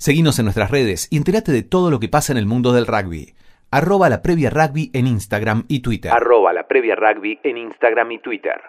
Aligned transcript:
Seguinos 0.00 0.38
en 0.38 0.46
nuestras 0.46 0.70
redes 0.70 1.08
y 1.10 1.18
entérate 1.18 1.52
de 1.52 1.62
todo 1.62 1.90
lo 1.90 2.00
que 2.00 2.08
pasa 2.08 2.32
en 2.32 2.38
el 2.38 2.46
mundo 2.46 2.72
del 2.72 2.86
rugby. 2.86 3.34
Arroba 3.70 4.08
la 4.08 4.22
previa 4.22 4.48
rugby 4.48 4.90
en 4.94 5.06
Instagram 5.06 5.66
y 5.68 5.80
Twitter. 5.80 6.10
Arroba 6.10 6.54
la 6.54 6.66
previa 6.66 6.96
rugby 6.96 7.38
en 7.42 7.58
Instagram 7.58 8.12
y 8.12 8.18
Twitter. 8.18 8.62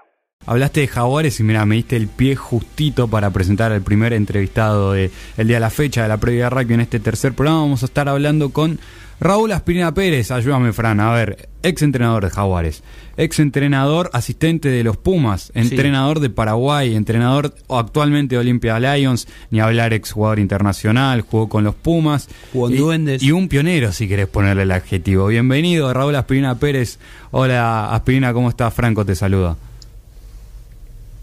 Hablaste 0.45 0.81
de 0.81 0.87
Jaguares 0.89 1.39
y 1.39 1.43
mira, 1.43 1.65
me 1.65 1.75
diste 1.75 1.95
el 1.95 2.09
pie 2.09 2.35
justito 2.35 3.07
para 3.07 3.29
presentar 3.29 3.71
al 3.71 3.81
primer 3.81 4.11
entrevistado 4.11 4.91
de 4.91 5.09
el 5.37 5.47
día 5.47 5.55
de 5.55 5.61
la 5.61 5.69
fecha 5.69 6.01
de 6.01 6.09
la 6.09 6.17
previa 6.17 6.49
rugby 6.49 6.73
en 6.73 6.81
este 6.81 6.99
tercer 6.99 7.31
programa. 7.31 7.61
Vamos 7.61 7.83
a 7.83 7.85
estar 7.85 8.09
hablando 8.09 8.49
con 8.49 8.77
Raúl 9.21 9.51
Aspirina 9.51 9.93
Pérez. 9.93 10.31
Ayúdame, 10.31 10.73
Fran. 10.73 10.99
A 10.99 11.13
ver, 11.13 11.47
ex 11.61 11.83
entrenador 11.83 12.23
de 12.23 12.31
Jaguares, 12.31 12.81
ex 13.17 13.37
entrenador 13.39 14.09
asistente 14.13 14.69
de 14.69 14.83
los 14.83 14.97
Pumas, 14.97 15.51
entrenador 15.53 16.21
de 16.21 16.31
Paraguay, 16.31 16.95
entrenador 16.95 17.53
actualmente 17.69 18.33
de 18.33 18.39
Olympia 18.39 18.79
Lions, 18.79 19.27
ni 19.51 19.59
hablar 19.59 19.93
ex 19.93 20.11
jugador 20.11 20.39
internacional, 20.39 21.21
jugó 21.21 21.49
con 21.49 21.63
los 21.63 21.75
Pumas. 21.75 22.29
Jugó 22.51 22.69
en 22.69 22.73
y, 22.73 22.77
Duendes. 22.77 23.21
y 23.21 23.31
un 23.31 23.47
pionero, 23.47 23.91
si 23.91 24.07
querés 24.07 24.27
ponerle 24.27 24.63
el 24.63 24.71
adjetivo. 24.71 25.27
Bienvenido, 25.27 25.93
Raúl 25.93 26.15
Aspirina 26.15 26.57
Pérez. 26.57 26.97
Hola, 27.29 27.93
Aspirina, 27.93 28.33
¿cómo 28.33 28.49
estás? 28.49 28.73
Franco 28.73 29.05
te 29.05 29.13
saluda. 29.13 29.55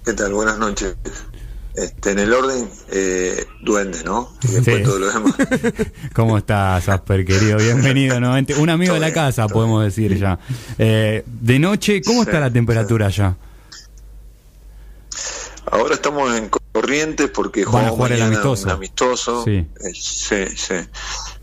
¿Qué 0.05 0.13
tal? 0.13 0.35
Buenas 0.35 0.57
noches. 0.59 0.97
Este, 1.81 2.11
en 2.11 2.19
el 2.19 2.33
orden, 2.33 2.69
eh, 2.91 3.47
duendes, 3.63 4.05
¿no? 4.05 4.33
Y 4.43 4.49
después 4.49 4.79
Sí. 4.79 4.83
todo 4.83 4.99
lo 4.99 5.13
demás. 5.13 5.35
¿Cómo 6.13 6.37
estás, 6.39 6.89
Asper, 6.89 7.25
querido? 7.25 7.57
Bienvenido 7.59 8.19
nuevamente. 8.19 8.55
Un 8.57 8.69
amigo 8.71 8.95
de 8.95 9.01
la 9.01 9.07
bien, 9.07 9.15
casa, 9.15 9.47
podemos 9.47 9.85
decir 9.85 10.19
ya. 10.19 10.39
Eh, 10.79 11.23
de 11.25 11.59
noche, 11.61 12.03
¿cómo 12.03 12.23
Sí, 12.25 12.29
está 12.29 12.41
la 12.41 12.51
temperatura 12.53 13.07
allá? 13.07 13.37
Ahora 15.71 15.95
estamos 15.95 16.35
en 16.37 16.49
Corrientes 16.73 17.31
porque 17.31 17.65
Van 17.65 17.87
a 17.87 17.91
jugar 17.91 18.13
el 18.13 18.23
amistoso. 18.23 18.65
un 18.67 18.71
amistoso. 18.73 19.45
Sí. 19.45 19.53
Eh, 19.57 19.93
sí, 19.95 20.47
sí. 20.57 20.75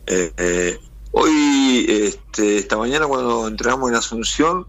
Eh, 0.08 0.32
eh, 0.38 0.80
hoy, 1.12 1.86
este, 1.88 2.58
esta 2.58 2.78
mañana 2.78 3.06
cuando 3.08 3.48
entramos 3.48 3.90
en 3.90 3.96
Asunción, 3.96 4.68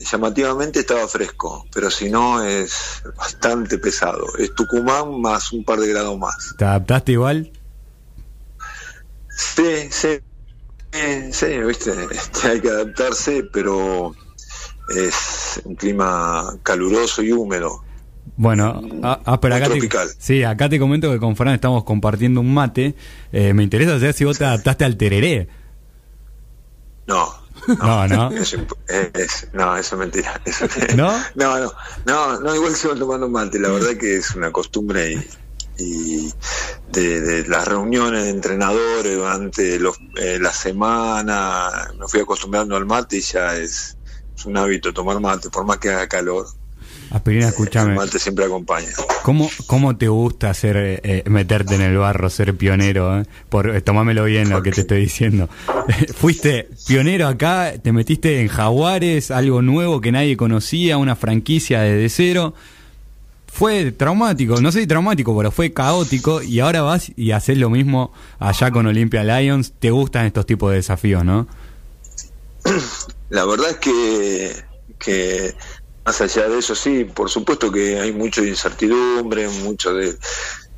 llamativamente 0.00 0.80
estaba 0.80 1.06
fresco, 1.06 1.66
pero 1.72 1.90
si 1.90 2.10
no 2.10 2.42
es 2.42 3.02
bastante 3.16 3.78
pesado. 3.78 4.26
Es 4.38 4.54
Tucumán 4.54 5.20
más 5.20 5.52
un 5.52 5.64
par 5.64 5.78
de 5.78 5.88
grados 5.88 6.18
más. 6.18 6.54
¿Te 6.56 6.64
adaptaste 6.64 7.12
igual? 7.12 7.52
Sí, 9.28 9.88
sí, 9.90 10.20
sí, 11.32 11.46
viste, 11.66 11.92
este, 12.10 12.48
hay 12.48 12.60
que 12.60 12.68
adaptarse, 12.68 13.44
pero 13.52 14.14
es 14.94 15.60
un 15.64 15.76
clima 15.76 16.56
caluroso 16.62 17.22
y 17.22 17.32
húmedo. 17.32 17.84
Bueno, 18.36 18.82
ah, 19.02 19.20
ah, 19.24 19.40
pero 19.40 19.54
acá 19.54 19.66
te, 19.66 19.72
tropical. 19.72 20.08
sí, 20.18 20.44
acá 20.44 20.68
te 20.68 20.78
comento 20.78 21.10
que 21.10 21.18
con 21.18 21.36
Fran 21.36 21.54
estamos 21.54 21.84
compartiendo 21.84 22.40
un 22.40 22.52
mate. 22.52 22.94
Eh, 23.32 23.52
me 23.52 23.62
interesa 23.62 23.98
saber 23.98 24.14
si 24.14 24.24
vos 24.24 24.38
te 24.38 24.44
adaptaste 24.44 24.84
al 24.84 24.96
tereré. 24.96 25.48
No. 27.06 27.39
No, 27.66 28.06
no. 28.08 28.30
Es 28.88 29.48
no, 29.52 29.76
eso 29.76 29.94
es 29.94 29.98
mentira. 29.98 30.40
Eso- 30.44 30.66
¿No? 30.96 31.12
No, 31.34 31.58
no, 31.58 31.72
no, 32.04 32.40
no, 32.40 32.54
igual 32.54 32.74
se 32.74 32.88
van 32.88 32.98
tomando 32.98 33.28
mate. 33.28 33.58
La 33.58 33.70
verdad 33.70 33.96
que 33.98 34.16
es 34.16 34.34
una 34.34 34.50
costumbre 34.52 35.12
y, 35.12 35.30
y 35.76 36.32
de, 36.86 37.20
de 37.20 37.48
las 37.48 37.66
reuniones 37.68 38.24
de 38.24 38.30
entrenadores 38.30 39.16
durante 39.16 39.78
los, 39.78 39.96
eh, 40.16 40.38
la 40.40 40.52
semana. 40.52 41.70
Me 41.98 42.06
fui 42.08 42.20
acostumbrando 42.20 42.76
al 42.76 42.86
mate 42.86 43.16
y 43.18 43.20
ya 43.20 43.56
es, 43.56 43.98
es 44.36 44.44
un 44.46 44.56
hábito 44.56 44.92
tomar 44.92 45.20
mate, 45.20 45.50
por 45.50 45.64
más 45.64 45.78
que 45.78 45.90
haga 45.90 46.08
calor. 46.08 46.46
Aspirina, 47.10 47.46
El 47.46 47.50
escúchame. 47.50 47.94
mate 47.94 48.18
siempre 48.18 48.44
acompaña. 48.44 48.88
¿Cómo, 49.22 49.50
¿Cómo 49.66 49.96
te 49.96 50.08
gusta 50.08 50.50
hacer 50.50 50.76
eh, 50.76 51.00
eh, 51.02 51.22
meterte 51.28 51.74
en 51.74 51.82
el 51.82 51.96
barro, 51.96 52.30
ser 52.30 52.56
pionero? 52.56 53.20
eh? 53.20 53.24
Por, 53.48 53.74
eh, 53.74 53.80
tomámelo 53.80 54.24
bien 54.24 54.48
lo 54.48 54.62
que 54.62 54.70
te 54.70 54.82
estoy 54.82 55.00
diciendo. 55.00 55.48
Fuiste 56.16 56.68
pionero 56.86 57.26
acá, 57.26 57.72
te 57.82 57.92
metiste 57.92 58.40
en 58.40 58.48
Jaguares, 58.48 59.30
algo 59.30 59.60
nuevo 59.60 60.00
que 60.00 60.12
nadie 60.12 60.36
conocía, 60.36 60.98
una 60.98 61.16
franquicia 61.16 61.80
desde 61.80 62.08
cero. 62.08 62.54
Fue 63.52 63.90
traumático, 63.90 64.60
no 64.60 64.70
sé 64.70 64.80
si 64.82 64.86
traumático, 64.86 65.36
pero 65.36 65.50
fue 65.50 65.72
caótico 65.72 66.40
y 66.40 66.60
ahora 66.60 66.82
vas 66.82 67.10
y 67.16 67.32
haces 67.32 67.58
lo 67.58 67.68
mismo 67.68 68.12
allá 68.38 68.70
con 68.70 68.86
Olympia 68.86 69.24
Lions. 69.24 69.72
Te 69.80 69.90
gustan 69.90 70.26
estos 70.26 70.46
tipos 70.46 70.70
de 70.70 70.76
desafíos, 70.76 71.24
¿no? 71.24 71.48
La 73.30 73.44
verdad 73.46 73.70
es 73.70 73.76
que, 73.78 74.52
que 74.98 75.54
más 76.04 76.20
allá 76.20 76.48
de 76.48 76.58
eso, 76.58 76.74
sí, 76.74 77.04
por 77.04 77.30
supuesto 77.30 77.70
que 77.70 77.98
hay 78.00 78.12
mucho 78.12 78.42
de 78.42 78.48
incertidumbre, 78.48 79.48
mucho 79.48 79.94
de, 79.94 80.18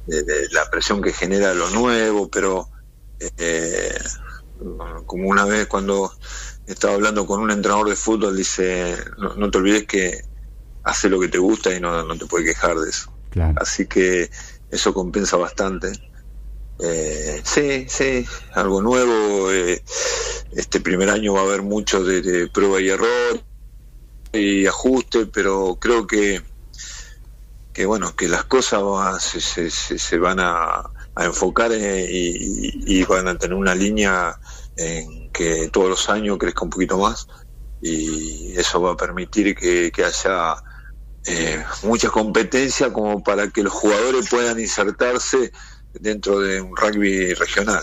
de- 0.07 0.23
de 0.25 0.49
la 0.53 0.67
presión 0.71 1.03
que 1.03 1.13
genera 1.13 1.55
lo 1.55 1.71
nuevo, 1.71 2.29
pero 2.31 2.69
eh, 3.39 3.95
como 5.07 5.29
una 5.29 5.45
vez 5.45 5.67
cuando 5.67 6.13
estaba 6.67 6.95
hablando 6.95 7.27
con 7.27 7.41
un 7.41 7.51
entrenador 7.51 7.89
de 7.89 7.97
fútbol, 7.97 8.37
dice, 8.37 8.97
no, 9.19 9.35
no 9.35 9.51
te 9.51 9.59
olvides 9.59 9.87
que 9.87 10.21
hace 10.85 11.09
lo 11.09 11.21
que 11.21 11.29
te 11.29 11.39
gusta 11.39 11.75
y 11.75 11.81
no, 11.81 12.05
no 12.05 12.17
te 12.19 12.27
puedes 12.27 12.49
quejar 12.49 12.77
de 12.79 12.91
eso. 12.91 13.13
Claro. 13.31 13.55
Así 13.61 13.87
que 13.87 14.31
eso 14.69 14.95
compensa 14.95 15.37
bastante. 15.37 15.93
Eh, 16.79 17.43
sí, 17.45 17.87
sí, 17.89 18.27
algo 18.55 18.83
nuevo. 18.83 19.53
eh, 19.53 19.83
este 20.53 20.81
primer 20.81 21.11
año 21.11 21.35
va 21.35 21.41
a 21.41 21.45
haber 21.45 21.63
mucho 21.63 22.05
de, 22.05 22.23
de 22.23 22.49
prueba 22.49 22.81
y 22.81 22.89
error 22.91 23.43
y 24.33 24.67
ajuste, 24.67 25.27
pero 25.27 25.77
creo 25.81 26.07
que 26.07 26.43
que 27.73 27.87
bueno 27.87 28.15
que 28.15 28.29
las 28.29 28.45
cosas 28.45 28.83
va- 28.83 29.19
se, 29.19 29.41
se- 29.41 29.71
se- 29.71 29.99
se 29.99 30.19
van 30.19 30.41
a, 30.41 30.83
a 31.15 31.25
enfocar 31.25 31.73
eh, 31.73 32.07
y, 32.11 32.99
y- 33.01 33.05
van 33.05 33.29
a 33.29 33.37
tener 33.39 33.57
una 33.57 33.75
línea 33.75 34.39
en 34.77 35.31
que 35.33 35.69
todos 35.71 35.89
los 35.89 36.09
años 36.11 36.37
crezca 36.39 36.65
un 36.65 36.71
poquito 36.71 36.99
más 36.99 37.27
y 37.81 38.53
eso 38.57 38.81
va 38.81 38.93
a 38.93 38.97
permitir 38.97 39.55
que, 39.55 39.91
que 39.91 40.05
haya 40.05 40.55
eh, 41.27 41.63
mucha 41.83 42.11
competencia 42.11 42.93
como 42.93 43.23
para 43.23 43.49
que 43.49 43.63
los 43.63 43.73
jugadores 43.73 44.29
puedan 44.29 44.59
insertarse 44.61 45.51
dentro 45.95 46.41
de 46.41 46.61
un 46.61 46.77
rugby 46.77 47.33
regional. 47.35 47.83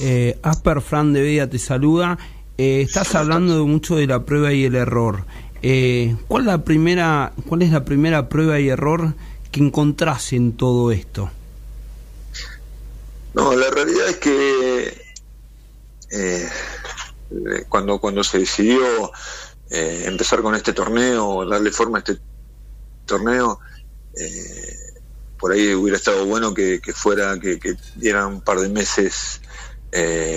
Eh, 0.00 0.38
Asper 0.42 0.80
Fran 0.80 1.12
de 1.12 1.22
Vega 1.22 1.48
te 1.48 1.58
saluda. 1.58 2.18
Eh, 2.58 2.82
estás 2.82 3.14
hablando 3.14 3.66
mucho 3.66 3.96
de 3.96 4.06
la 4.06 4.24
prueba 4.24 4.52
y 4.52 4.64
el 4.64 4.74
error. 4.74 5.26
Eh, 5.62 6.16
¿cuál, 6.28 6.46
la 6.46 6.64
primera, 6.64 7.32
¿Cuál 7.48 7.62
es 7.62 7.70
la 7.70 7.84
primera 7.84 8.28
prueba 8.28 8.58
y 8.58 8.68
error 8.68 9.14
que 9.50 9.60
encontrás 9.60 10.32
en 10.32 10.56
todo 10.56 10.90
esto? 10.90 11.30
No, 13.34 13.54
la 13.54 13.70
realidad 13.70 14.08
es 14.08 14.16
que 14.16 15.02
eh, 16.10 16.48
cuando, 17.68 17.98
cuando 17.98 18.22
se 18.22 18.38
decidió 18.38 19.10
eh, 19.70 20.04
empezar 20.06 20.42
con 20.42 20.54
este 20.54 20.74
torneo, 20.74 21.46
darle 21.48 21.70
forma 21.70 21.98
a 21.98 22.00
este 22.00 22.18
torneo, 23.06 23.58
eh, 24.14 24.76
por 25.38 25.52
ahí 25.52 25.72
hubiera 25.74 25.96
estado 25.96 26.26
bueno 26.26 26.52
que, 26.52 26.80
que 26.80 26.92
fuera, 26.92 27.40
que, 27.40 27.58
que 27.58 27.74
dieran 27.96 28.26
un 28.26 28.40
par 28.42 28.60
de 28.60 28.68
meses 28.68 29.40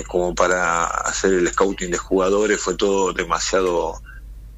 como 0.09 0.35
para 0.35 0.83
hacer 0.83 1.33
el 1.33 1.47
scouting 1.47 1.89
de 1.89 1.97
jugadores, 1.97 2.59
fue 2.59 2.75
todo 2.75 3.13
demasiado, 3.13 4.01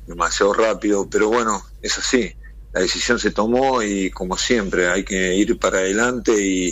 demasiado 0.07 0.53
rápido, 0.53 1.09
pero 1.09 1.29
bueno, 1.29 1.63
es 1.81 1.99
así. 1.99 2.33
La 2.73 2.81
decisión 2.81 3.19
se 3.19 3.31
tomó 3.31 3.83
y 3.83 4.11
como 4.11 4.37
siempre 4.37 4.89
hay 4.89 5.05
que 5.05 5.35
ir 5.35 5.59
para 5.59 5.79
adelante 5.79 6.33
y, 6.39 6.69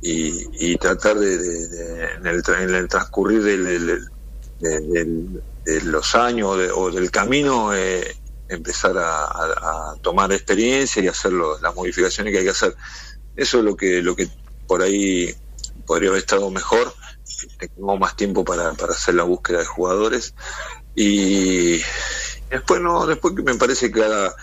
y, 0.00 0.72
y 0.72 0.78
tratar 0.78 1.18
de, 1.18 1.36
en, 2.16 2.26
el, 2.28 2.42
en 2.60 2.76
el 2.76 2.88
transcurrir 2.88 3.42
del, 3.44 3.64
de, 4.58 5.80
los 5.84 6.14
años 6.14 6.50
o, 6.50 6.56
de- 6.58 6.70
o 6.72 6.90
del 6.90 7.10
camino 7.10 7.74
eh, 7.74 8.16
empezar 8.48 8.96
a, 8.98 9.28
tomar 10.02 10.32
experiencia 10.32 11.02
y 11.02 11.08
hacer 11.08 11.32
las 11.32 11.74
modificaciones 11.74 12.32
que 12.32 12.38
hay 12.40 12.44
que 12.44 12.50
hacer. 12.50 12.76
Eso 13.36 13.58
es 13.60 13.64
lo 13.64 13.76
que, 13.76 14.02
lo 14.02 14.16
que 14.16 14.28
por 14.66 14.82
ahí 14.82 15.34
podría 15.86 16.10
haber 16.10 16.20
estado 16.20 16.50
mejor. 16.50 16.94
Tengo 17.58 17.98
más 17.98 18.16
tiempo 18.16 18.44
para, 18.44 18.74
para 18.74 18.92
hacer 18.92 19.14
la 19.14 19.24
búsqueda 19.24 19.60
de 19.60 19.66
jugadores. 19.66 20.34
Y 20.94 21.80
después 22.50 22.80
no, 22.80 23.06
después 23.06 23.34
que 23.34 23.42
me 23.42 23.54
parece 23.56 23.92
que 23.92 24.00
cada, 24.00 24.34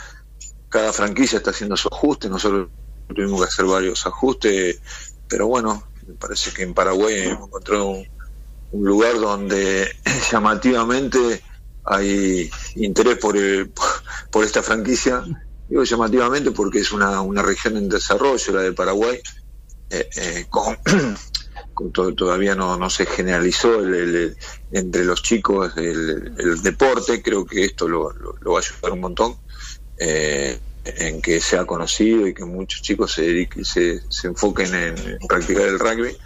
cada 0.70 0.94
franquicia 0.94 1.38
está 1.38 1.52
haciendo 1.52 1.78
su 1.78 1.90
ajuste, 1.92 2.30
nosotros 2.30 2.70
tuvimos 3.08 3.42
que 3.42 3.48
hacer 3.48 3.66
varios 3.66 4.06
ajustes, 4.08 4.82
pero 5.28 5.48
bueno, 5.48 5.90
me 6.08 6.16
parece 6.16 6.52
que 6.54 6.64
en 6.64 6.74
Paraguay 6.74 7.20
hemos 7.20 7.48
encontrado 7.48 7.88
un, 7.90 8.08
lugar 8.86 9.20
donde 9.20 9.92
llamativamente 10.32 11.44
hay 11.86 12.50
interés 12.76 13.18
por, 13.20 13.38
el- 13.38 13.74
por 14.32 14.44
esta 14.44 14.64
franquicia. 14.64 15.24
Digo 15.68 15.84
llamativamente 15.84 16.52
porque 16.52 16.80
es 16.80 16.92
una, 16.92 17.22
una 17.22 17.42
región 17.44 17.78
en 17.78 17.90
desarrollo, 17.90 18.54
la 18.54 18.62
de 18.64 18.74
Paraguay, 18.74 19.22
eh, 19.90 20.10
eh, 20.18 20.46
con, 20.50 20.78
todavía 22.16 22.56
no, 22.56 22.78
no 22.78 22.90
se 22.90 23.06
generalizó 23.06 23.82
el- 23.82 24.38
entre 24.72 25.06
los 25.06 25.22
chicos 25.24 25.74
el, 25.78 26.34
el 26.38 26.62
deporte, 26.64 27.22
creo 27.24 27.46
que 27.46 27.66
esto 27.66 27.88
lo, 27.88 28.12
lo- 28.14 28.36
lo 28.42 28.52
va 28.54 28.60
a 28.60 28.64
ayudar 28.64 28.94
un 28.94 29.02
montón. 29.02 29.38
eh, 29.98 30.60
en 30.86 31.22
que 31.22 31.42
sea 31.42 31.66
conocido 31.66 32.28
y 32.28 32.34
que 32.34 32.46
muchos 32.46 32.82
chicos 32.82 33.14
se 33.14 33.24
dediquen, 33.24 33.66
se, 33.66 34.02
se 34.10 34.28
enfoquen 34.28 34.74
en, 34.76 34.98
en 35.00 35.18
practicar 35.28 35.64
el 35.68 35.80
rugby 35.80 36.18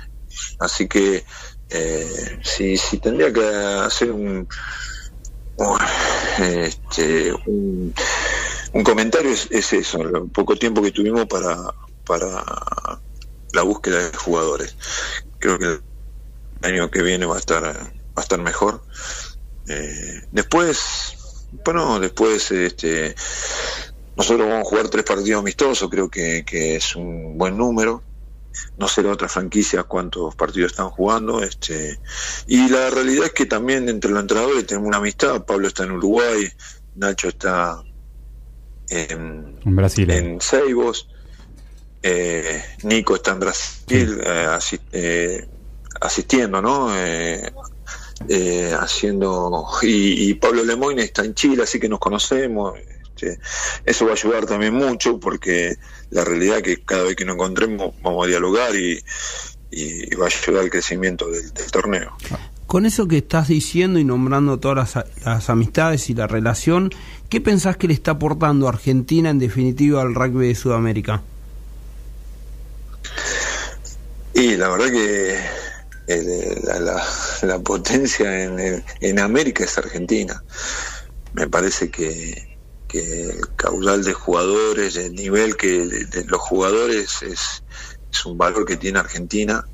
Así 0.60 0.88
que 0.88 1.26
eh, 1.70 2.40
si, 2.44 2.78
si 2.78 3.00
tendría 3.00 3.32
que 3.34 3.46
hacer 3.46 4.12
un, 4.12 4.48
un, 5.56 5.78
este, 6.40 7.34
un, 7.46 7.94
un 8.74 8.84
comentario 8.84 9.32
es, 9.32 9.48
es 9.52 9.74
eso, 9.74 10.02
el 10.02 10.32
poco 10.32 10.56
tiempo 10.56 10.82
que 10.82 10.92
tuvimos 10.92 11.26
para, 11.28 11.58
para 12.06 12.44
la 13.54 13.62
búsqueda 13.64 14.10
de 14.10 14.18
jugadores. 14.18 14.76
Creo 15.40 15.60
que 15.60 15.66
el 15.66 15.82
año 16.62 16.90
que 16.90 17.02
viene 17.02 17.26
va 17.26 17.36
a 17.36 17.40
estar, 17.40 17.64
va 17.64 17.92
a 18.16 18.22
estar 18.22 18.40
mejor. 18.42 18.82
Eh, 19.68 20.22
después, 20.32 21.48
bueno, 21.66 22.00
después 22.00 22.52
este, 22.52 23.16
nosotros 24.16 24.48
vamos 24.48 24.66
a 24.66 24.70
jugar 24.70 24.90
tres 24.90 25.04
partidos 25.04 25.42
amistosos, 25.42 25.90
creo 25.90 26.10
que, 26.10 26.44
que 26.46 26.76
es 26.76 26.96
un 26.96 27.38
buen 27.38 27.58
número. 27.58 28.04
No 28.80 28.88
sé 28.88 29.04
la 29.04 29.12
otra 29.12 29.30
franquicia 29.30 29.84
cuántos 29.84 30.36
partidos 30.36 30.72
están 30.72 30.90
jugando. 30.90 31.44
Este, 31.44 32.00
y 32.48 32.68
la 32.70 32.90
realidad 32.90 33.26
es 33.26 33.34
que 33.34 33.46
también 33.46 33.88
entre 33.88 34.10
los 34.10 34.22
entrenadores 34.22 34.66
tenemos 34.66 34.88
una 34.88 34.98
amistad. 34.98 35.46
Pablo 35.46 35.68
está 35.68 35.84
en 35.84 35.92
Uruguay, 35.92 36.48
Nacho 36.96 37.28
está 37.28 37.84
en, 38.90 39.60
En 39.64 39.76
Brasil. 39.76 40.10
en 40.10 40.42
Seibos, 40.42 41.08
eh, 42.08 42.64
Nico 42.84 43.16
está 43.16 43.32
en 43.32 43.40
Brasil 43.40 44.22
eh, 44.24 44.58
eh, 44.92 45.48
asistiendo, 46.02 46.62
¿no? 46.62 46.96
Eh, 46.96 47.52
eh, 48.30 48.74
haciendo 48.80 49.66
y, 49.84 50.30
y 50.30 50.34
Pablo 50.36 50.64
Lemoyne 50.64 51.04
está 51.04 51.24
en 51.24 51.34
Chile, 51.34 51.64
así 51.64 51.80
que 51.80 51.90
nos 51.90 52.00
conocemos. 52.00 52.78
Este, 52.78 53.40
eso 53.86 54.06
va 54.06 54.12
a 54.12 54.14
ayudar 54.14 54.46
también 54.46 54.74
mucho 54.74 55.20
porque 55.20 55.76
la 56.12 56.24
realidad 56.24 56.58
es 56.58 56.64
que 56.64 56.84
cada 56.84 57.04
vez 57.04 57.16
que 57.16 57.26
nos 57.26 57.36
encontremos 57.36 57.94
vamos 58.02 58.26
a 58.26 58.28
dialogar 58.28 58.76
y, 58.76 59.04
y 59.72 60.16
va 60.16 60.26
a 60.26 60.30
ayudar 60.30 60.64
al 60.64 60.70
crecimiento 60.70 61.30
del, 61.30 61.54
del 61.54 61.72
torneo. 61.72 62.16
Con 62.68 62.86
eso 62.86 63.08
que 63.08 63.18
estás 63.18 63.48
diciendo 63.48 63.98
y 63.98 64.04
nombrando 64.04 64.60
todas 64.60 64.96
las, 64.96 65.06
las 65.24 65.50
amistades 65.50 66.10
y 66.10 66.14
la 66.14 66.28
relación, 66.28 66.92
¿qué 67.30 67.40
pensás 67.40 67.78
que 67.78 67.88
le 67.88 67.94
está 67.94 68.12
aportando 68.12 68.68
Argentina 68.68 69.30
en 69.30 69.40
definitiva 69.40 70.02
al 70.02 70.14
rugby 70.14 70.50
de 70.50 70.56
Sudamérica? 70.56 71.22
Y 74.38 74.58
la 74.58 74.70
verdad 74.70 74.92
que 74.92 75.40
el- 76.08 76.62
la, 76.66 77.04
potencia 77.62 78.44
en, 78.46 78.60
en- 78.60 78.86
América 79.20 79.66
es 79.66 79.78
Argentina. 79.80 80.44
Me 81.34 81.50
parece 81.50 81.92
que, 81.92 82.36
que 82.88 83.24
el 83.24 83.56
caudal 83.56 84.04
de 84.04 84.14
jugadores, 84.14 84.98
el 84.98 85.14
nivel 85.16 85.58
que 85.58 85.88
los 86.28 86.42
jugadores 86.42 87.24
es, 87.24 87.42
es 88.12 88.26
un 88.26 88.38
valor 88.38 88.66
que 88.66 88.78
tiene 88.78 89.00
Argentina. 89.00 89.66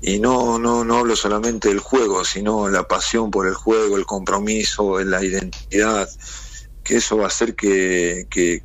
Y 0.00 0.20
no, 0.20 0.58
no, 0.58 0.84
no 0.84 0.98
hablo 0.98 1.16
solamente 1.16 1.68
del 1.70 1.80
juego, 1.80 2.24
sino 2.24 2.68
la 2.70 2.84
pasión 2.84 3.30
por 3.30 3.48
el 3.48 3.54
juego, 3.54 3.96
el 3.98 4.06
compromiso, 4.06 5.00
la 5.04 5.24
identidad, 5.24 6.08
que 6.84 6.96
eso 6.98 7.18
va 7.18 7.24
a 7.26 7.28
hacer 7.28 7.56
que, 7.56 8.26
que, 8.30 8.62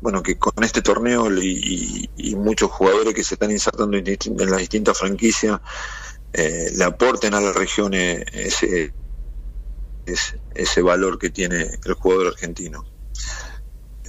bueno, 0.00 0.22
que 0.22 0.36
con 0.38 0.64
este 0.64 0.82
torneo 0.82 1.30
y, 1.40 2.08
y- 2.16 2.30
y 2.30 2.36
muchos 2.36 2.70
jugadores 2.70 3.14
que 3.14 3.24
se 3.24 3.34
están 3.34 3.50
insertando 3.50 3.96
en, 3.96 4.04
las 4.50 4.58
distintas 4.58 4.98
franquicias 4.98 5.60
eh, 6.32 6.70
le 6.76 6.84
aporten 6.84 7.34
a 7.34 7.40
la 7.40 7.52
región 7.52 7.92
ese, 7.94 8.92
ese, 10.06 10.40
ese 10.54 10.82
valor 10.82 11.18
que 11.18 11.30
tiene 11.30 11.78
el 11.84 11.94
jugador 11.94 12.28
argentino. 12.28 12.84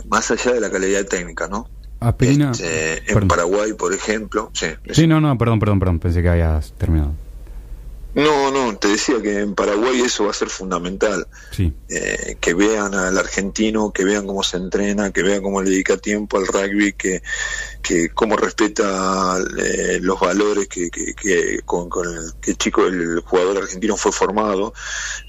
Más 0.08 0.32
allá 0.32 0.54
de 0.54 0.62
la 0.62 0.72
calidad 0.72 1.06
técnica, 1.06 1.48
¿no? 1.48 1.68
Aspirina. 2.00 2.52
Este, 2.52 3.12
en. 3.12 3.28
Paraguay, 3.28 3.74
por 3.74 3.94
ejemplo, 3.94 4.52
sí, 4.54 4.68
Sí, 4.92 5.06
no, 5.08 5.22
no, 5.22 5.38
perdón, 5.38 5.60
perdón, 5.60 5.80
perdón. 5.80 6.00
Pensé 6.00 6.22
que 6.22 6.30
habías 6.30 6.74
terminado. 6.74 7.14
No, 8.14 8.52
no, 8.52 8.78
te 8.78 8.90
decía 8.90 9.22
que 9.22 9.40
en 9.40 9.56
Paraguay 9.56 10.02
eso 10.02 10.26
va 10.26 10.32
a 10.32 10.34
ser 10.34 10.50
fundamental. 10.50 11.28
Sí. 11.52 11.74
eh, 11.90 12.38
que 12.40 12.54
vean 12.54 12.94
al 12.96 13.18
argentino, 13.18 13.92
que 13.92 14.04
vean 14.06 14.26
cómo 14.26 14.44
se 14.44 14.58
entrena, 14.58 15.12
que 15.12 15.24
vean 15.24 15.42
cómo 15.42 15.62
le 15.62 15.70
dedica 15.70 15.98
tiempo 15.98 16.38
al 16.38 16.48
rugby, 16.48 16.94
que, 16.94 17.22
que 17.82 18.10
cómo 18.10 18.36
respeta 18.38 19.38
eh, 19.58 20.00
los 20.02 20.20
valores 20.20 20.68
que, 20.68 20.90
que, 20.90 21.14
que 21.14 21.60
con, 21.66 21.90
con 21.90 22.08
el 22.08 22.34
que 22.42 22.56
chico, 22.56 22.86
el 22.86 23.20
jugador 23.22 23.58
argentino 23.58 23.98
fue 23.98 24.12
formado, 24.12 24.74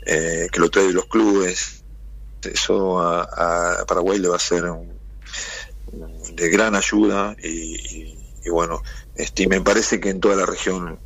eh, 0.07 0.49
que 0.53 0.61
lo 0.61 0.71
trae 0.71 0.87
de 0.87 0.93
los 0.93 1.07
clubes. 1.07 1.83
Eso 2.43 3.01
a, 3.01 3.23
a 3.81 3.85
Paraguay 3.87 4.19
le 4.19 4.29
va 4.29 4.37
a 4.37 4.41
ser 4.41 4.65
un- 4.65 5.01
de 6.35 6.49
gran 6.49 6.75
ayuda 6.75 7.37
y, 7.43 7.49
y- 7.49 8.19
y 8.45 8.51
bueno, 8.51 8.83
este, 9.15 9.47
me 9.47 9.61
parece 9.61 10.01
que 10.01 10.09
en 10.11 10.19
toda 10.21 10.35
la 10.37 10.47
región 10.47 10.99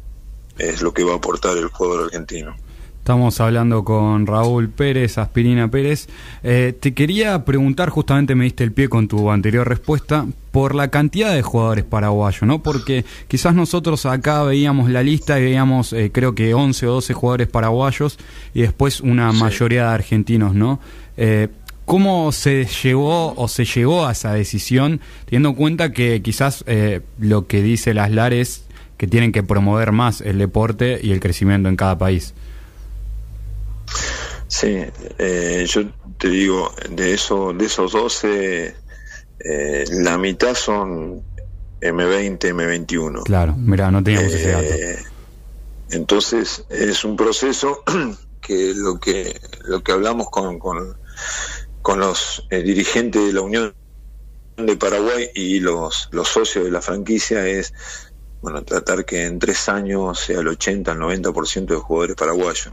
es 0.58 0.82
lo 0.82 0.92
que 0.92 1.04
va 1.04 1.12
a 1.14 1.16
aportar 1.16 1.56
el 1.56 1.68
jugador 1.68 2.04
argentino. 2.06 2.54
Estamos 2.98 3.38
hablando 3.40 3.84
con 3.84 4.26
Raúl 4.26 4.68
Pérez, 4.68 5.16
Aspirina 5.16 5.70
Pérez. 5.70 6.08
Eh, 6.42 6.74
te 6.80 6.92
quería 6.92 7.44
preguntar, 7.44 7.88
justamente 7.88 8.34
me 8.34 8.42
diste 8.44 8.64
el 8.64 8.72
pie 8.72 8.88
con 8.88 9.06
tu 9.06 9.30
anterior 9.30 9.68
respuesta, 9.68 10.26
por 10.50 10.74
la 10.74 10.88
cantidad 10.88 11.32
de 11.32 11.40
jugadores 11.42 11.84
paraguayos, 11.84 12.42
¿no? 12.42 12.64
Porque 12.64 13.04
quizás 13.28 13.54
nosotros 13.54 14.06
acá 14.06 14.42
veíamos 14.42 14.90
la 14.90 15.04
lista 15.04 15.38
y 15.38 15.44
veíamos, 15.44 15.92
eh, 15.92 16.10
creo 16.12 16.34
que 16.34 16.52
11 16.52 16.88
o 16.88 16.94
12 16.94 17.14
jugadores 17.14 17.46
paraguayos 17.46 18.18
y 18.54 18.62
después 18.62 19.00
una 19.00 19.30
Sí. 19.32 19.38
mayoría 19.38 19.82
de 19.88 19.94
argentinos, 19.94 20.56
¿no? 20.56 20.80
Eh, 21.16 21.46
¿Cómo 21.84 22.32
se 22.32 22.64
llegó 22.82 23.34
o 23.36 23.46
se 23.46 23.64
llegó 23.64 24.04
a 24.08 24.10
esa 24.12 24.32
decisión, 24.32 25.00
teniendo 25.26 25.50
en 25.50 25.54
cuenta 25.54 25.92
que 25.92 26.20
quizás 26.22 26.64
lo 27.20 27.46
que 27.46 27.62
dice 27.62 27.94
Laslar 27.94 28.32
es 28.32 28.65
que 28.96 29.06
tienen 29.06 29.32
que 29.32 29.43
promover 29.43 29.93
más 29.93 30.20
el 30.20 30.38
deporte 30.38 30.98
y 31.02 31.12
el 31.12 31.20
crecimiento 31.20 31.69
en 31.69 31.76
cada 31.76 31.98
país? 31.98 32.34
Sí, 34.48 34.78
eh, 35.19 35.64
yo 35.69 35.82
te 36.19 36.28
digo, 36.28 36.72
de 36.90 37.14
eso, 37.14 37.52
de 37.52 37.66
esos 37.66 37.93
12, 37.93 38.75
eh, 39.40 39.84
la 39.90 40.19
mitad 40.19 40.54
son 40.54 41.22
M20, 41.81 42.38
M21. 42.38 43.25
Claro, 43.25 43.54
mira, 43.56 43.90
no 43.90 44.02
teníamos 44.02 44.32
ese 44.32 44.50
dato. 44.50 44.64
Eh, 44.64 45.04
entonces 45.90 46.64
es 46.70 47.04
un 47.04 47.16
proceso 47.16 47.82
que 48.40 48.72
lo 48.75 48.99
que 48.99 49.38
lo 49.64 49.82
que 49.82 49.92
hablamos 49.92 50.31
con, 50.31 50.58
con, 50.58 50.96
con 51.82 52.00
los 52.00 52.46
dirigentes 52.50 53.26
de 53.26 53.32
la 53.32 53.40
Unión 53.42 53.75
de 54.56 54.76
Paraguay 54.76 55.28
y 55.34 55.60
los, 55.60 56.08
los 56.12 56.28
socios 56.28 56.64
de 56.64 56.70
la 56.70 56.81
franquicia 56.81 57.46
es 57.46 57.75
bueno 58.40 58.64
tratar 58.64 59.05
que 59.05 59.25
en 59.25 59.38
tres 59.38 59.69
años 59.69 60.19
sea 60.21 60.40
el 60.40 60.49
80 60.49 60.93
al 60.93 60.99
90% 60.99 61.75
de 61.75 61.81
jugadores 61.81 62.16
paraguayos. 62.16 62.73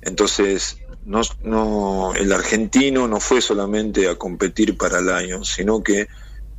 Entonces, 0.00 0.76
no, 1.02 1.20
no, 1.40 2.14
el 2.14 2.32
argentino 2.32 3.06
no 3.06 3.20
fue 3.20 3.40
solamente 3.42 4.08
a 4.08 4.16
competir 4.16 4.76
para 4.76 5.00
Lions, 5.00 5.48
sino 5.54 5.82
que 5.82 6.06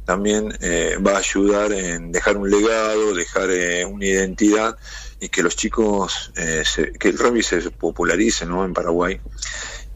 también 0.06 0.54
eh, 0.62 0.98
va 1.06 1.14
a 1.16 1.20
ayudar 1.20 1.74
en 1.74 2.12
dejar 2.12 2.38
un 2.38 2.50
legado, 2.50 3.14
dejar 3.16 3.50
eh, 3.52 3.86
una 3.86 4.06
identidad 4.06 4.78
y 5.20 5.30
que 5.30 5.44
los 5.44 5.56
chicos, 5.58 6.32
eh, 6.36 6.64
se- 6.66 6.94
que 6.94 7.10
el 7.10 7.18
rugby 7.20 7.44
se 7.44 7.72
popularice 7.72 8.46
¿no? 8.46 8.66
en 8.66 8.74
Paraguay. 8.74 9.20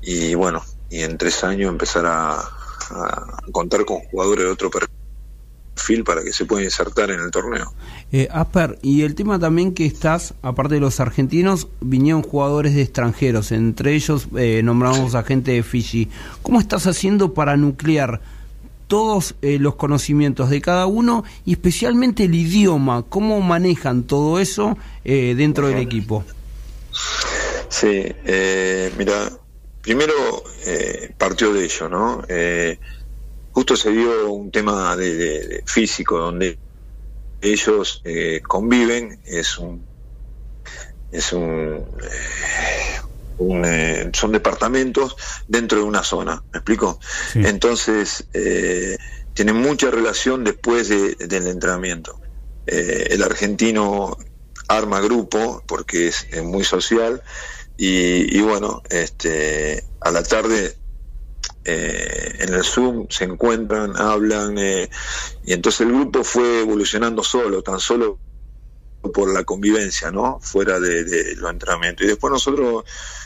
Y 0.02 0.36
bueno, 0.36 0.64
y 0.90 1.04
en 1.04 1.18
tres 1.18 1.44
años 1.44 1.70
empezar 1.72 2.06
a, 2.08 2.40
a 2.40 3.38
contar 3.52 3.86
con 3.86 4.00
jugadores 4.02 4.46
de 4.46 4.52
otro 4.52 4.70
perfil 4.72 4.85
para 6.04 6.24
que 6.24 6.34
se 6.34 6.46
puedan 6.46 6.66
insertar 6.66 7.12
en 7.12 7.20
el 7.20 7.32
torneo. 7.32 7.74
Eh, 8.12 8.28
Asper, 8.32 8.80
y 8.82 9.04
el 9.04 9.16
tema 9.16 9.40
también 9.40 9.74
que 9.74 9.86
estás, 9.86 10.34
aparte 10.42 10.76
de 10.76 10.80
los 10.80 11.00
argentinos, 11.00 11.68
vinieron 11.82 12.22
jugadores 12.24 12.74
de 12.76 12.82
extranjeros, 12.82 13.52
entre 13.52 13.94
ellos 13.94 14.28
eh, 14.38 14.62
nombramos 14.64 15.16
a 15.16 15.24
gente 15.24 15.52
de 15.52 15.64
Fiji. 15.64 16.10
¿Cómo 16.42 16.60
estás 16.60 16.88
haciendo 16.88 17.34
para 17.34 17.58
nuclear 17.58 18.22
todos 18.88 19.36
eh, 19.42 19.58
los 19.60 19.76
conocimientos 19.76 20.50
de 20.50 20.62
cada 20.62 20.86
uno 20.86 21.24
y 21.46 21.54
especialmente 21.54 22.26
el 22.26 22.36
idioma? 22.36 23.04
¿Cómo 23.08 23.42
manejan 23.42 24.04
todo 24.04 24.40
eso 24.40 24.78
dentro 25.04 25.68
del 25.68 25.80
equipo? 25.80 26.24
Sí, 27.70 28.06
mira, 28.98 29.30
primero 29.82 30.14
eh, 30.66 31.14
partió 31.16 31.54
de 31.54 31.66
ello, 31.66 31.90
¿no? 31.90 32.24
Justo 33.56 33.76
se 33.78 33.90
dio 33.92 34.32
un 34.32 34.52
tema 34.52 34.96
de, 34.98 35.16
de- 35.16 35.48
de 35.48 35.64
físico 35.66 36.18
donde 36.20 36.60
ellos 37.40 38.02
eh, 38.04 38.42
conviven, 38.46 39.22
es 39.26 39.58
un, 39.58 39.88
es 41.10 41.32
un, 41.32 41.86
eh, 42.04 43.00
un, 43.38 43.64
eh, 43.66 44.12
son 44.14 44.32
departamentos 44.34 45.16
dentro 45.48 45.78
de 45.80 45.86
una 45.86 46.04
zona, 46.04 46.44
¿me 46.52 46.58
explico? 46.60 47.00
Sí. 47.32 47.40
Entonces 47.46 48.28
eh, 48.34 48.98
tienen 49.34 49.56
mucha 49.56 49.90
relación 49.90 50.44
después 50.44 50.90
de- 50.90 51.16
del 51.16 51.48
entrenamiento. 51.48 52.20
Eh, 52.66 53.08
el 53.12 53.24
argentino 53.24 54.18
arma 54.68 55.00
grupo 55.00 55.64
porque 55.68 56.08
es, 56.10 56.28
es 56.32 56.44
muy 56.44 56.64
social 56.66 57.22
y, 57.78 58.38
y 58.38 58.42
bueno, 58.42 58.82
este, 58.90 59.86
a 60.02 60.12
la 60.12 60.24
tarde 60.24 60.76
eh, 61.66 62.36
en 62.40 62.54
el 62.54 62.64
Zoom 62.64 63.08
se 63.10 63.26
encuentran, 63.26 63.98
hablan, 63.98 64.58
eh, 64.58 64.90
y 65.44 65.54
entonces 65.54 65.82
el 65.82 65.94
grupo 65.94 66.24
fue 66.24 66.62
evolucionando 66.62 67.24
solo, 67.24 67.62
tan 67.62 67.80
solo 67.80 68.20
por 69.14 69.34
la 69.34 69.44
convivencia, 69.44 70.12
¿no? 70.12 70.40
Fuera 70.42 70.80
de, 70.80 71.04
de 71.04 71.36
los 71.36 71.52
entrenamientos. 71.52 72.06
Y 72.06 72.10
después 72.10 72.32
nosotros 72.32 72.86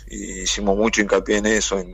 hicimos 0.10 0.78
mucho 0.78 1.02
hincapié 1.02 1.38
en 1.38 1.46
eso, 1.46 1.80
en, 1.80 1.92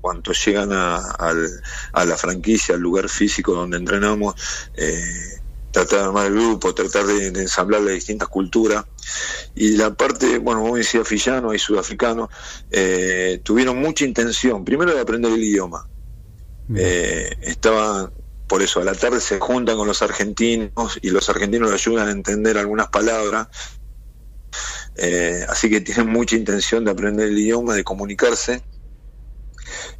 cuanto 0.00 0.32
llegan 0.32 0.72
a, 0.72 0.96
a 0.98 2.04
la 2.04 2.16
franquicia, 2.16 2.74
al 2.74 2.80
lugar 2.80 3.08
físico 3.08 3.54
donde 3.54 3.76
entrenamos, 3.76 4.34
eh, 4.74 5.41
tratar 5.72 6.00
de 6.00 6.04
armar 6.06 6.26
el 6.28 6.34
grupo, 6.34 6.74
tratar 6.74 7.06
de, 7.06 7.32
de 7.32 7.42
ensamblar 7.42 7.82
las 7.82 7.94
distintas 7.94 8.28
culturas. 8.28 8.86
Y 9.54 9.76
la 9.76 9.94
parte, 9.94 10.38
bueno, 10.38 10.62
vos 10.62 10.78
decías 10.78 11.08
fillano 11.08 11.54
y 11.54 11.58
sudafricano, 11.58 12.30
eh, 12.70 13.40
tuvieron 13.44 13.78
mucha 13.78 14.04
intención, 14.04 14.64
primero 14.64 14.94
de 14.94 15.00
aprender 15.00 15.32
el 15.32 15.44
idioma. 15.44 15.88
Eh, 16.74 17.36
estaban, 17.42 18.12
por 18.46 18.62
eso, 18.62 18.80
a 18.80 18.84
la 18.84 18.94
tarde 18.94 19.20
se 19.20 19.40
juntan 19.40 19.76
con 19.76 19.88
los 19.88 20.02
argentinos 20.02 20.98
y 21.02 21.10
los 21.10 21.28
argentinos 21.28 21.70
le 21.70 21.74
ayudan 21.76 22.08
a 22.08 22.12
entender 22.12 22.58
algunas 22.58 22.88
palabras. 22.88 23.48
Eh, 24.94 25.44
así 25.48 25.70
que 25.70 25.80
tienen 25.80 26.08
mucha 26.08 26.36
intención 26.36 26.84
de 26.84 26.90
aprender 26.90 27.28
el 27.28 27.38
idioma, 27.38 27.74
de 27.74 27.84
comunicarse. 27.84 28.62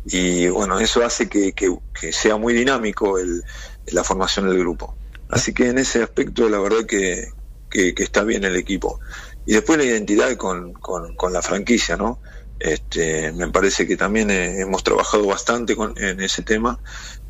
Y 0.05 0.49
bueno, 0.49 0.79
eso 0.81 1.05
hace 1.05 1.29
que, 1.29 1.52
que- 1.52 1.76
que 1.93 2.12
sea 2.12 2.37
muy 2.37 2.55
dinámico 2.55 3.19
el- 3.19 3.43
la 3.87 4.05
formación 4.05 4.49
del 4.49 4.59
grupo. 4.59 4.99
Así 5.33 5.55
que 5.55 5.69
en 5.71 5.79
ese 5.79 6.05
aspecto, 6.05 6.51
la 6.51 6.61
verdad 6.61 6.87
que, 6.87 7.29
que- 7.71 7.95
que 7.95 8.05
está 8.05 8.25
bien 8.25 8.45
el 8.45 8.57
equipo. 8.57 9.01
Y 9.47 9.55
después 9.55 9.79
la 9.79 9.87
identidad 9.87 10.37
con, 10.39 10.75
con- 10.75 11.17
con 11.17 11.35
la 11.35 11.43
franquicia, 11.43 11.99
¿no? 11.99 12.23
Este, 12.61 13.33
me 13.35 13.51
parece 13.51 13.87
que 13.89 13.99
también 13.99 14.31
eh, 14.33 14.62
hemos 14.62 14.85
trabajado 14.85 15.27
bastante 15.29 15.77
con, 15.77 15.95
en 15.99 16.21
ese 16.23 16.45
tema, 16.45 16.81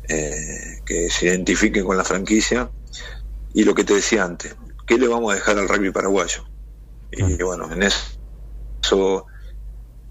eh, 0.09 0.79
que 0.85 1.09
se 1.11 1.27
identifiquen 1.27 1.85
con 1.85 1.97
la 1.97 2.05
franquicia. 2.05 2.71
Y 3.53 3.63
lo 3.65 3.75
que 3.75 3.85
te 3.85 3.95
decía 3.95 4.25
antes, 4.25 4.55
¿qué 4.87 4.97
le 4.99 5.07
vamos 5.09 5.33
a 5.33 5.35
dejar 5.37 5.59
al 5.59 5.69
rugby 5.69 5.91
paraguayo? 5.91 6.45
Y 7.11 7.41
bueno, 7.43 7.71
en 7.73 7.83
eso, 8.81 9.27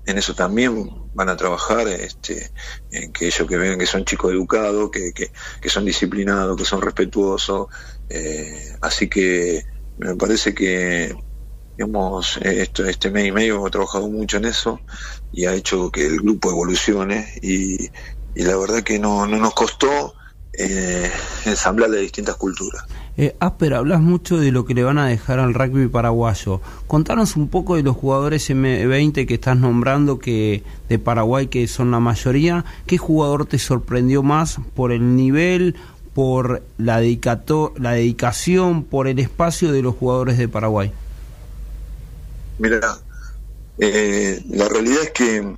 en 0.07 0.19
eso 0.19 0.35
también 0.35 0.91
van 1.15 1.29
a 1.29 1.37
trabajar, 1.37 1.87
este, 1.89 2.51
en 2.91 3.13
que 3.13 3.27
ellos 3.27 3.49
que 3.49 3.57
vean 3.57 3.79
que 3.79 3.87
son 3.87 4.05
chicos 4.05 4.33
educados, 4.33 4.91
que, 4.91 5.13
que, 5.13 5.69
son 5.69 5.85
disciplinados, 5.85 6.57
que 6.57 6.65
son 6.65 6.83
respetuosos. 6.83 7.69
eh, 8.09 8.77
así 8.81 9.09
que 9.09 9.65
me 9.99 10.17
parece 10.17 10.55
que 10.55 11.15
eh, 11.79 12.63
esto, 12.63 12.87
este 12.87 13.11
mes 13.11 13.27
y 13.27 13.33
medio 13.33 13.57
hemos 13.57 13.71
trabajado 13.71 14.09
mucho 14.09 14.37
en 14.37 14.45
eso 14.45 14.81
y 15.33 15.47
ha 15.47 15.55
hecho 15.55 15.91
que 15.91 16.07
el 16.07 16.21
grupo 16.21 16.51
evolucione 16.51 17.35
y, 17.43 17.91
la 18.35 18.57
verdad 18.57 18.83
que 18.83 18.99
no, 18.99 19.27
no 19.27 19.39
nos 19.39 19.55
costó 19.55 20.15
eh, 20.55 21.11
ensamblar 21.45 21.91
las 21.91 22.01
distintas 22.01 22.37
culturas. 22.37 22.85
Eh, 23.19 23.37
Asper, 23.41 23.75
hablas 23.75 24.01
mucho 24.01 24.39
de 24.39 24.53
lo 24.53 24.65
que 24.65 24.73
le 24.73 24.85
van 24.85 24.97
a 24.97 25.07
dejar 25.07 25.39
al 25.39 25.53
rugby 25.53 25.89
paraguayo. 25.89 26.63
Contanos 26.87 27.37
un 27.37 27.49
poco 27.49 27.77
de 27.77 27.83
los 27.83 27.95
jugadores 27.95 28.49
M20 28.49 29.27
que 29.27 29.35
estás 29.35 29.59
nombrando 29.59 30.19
que 30.19 30.63
de 30.89 30.99
Paraguay, 30.99 31.49
que 31.49 31.69
son 31.69 31.91
la 31.91 32.01
mayoría. 32.01 32.65
¿Qué 32.87 32.97
jugador 32.97 33.45
te 33.45 33.59
sorprendió 33.59 34.23
más 34.23 34.59
por 34.75 34.93
el 34.93 35.15
nivel, 35.15 35.77
por 36.15 36.63
la, 36.79 37.01
dedicato 37.01 37.75
la 37.77 37.93
dedicación, 37.93 38.83
por 38.83 39.07
el 39.07 39.19
espacio 39.19 39.73
de 39.73 39.83
los 39.83 39.95
jugadores 39.95 40.39
de 40.39 40.49
Paraguay? 40.49 40.91
Mira, 42.59 42.99
eh, 43.79 44.43
la 44.49 44.69
realidad 44.69 45.03
es 45.03 45.11
que, 45.11 45.57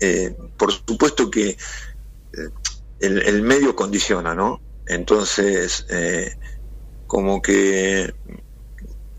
eh, 0.00 0.34
por 0.56 0.72
supuesto 0.72 1.30
que 1.30 1.50
eh, 1.50 1.56
el, 3.00 3.18
el 3.22 3.42
medio 3.42 3.76
condiciona, 3.76 4.34
¿no? 4.34 4.60
Entonces, 4.86 5.86
eh, 5.90 6.34
como 7.06 7.42
que 7.42 8.14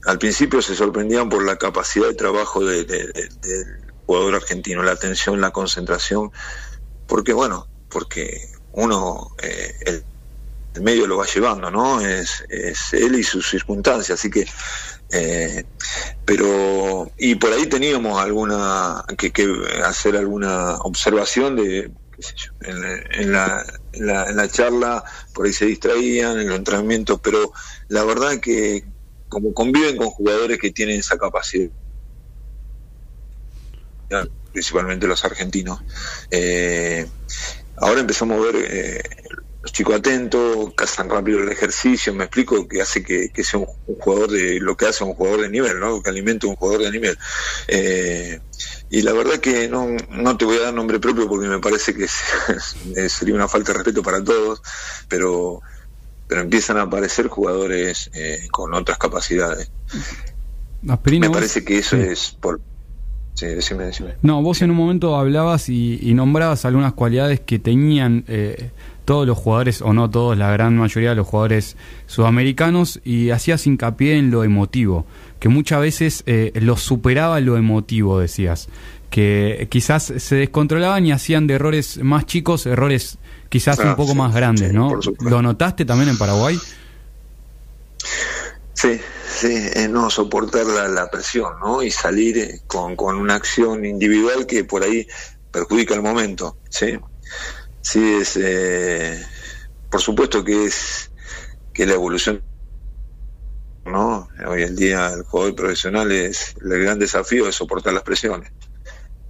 al 0.05 0.19
principio 0.19 0.61
se 0.61 0.75
sorprendían 0.75 1.29
por 1.29 1.45
la 1.45 1.57
capacidad 1.57 2.07
de 2.07 2.15
trabajo 2.15 2.63
de- 2.65 2.85
de- 2.85 3.07
de- 3.07 3.29
del 3.41 3.65
jugador 4.05 4.35
argentino, 4.35 4.83
la 4.83 4.93
atención, 4.93 5.41
la 5.41 5.51
concentración, 5.51 6.31
porque 7.07 7.33
bueno, 7.33 7.69
porque 7.89 8.49
uno, 8.71 9.31
eh, 9.41 9.73
el, 9.85 10.05
medio 10.81 11.07
lo 11.07 11.17
va 11.17 11.25
llevando, 11.25 11.71
¿no? 11.71 12.01
Es, 12.01 12.45
él 12.93 13.15
y 13.15 13.23
sus 13.23 13.49
circunstancias, 13.49 14.19
así 14.19 14.29
que 14.29 14.45
eh, 15.11 15.65
pero 16.25 17.11
y 17.17 17.35
por 17.35 17.53
ahí 17.53 17.67
teníamos 17.67 18.19
alguna 18.21 19.03
que, 19.17 19.31
hacer 19.85 20.17
alguna 20.17 20.77
observación 20.79 21.55
de 21.55 21.93
en, 22.61 22.83
en 23.11 23.31
la, 23.31 23.65
en, 23.91 24.07
la, 24.07 24.29
en 24.29 24.35
la 24.35 24.47
charla 24.49 25.03
por 25.33 25.45
ahí 25.45 25.53
se 25.53 25.65
distraían 25.65 26.39
en 26.39 26.47
los 26.47 26.57
entrenamientos 26.57 27.19
pero 27.21 27.53
la 27.89 28.03
verdad 28.03 28.39
que 28.39 28.83
como 29.29 29.53
conviven 29.53 29.97
con 29.97 30.09
jugadores 30.09 30.57
que 30.57 30.71
tienen 30.71 30.99
esa 30.99 31.17
capacidad 31.17 31.71
principalmente 34.51 35.07
los 35.07 35.23
argentinos 35.25 35.79
eh, 36.31 37.07
ahora 37.75 38.01
empezamos 38.01 38.39
a 38.39 38.51
ver 38.51 38.55
eh, 38.69 39.03
los 39.67 39.73
chicos 39.73 39.95
atentos, 39.95 40.73
cazan 40.75 41.09
rápido 41.09 41.43
el 41.43 41.49
ejercicio, 41.49 42.13
me 42.13 42.23
explico, 42.23 42.65
que 42.69 42.81
hace 42.81 43.03
que, 43.03 43.29
que 43.33 43.43
sea 43.43 43.59
un, 43.59 43.67
un, 43.87 43.95
jugador 43.95 44.31
de 44.31 44.61
lo 44.61 44.77
que 44.77 44.85
hace 44.85 45.03
un 45.03 45.13
jugador 45.13 45.41
de 45.41 45.49
nivel, 45.49 45.77
¿no? 45.81 46.01
que 46.01 46.09
alimenta 46.09 46.47
un 46.47 46.55
jugador 46.55 46.83
de 46.83 46.91
nivel. 46.91 47.17
Eh, 47.67 48.39
y 48.89 49.01
la 49.01 49.11
verdad 49.11 49.39
que 49.39 49.67
no, 49.67 49.89
no 50.09 50.37
te 50.37 50.45
voy 50.45 50.55
a 50.55 50.61
dar 50.61 50.73
nombre 50.73 51.01
propio 51.01 51.27
porque 51.27 51.49
me 51.49 51.59
parece 51.59 51.93
que 51.93 52.05
es, 52.05 53.11
sería 53.11 53.35
una 53.35 53.49
falta 53.49 53.73
de 53.73 53.79
respeto 53.79 54.01
para 54.01 54.23
todos, 54.23 54.61
pero, 55.09 55.59
pero 56.29 56.39
empiezan 56.39 56.77
a 56.77 56.83
aparecer 56.83 57.27
jugadores 57.27 58.09
eh, 58.13 58.47
con 58.49 58.73
otras 58.73 58.97
capacidades. 58.97 59.69
Me 60.81 61.29
parece 61.29 61.65
que 61.65 61.79
eso 61.79 61.97
sí. 61.97 62.03
es 62.03 62.37
por... 62.39 62.61
Sí, 63.33 63.47
decime, 63.47 63.83
decime. 63.83 64.15
No, 64.21 64.41
vos 64.41 64.61
en 64.61 64.71
un 64.71 64.77
momento 64.77 65.17
hablabas 65.17 65.67
y, 65.67 65.99
y 66.01 66.13
nombrabas 66.13 66.63
algunas 66.63 66.93
cualidades 66.93 67.41
que 67.41 67.59
tenían 67.59 68.23
eh, 68.29 68.71
todos 69.07 69.25
los 69.25 69.37
jugadores, 69.37 69.81
o 69.81 69.93
no 69.93 70.09
todos, 70.09 70.37
la 70.37 70.51
gran 70.51 70.75
mayoría 70.75 71.11
de 71.11 71.15
los 71.15 71.25
jugadores 71.25 71.77
sudamericanos, 72.07 72.99
y 73.05 73.29
hacías 73.29 73.65
hincapié 73.65 74.17
en 74.17 74.31
lo 74.31 74.43
emotivo, 74.43 75.05
que 75.39 75.47
muchas 75.47 75.79
veces 75.79 76.23
eh, 76.25 76.51
los 76.55 76.81
superaba 76.81 77.39
lo 77.39 77.55
emotivo, 77.55 78.19
decías, 78.19 78.67
que 79.09 79.69
quizás 79.71 80.11
se 80.17 80.35
descontrolaban 80.35 81.05
y 81.05 81.13
hacían 81.13 81.47
de 81.47 81.53
errores 81.53 82.03
más 82.03 82.25
chicos, 82.25 82.65
errores 82.65 83.17
quizás 83.47 83.79
Ah, 83.79 83.91
un 83.91 83.95
poco 83.95 84.11
sí, 84.11 84.17
más 84.17 84.35
grandes, 84.35 84.71
sí, 84.71 84.75
¿no? 84.75 84.99
¿Lo 85.21 85.41
notaste 85.41 85.85
también 85.85 86.09
en 86.09 86.17
Paraguay? 86.17 86.59
Sí, 88.73 88.99
sí, 89.25 89.69
es 89.73 89.89
no 89.89 90.09
soportar 90.09 90.65
la, 90.65 90.89
la 90.89 91.09
presión, 91.09 91.53
¿no? 91.61 91.81
Y 91.81 91.91
salir 91.91 92.37
eh, 92.39 92.61
con, 92.67 92.97
con 92.97 93.15
una 93.15 93.35
acción 93.35 93.85
individual 93.85 94.45
que 94.45 94.65
por 94.65 94.83
ahí 94.83 95.07
perjudica 95.49 95.93
el 95.95 96.01
momento, 96.01 96.57
¿sí? 96.69 96.99
Sí, 97.89 97.99
es, 98.21 98.35
eh, 98.37 99.25
por 99.89 100.01
supuesto 100.01 100.43
que 100.43 100.65
es 100.65 101.11
que 101.73 101.85
la 101.87 101.93
evolución, 101.95 102.43
¿no? 103.85 104.27
Hoy 104.47 104.63
en 104.63 104.75
día 104.75 105.09
el 105.13 105.23
jugador 105.23 105.55
profesional 105.55 106.11
es, 106.11 106.53
el 106.61 106.79
gran 106.83 106.99
desafío 106.99 107.47
es 107.47 107.55
soportar 107.55 107.93
las 107.93 108.03
presiones. 108.03 108.51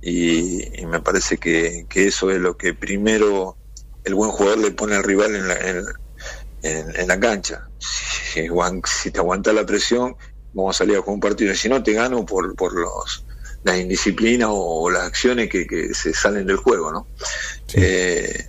Y, 0.01 0.85
me 0.87 1.01
parece 1.01 1.39
que, 1.39 1.87
que 1.89 2.07
eso 2.07 2.31
es 2.31 2.39
lo 2.39 2.57
que 2.57 2.75
primero 2.75 3.59
el 4.03 4.15
buen 4.15 4.31
jugador 4.31 4.59
le 4.59 4.71
pone 4.71 4.95
al 4.95 5.03
rival 5.03 5.35
en 5.35 5.49
la, 5.49 5.55
en, 5.57 5.85
en- 6.63 7.09
la 7.09 7.19
cancha. 7.19 7.69
Si, 7.79 8.47
si 8.85 9.11
te 9.11 9.19
aguanta 9.19 9.53
la 9.53 9.65
presión, 9.67 10.17
vamos 10.53 10.77
a 10.77 10.79
salir 10.79 10.97
a 10.97 11.01
jugar 11.01 11.15
un 11.15 11.21
partido. 11.21 11.53
Y 11.53 11.57
si 11.57 11.69
no, 11.69 11.83
te 11.83 11.93
gano 11.93 12.25
por, 12.25 12.55
por 12.57 12.73
los, 12.75 13.26
las 13.67 13.77
indisciplinas 13.79 14.49
o, 14.51 14.89
las 14.89 15.03
acciones 15.03 15.49
que, 15.49 15.67
que 15.67 15.93
se 15.93 16.13
salen 16.13 16.47
del 16.47 16.55
juego, 16.55 16.91
¿no? 16.91 17.07
Eh, 17.73 18.45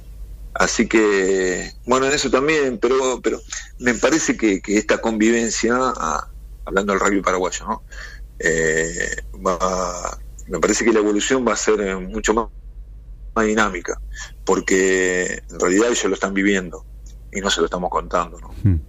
así 0.54 0.86
que, 0.86 1.72
bueno, 1.86 2.06
en 2.06 2.12
eso 2.12 2.30
también, 2.30 2.78
pero, 2.78 3.20
pero 3.20 3.40
me 3.80 3.94
parece 3.94 4.36
que, 4.36 4.60
que 4.60 4.78
esta 4.78 4.98
convivencia, 4.98 5.74
ah, 5.76 6.28
hablando 6.64 6.92
del 6.92 7.00
rugby 7.00 7.20
paraguayo, 7.20 7.66
¿no? 7.66 7.82
Eh, 8.38 9.16
va, 9.44 10.18
me 10.46 10.60
parece 10.60 10.84
que 10.84 10.92
la 10.92 11.00
evolución 11.00 11.44
va 11.46 11.54
a 11.54 11.56
ser 11.56 11.80
eh, 11.80 11.96
mucho 11.96 12.32
más, 12.32 12.46
más 13.34 13.44
dinámica, 13.44 14.00
porque 14.44 15.42
en 15.50 15.60
realidad 15.60 15.88
ellos 15.88 16.04
lo 16.04 16.14
están 16.14 16.32
viviendo 16.32 16.84
y 17.32 17.40
no 17.40 17.50
se 17.50 17.60
lo 17.60 17.66
estamos 17.66 17.90
contando, 17.90 18.38
¿no? 18.40 18.54
Hmm. 18.62 18.80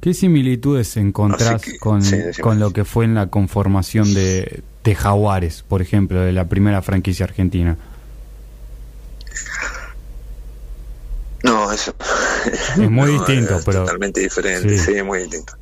¿Qué 0.00 0.14
similitudes 0.14 0.96
encontrás 0.98 1.62
que, 1.62 1.78
con, 1.78 2.02
sí, 2.02 2.16
con 2.40 2.60
lo 2.60 2.70
que 2.72 2.84
fue 2.84 3.06
en 3.06 3.14
la 3.14 3.30
conformación 3.30 4.12
de, 4.12 4.62
de 4.84 4.94
Jaguares, 4.94 5.64
por 5.66 5.82
ejemplo, 5.82 6.20
de 6.20 6.32
la 6.32 6.44
primera 6.48 6.80
franquicia 6.82 7.24
argentina? 7.24 7.76
No, 11.42 11.70
eso 11.72 11.94
Es 12.46 12.78
muy 12.78 13.12
No, 13.12 13.18
distinto, 13.18 13.58
es 13.58 13.64
pero- 13.64 13.80
totalmente 13.80 14.20
diferente, 14.20 14.78
Sí. 14.78 14.94
sí, 14.96 15.02
muy 15.02 15.20
distinto. 15.20 15.54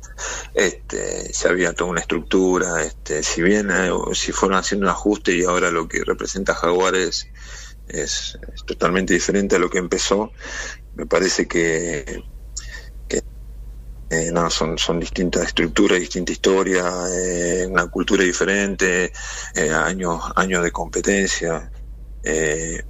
Este, 0.53 1.31
ya 1.33 1.49
había 1.49 1.73
toda 1.73 1.89
una 1.89 2.01
estructura, 2.01 2.83
este, 2.83 3.23
si 3.23 3.41
bien 3.41 3.69
eh, 3.71 3.89
si 4.13 4.31
fueron 4.31 4.57
haciendo 4.57 4.85
un 4.85 4.91
ajuste 4.91 5.33
y 5.35 5.43
ahora 5.43 5.71
lo 5.71 5.87
que 5.87 6.03
representa 6.05 6.53
Jaguares 6.53 7.27
es, 7.87 8.37
es 8.55 8.63
totalmente 8.65 9.13
diferente 9.13 9.55
a 9.55 9.59
lo 9.59 9.69
que 9.69 9.79
empezó, 9.79 10.31
me 10.95 11.05
parece 11.05 11.47
que 11.47 12.23
eh, 14.13 14.31
no, 14.33 14.49
son, 14.51 14.77
son 14.77 14.99
distintas 14.99 15.47
estructuras, 15.47 15.99
distinta 15.99 16.33
historia, 16.33 16.85
eh, 17.11 17.67
una 17.67 17.87
cultura 17.89 18.23
diferente, 18.23 19.11
eh, 19.55 19.71
años, 19.71 20.23
años 20.35 20.63
de 20.63 20.71
competencia. 20.71 21.71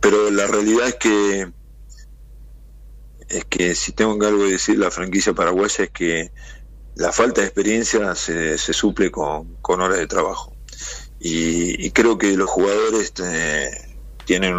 Pero 0.01 0.31
la 0.31 0.47
realidad 0.47 0.89
es 0.89 0.95
que 0.95 1.53
es 3.29 3.45
que 3.45 3.75
si 3.75 3.93
tengo 3.93 4.19
que 4.19 4.27
algo 4.27 4.45
que 4.45 4.51
decir 4.53 4.77
la 4.79 4.91
franquicia 4.91 5.33
paraguaya 5.33 5.85
es 5.85 5.91
que 5.91 6.31
la 6.95 7.11
falta 7.13 7.41
de 7.41 7.47
experiencia 7.47 8.15
se, 8.15 8.57
se 8.57 8.73
suple 8.73 9.11
con, 9.11 9.57
con 9.61 9.81
horas 9.81 9.99
de 9.99 10.07
trabajo. 10.07 10.57
Y, 11.19 11.91
creo 11.91 12.17
que 12.17 12.37
los 12.37 12.49
jugadores 12.49 13.13
tienen 14.25 14.55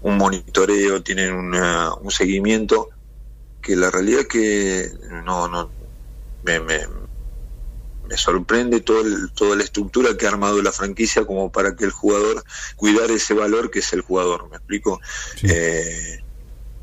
un 0.00 0.16
monitoreo, 0.18 1.02
tienen 1.02 1.34
una- 1.34 1.94
un 1.94 2.10
seguimiento 2.10 2.90
que 3.60 3.76
la 3.76 3.90
realidad 3.90 4.20
es 4.20 4.28
que 4.28 4.90
no, 5.24 5.48
no 5.48 5.74
me, 6.42 6.60
me, 6.60 6.86
me 8.02 8.16
sorprende 8.16 8.80
todo 8.80 9.02
el- 9.02 9.32
toda 9.34 9.56
la 9.56 9.62
estructura 9.64 10.16
que 10.16 10.26
ha 10.26 10.30
armado 10.30 10.62
la 10.62 10.72
franquicia 10.72 11.24
como 11.24 11.50
para 11.52 11.76
que 11.76 11.84
el 11.84 11.90
jugador 11.90 12.42
cuidar 12.76 13.10
ese 13.10 13.34
valor 13.34 13.70
que 13.70 13.80
es 13.80 13.92
el 13.92 14.00
jugador, 14.00 14.48
¿me 14.48 14.56
explico? 14.56 15.00
Sí. 15.36 15.46
Eh, 15.50 16.18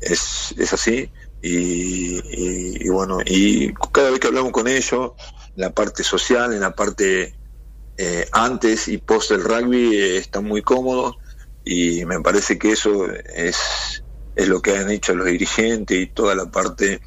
es, 0.00 0.54
es 0.56 0.72
así 0.72 1.12
y, 1.40 2.18
y- 2.18 2.86
y 2.86 2.88
bueno, 2.88 3.18
y 3.24 3.72
cada 3.92 4.10
vez 4.10 4.20
que 4.20 4.28
hablamos 4.28 4.52
con 4.52 4.68
ellos, 4.68 5.12
la 5.54 5.70
parte 5.72 6.04
social, 6.04 6.52
en 6.52 6.60
la 6.60 6.74
parte 6.74 7.36
eh, 7.96 8.28
antes 8.32 8.88
y 8.88 8.98
post 8.98 9.30
del 9.32 9.42
rugby 9.42 9.96
eh, 9.96 10.18
están 10.18 10.44
muy 10.44 10.62
cómodos 10.62 11.16
y 11.64 12.04
me 12.06 12.20
parece 12.20 12.58
que 12.58 12.72
eso 12.72 13.06
es, 13.10 14.04
es 14.38 14.48
lo 14.48 14.62
que 14.62 14.76
han 14.76 14.88
hecho 14.88 15.14
los 15.16 15.26
dirigentes 15.26 15.98
y 15.98 16.06
toda 16.06 16.36
la 16.36 16.46
parte 16.46 17.00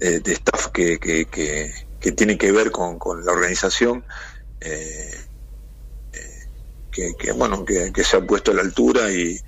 eh, 0.00 0.20
de 0.20 0.32
staff 0.32 0.68
que, 0.68 0.98
que, 0.98 1.26
que, 1.26 2.12
tiene 2.12 2.38
que 2.38 2.50
ver 2.50 2.70
con, 2.70 2.98
con 2.98 3.24
la 3.24 3.32
organización. 3.32 4.04
eh, 4.60 5.10
eh, 6.14 7.14
que, 7.18 7.32
bueno 7.32 7.64
que, 7.64 7.92
se 8.02 8.16
ha 8.16 8.26
puesto 8.26 8.52
a 8.52 8.54
la 8.54 8.62
altura 8.62 9.12
y, 9.12 9.38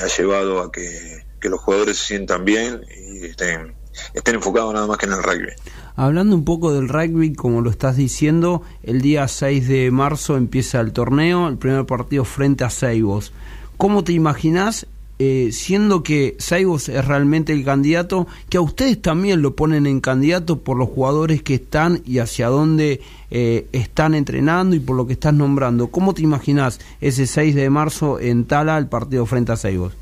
ha 0.00 0.06
llevado 0.06 0.62
a 0.62 0.72
que, 0.72 1.24
que 1.40 1.48
los 1.48 1.60
jugadores 1.60 1.98
se 1.98 2.06
sientan 2.06 2.44
bien 2.44 2.80
y 2.88 3.26
estén, 3.26 3.74
estén 4.14 4.36
enfocados 4.36 4.72
nada 4.72 4.86
más 4.86 4.96
que 4.96 5.06
en 5.06 5.12
el 5.12 5.22
rugby. 5.22 5.52
Hablando 5.96 6.36
un 6.36 6.44
poco 6.44 6.72
del 6.72 6.88
rugby, 6.88 7.34
como 7.34 7.60
lo 7.60 7.68
estás 7.68 7.96
diciendo, 7.96 8.62
el 8.82 9.02
día 9.02 9.28
6 9.28 9.68
de 9.68 9.90
marzo 9.90 10.36
empieza 10.36 10.80
el 10.80 10.92
torneo, 10.92 11.48
el 11.48 11.58
primer 11.58 11.84
partido 11.84 12.24
frente 12.24 12.64
a 12.64 12.70
Seibos. 12.70 13.32
¿Cómo 13.76 14.04
te 14.04 14.12
imaginás, 14.12 14.86
eh, 15.18 15.50
siendo 15.52 16.02
que 16.02 16.36
Seibos 16.38 16.88
es 16.88 17.04
realmente 17.04 17.52
el 17.52 17.64
candidato, 17.64 18.26
que 18.48 18.58
a 18.58 18.60
ustedes 18.60 19.00
también 19.00 19.42
lo 19.42 19.54
ponen 19.54 19.86
en 19.86 20.00
candidato 20.00 20.60
por 20.60 20.76
los 20.76 20.88
jugadores 20.88 21.42
que 21.42 21.54
están 21.54 22.02
y 22.04 22.18
hacia 22.18 22.48
dónde 22.48 23.00
eh, 23.30 23.66
están 23.72 24.14
entrenando 24.14 24.76
y 24.76 24.80
por 24.80 24.96
lo 24.96 25.06
que 25.06 25.14
estás 25.14 25.34
nombrando? 25.34 25.88
¿Cómo 25.88 26.14
te 26.14 26.22
imaginás 26.22 26.80
ese 27.00 27.26
6 27.26 27.54
de 27.54 27.70
marzo 27.70 28.18
en 28.20 28.44
Tala, 28.44 28.78
el 28.78 28.88
partido 28.88 29.26
frente 29.26 29.52
a 29.52 29.56
Seibos? 29.56 29.92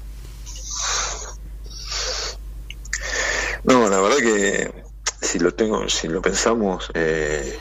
No, 3.64 3.88
la 3.88 4.00
verdad 4.00 4.16
que 4.18 4.72
si 5.20 5.38
lo 5.38 5.54
tengo, 5.54 5.88
si 5.88 6.08
lo 6.08 6.20
pensamos, 6.20 6.90
eh, 6.94 7.58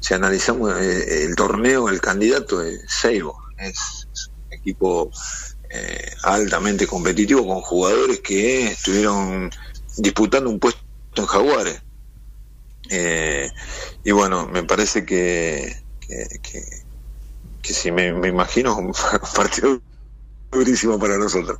si 0.00 0.14
analizamos 0.14 0.74
eh, 0.80 1.24
el 1.24 1.36
torneo, 1.36 1.88
el 1.88 2.00
candidato 2.00 2.62
es 2.62 2.84
Seibo, 2.88 3.38
es 3.58 4.08
un 4.46 4.52
equipo 4.52 5.10
eh, 5.76 6.12
altamente 6.22 6.86
competitivo 6.86 7.46
con 7.46 7.60
jugadores 7.62 8.20
que 8.20 8.68
estuvieron 8.68 9.50
disputando 9.96 10.50
un 10.50 10.58
puesto 10.60 10.82
en 11.16 11.26
Jaguares. 11.26 11.82
Eh, 12.90 13.50
y 14.04 14.12
bueno, 14.12 14.46
me 14.48 14.62
parece 14.64 15.04
que, 15.04 15.74
que, 16.00 16.26
que- 16.42 16.64
si 17.74 17.90
me, 17.92 18.12
me 18.12 18.28
imagino 18.28 18.76
un 18.78 18.92
partido 19.36 19.82
durísimo 20.52 20.98
para 20.98 21.18
nosotros. 21.18 21.58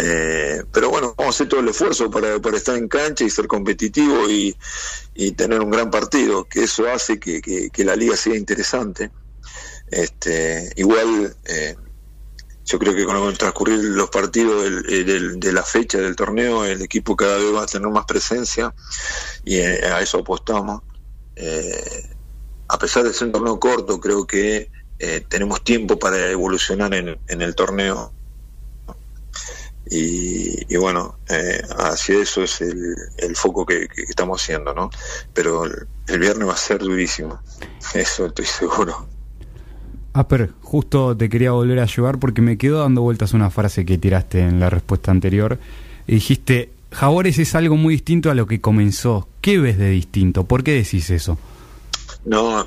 Eh, 0.00 0.64
pero 0.72 0.90
bueno, 0.90 1.14
vamos 1.18 1.34
a 1.34 1.36
hacer 1.36 1.48
todo 1.48 1.60
el 1.60 1.68
esfuerzo 1.68 2.10
para, 2.10 2.40
para 2.40 2.56
estar 2.58 2.76
en 2.76 2.88
cancha 2.88 3.24
y 3.24 3.30
ser 3.30 3.46
competitivo 3.48 4.28
y, 4.30 4.56
y 5.14 5.32
tener 5.32 5.60
un 5.60 5.70
gran 5.70 5.90
partido, 5.90 6.44
que 6.46 6.64
eso 6.64 6.88
hace 6.90 7.20
que, 7.20 7.40
que- 7.42 7.70
que 7.70 7.84
la 7.84 7.96
liga 7.96 8.16
sea 8.16 8.36
interesante. 8.36 9.12
Este, 9.88 10.72
igual, 10.76 11.36
eh, 11.44 11.76
yo 12.66 12.78
creo 12.78 12.94
que 12.94 13.04
con 13.04 13.16
el 13.16 13.38
transcurrir 13.38 13.78
los 13.78 14.10
partidos 14.10 14.64
del- 14.64 14.86
eh, 14.92 15.04
del- 15.04 15.40
de 15.40 15.52
la 15.52 15.62
fecha 15.62 15.98
del 15.98 16.16
torneo, 16.16 16.64
el 16.64 16.82
equipo 16.82 17.16
cada 17.16 17.36
vez 17.38 17.54
va 17.54 17.62
a 17.62 17.66
tener 17.66 17.88
más 17.90 18.04
presencia 18.06 18.74
y 19.44 19.58
eh, 19.58 19.84
a 19.86 20.00
eso 20.00 20.18
apostamos. 20.18 20.82
Eh, 21.36 22.02
a 22.68 22.78
pesar 22.78 23.04
de 23.04 23.12
ser 23.12 23.28
un 23.28 23.32
torneo 23.32 23.60
corto, 23.60 24.00
creo 24.00 24.26
que 24.26 24.70
eh, 24.98 25.22
tenemos 25.28 25.62
tiempo 25.64 25.98
para 25.98 26.30
evolucionar 26.30 26.94
en, 26.94 27.20
el 27.28 27.54
torneo. 27.54 28.14
Y, 29.88 30.74
y 30.74 30.76
bueno, 30.78 31.20
eh, 31.28 31.62
hacia 31.78 32.20
eso 32.20 32.42
es 32.42 32.60
el, 32.60 32.94
el 33.18 33.36
foco 33.36 33.64
que, 33.64 33.86
que 33.88 34.02
estamos 34.02 34.42
haciendo, 34.42 34.74
¿no? 34.74 34.90
Pero 35.32 35.64
el, 35.64 35.88
el 36.06 36.18
viernes 36.18 36.48
va 36.48 36.54
a 36.54 36.56
ser 36.56 36.78
durísimo, 36.80 37.40
eso 37.94 38.26
estoy 38.26 38.46
seguro. 38.46 39.08
Aper, 40.18 40.52
justo 40.62 41.14
te 41.14 41.28
quería 41.28 41.50
volver 41.52 41.78
a 41.78 41.82
ayudar 41.82 42.18
porque 42.18 42.40
me 42.40 42.56
quedó 42.56 42.80
dando 42.80 43.02
vueltas 43.02 43.34
una 43.34 43.50
frase 43.50 43.84
que 43.84 43.98
tiraste 43.98 44.40
en 44.40 44.58
la 44.58 44.70
respuesta 44.70 45.10
anterior. 45.10 45.58
Dijiste, 46.06 46.70
Jaguares 46.90 47.38
es 47.38 47.54
algo 47.54 47.76
muy 47.76 47.94
distinto 47.94 48.30
a 48.30 48.34
lo 48.34 48.46
que 48.46 48.62
comenzó. 48.62 49.28
¿Qué 49.42 49.58
ves 49.58 49.76
de 49.76 49.90
distinto? 49.90 50.44
¿Por 50.44 50.64
qué 50.64 50.72
decís 50.72 51.10
eso? 51.10 51.38
No, 52.24 52.66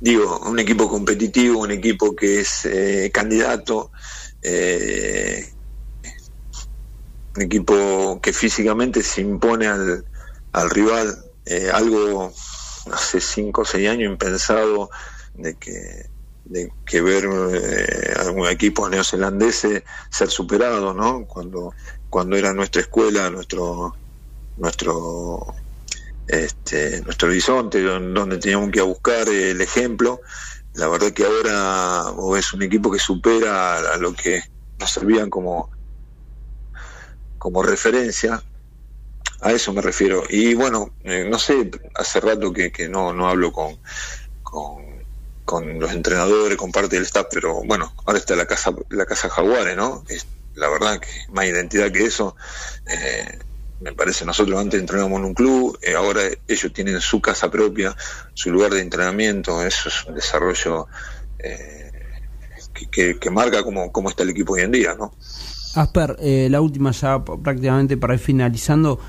digo, 0.00 0.40
un 0.46 0.58
equipo 0.58 0.88
competitivo, 0.88 1.60
un 1.60 1.70
equipo 1.70 2.16
que 2.16 2.40
es 2.40 2.64
eh, 2.64 3.10
candidato, 3.12 3.90
eh, 4.40 5.46
un 7.36 7.42
equipo 7.42 8.20
que 8.22 8.32
físicamente 8.32 9.02
se 9.02 9.20
impone 9.20 9.66
al, 9.66 10.04
al 10.52 10.70
rival, 10.70 11.14
eh, 11.44 11.68
algo 11.70 12.32
hace 12.90 13.20
cinco 13.20 13.62
o 13.62 13.64
seis 13.66 13.86
años 13.88 14.10
impensado 14.10 14.88
de 15.34 15.54
que 15.56 16.13
de 16.44 16.70
que 16.84 17.00
ver 17.00 17.24
eh, 17.26 18.14
algún 18.18 18.48
equipo 18.48 18.88
neozelandeses 18.88 19.82
ser 20.10 20.30
superado, 20.30 20.94
¿no? 20.94 21.26
Cuando 21.26 21.74
cuando 22.08 22.36
era 22.36 22.52
nuestra 22.54 22.82
escuela, 22.82 23.30
nuestro 23.30 23.96
nuestro 24.56 25.46
este, 26.26 27.02
nuestro 27.02 27.28
horizonte, 27.28 27.82
don- 27.82 28.14
donde 28.14 28.38
teníamos 28.38 28.70
que 28.70 28.82
buscar 28.82 29.28
el 29.28 29.60
ejemplo. 29.60 30.20
La 30.74 30.88
verdad 30.88 31.12
que 31.12 31.24
ahora 31.24 32.04
ves 32.32 32.52
un 32.52 32.62
equipo 32.62 32.90
que 32.90 32.98
supera 32.98 33.76
a, 33.78 33.94
a 33.94 33.96
lo 33.98 34.14
que 34.14 34.42
nos 34.78 34.90
servían 34.90 35.30
como, 35.30 35.70
como 37.38 37.62
referencia. 37.62 38.42
A 39.40 39.52
eso 39.52 39.72
me 39.72 39.82
refiero. 39.82 40.24
Y 40.28 40.54
bueno, 40.54 40.96
eh, 41.00 41.26
no 41.28 41.38
sé, 41.38 41.70
hace 41.94 42.20
rato 42.20 42.52
que, 42.52 42.72
que 42.72 42.88
no, 42.88 43.12
no 43.12 43.28
hablo 43.28 43.52
con, 43.52 43.80
con, 44.42 44.83
con 45.44 45.78
los 45.78 45.92
entrenadores, 45.92 46.56
con 46.56 46.72
parte 46.72 46.96
del 46.96 47.04
staff, 47.04 47.26
pero 47.30 47.62
bueno, 47.64 47.92
ahora 48.06 48.18
está 48.18 48.34
la 48.36 48.46
casa, 48.46 48.74
la 48.90 49.04
casa 49.06 49.28
Jaguares, 49.28 49.76
¿no? 49.76 50.04
La 50.54 50.68
verdad 50.68 51.00
que 51.00 51.08
más 51.32 51.46
identidad 51.46 51.90
que 51.92 52.04
eso. 52.04 52.36
eh, 52.86 53.38
me 53.80 53.92
parece, 53.92 54.24
nosotros 54.24 54.58
antes 54.58 54.80
entrenábamos 54.80 55.18
en 55.18 55.24
un 55.26 55.34
club, 55.34 55.78
eh, 55.82 55.94
ahora 55.94 56.22
ellos 56.48 56.72
tienen 56.72 57.00
su 57.00 57.20
casa 57.20 57.50
propia, 57.50 57.94
su 58.32 58.50
lugar 58.50 58.72
de 58.72 58.80
entrenamiento, 58.80 59.62
eso 59.62 59.88
es 59.90 60.04
un 60.06 60.14
desarrollo 60.14 60.86
eh, 61.38 61.90
que, 62.72 62.86
que- 62.86 63.18
que 63.18 63.30
marca 63.30 63.62
cómo, 63.62 63.92
cómo 63.92 64.08
está 64.08 64.22
el 64.22 64.30
equipo 64.30 64.54
hoy 64.54 64.62
en 64.62 64.72
día, 64.72 64.94
¿no? 64.94 65.12
Asper, 65.74 66.16
eh, 66.20 66.48
la 66.50 66.60
última 66.60 66.92
ya 66.92 67.22
prácticamente 67.24 67.96
para 67.96 68.14
ir 68.14 68.20
finalizando. 68.20 69.00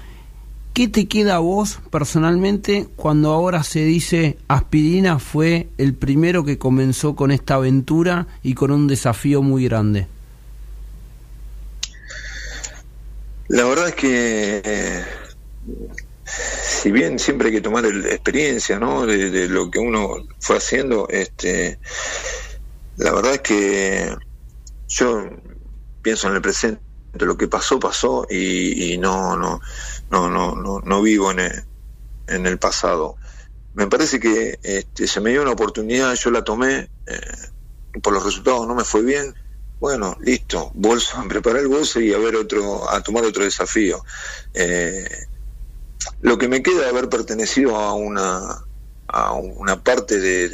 ¿Qué 0.75 0.89
te 0.89 1.07
queda 1.07 1.37
a 1.37 1.39
vos 1.39 1.79
personalmente 1.89 2.89
cuando 2.97 3.31
ahora 3.31 3.63
se 3.63 3.85
dice 3.85 4.37
Aspirina 4.49 5.19
fue 5.19 5.69
el 5.77 5.93
primero 5.93 6.43
que 6.43 6.57
comenzó 6.57 7.15
con 7.15 7.31
esta 7.31 7.53
aventura 7.53 8.27
y 8.43 8.55
con 8.55 8.71
un 8.71 8.85
desafío 8.85 9.41
muy 9.41 9.63
grande? 9.63 10.07
La 13.47 13.63
verdad 13.63 13.87
es 13.87 13.95
que, 13.95 14.61
eh, 14.65 15.05
si 16.25 16.91
bien 16.91 17.19
siempre 17.19 17.47
hay 17.47 17.53
que 17.53 17.61
tomar 17.61 17.85
experiencia, 17.85 18.77
¿no? 18.77 19.05
De, 19.05 19.31
de 19.31 19.47
lo 19.47 19.71
que 19.71 19.79
uno 19.79 20.27
fue 20.41 20.57
haciendo, 20.57 21.07
este, 21.07 21.79
la 22.97 23.13
verdad 23.13 23.35
es 23.35 23.41
que 23.41 24.15
yo 24.89 25.23
pienso 26.01 26.27
en 26.27 26.35
el 26.35 26.41
presente, 26.41 26.81
lo 27.19 27.37
que 27.37 27.47
pasó, 27.47 27.79
pasó 27.79 28.25
y, 28.29 28.97
no, 28.97 29.37
no, 29.37 29.61
no, 30.09 30.29
no, 30.29 30.55
no, 30.55 30.79
no 30.81 31.01
vivo 31.01 31.31
en 31.31 31.39
el, 31.39 31.63
en 32.27 32.45
el 32.47 32.59
pasado. 32.59 33.17
Me 33.73 33.87
parece 33.87 34.19
que 34.19 34.59
este, 34.63 35.07
se 35.07 35.21
me 35.21 35.31
dio 35.31 35.43
una 35.43 35.51
oportunidad, 35.53 36.15
yo 36.15 36.31
la 36.31 36.43
tomé, 36.43 36.91
eh, 37.07 37.21
por 38.03 38.13
los 38.13 38.23
resultados 38.25 38.67
no 38.67 38.75
me 38.75 38.83
fue 38.85 39.03
bien, 39.03 39.33
bueno, 39.79 40.17
listo, 40.21 40.71
bolso, 40.75 41.17
preparar 41.29 41.61
el 41.61 41.67
bolso 41.67 41.99
y 42.01 42.13
a 42.13 42.17
ver 42.19 42.35
otro, 42.35 42.89
a 42.89 43.01
tomar 43.01 43.25
otro 43.25 43.43
desafío. 43.43 44.03
Eh, 44.53 45.07
lo 46.19 46.37
que 46.37 46.47
me 46.47 46.61
queda 46.63 46.81
de 46.81 46.89
haber 46.89 47.09
pertenecido 47.09 47.75
a 47.75 47.93
una, 47.93 48.57
a 49.07 49.33
una 49.33 49.81
parte 49.83 50.19
de- 50.19 50.49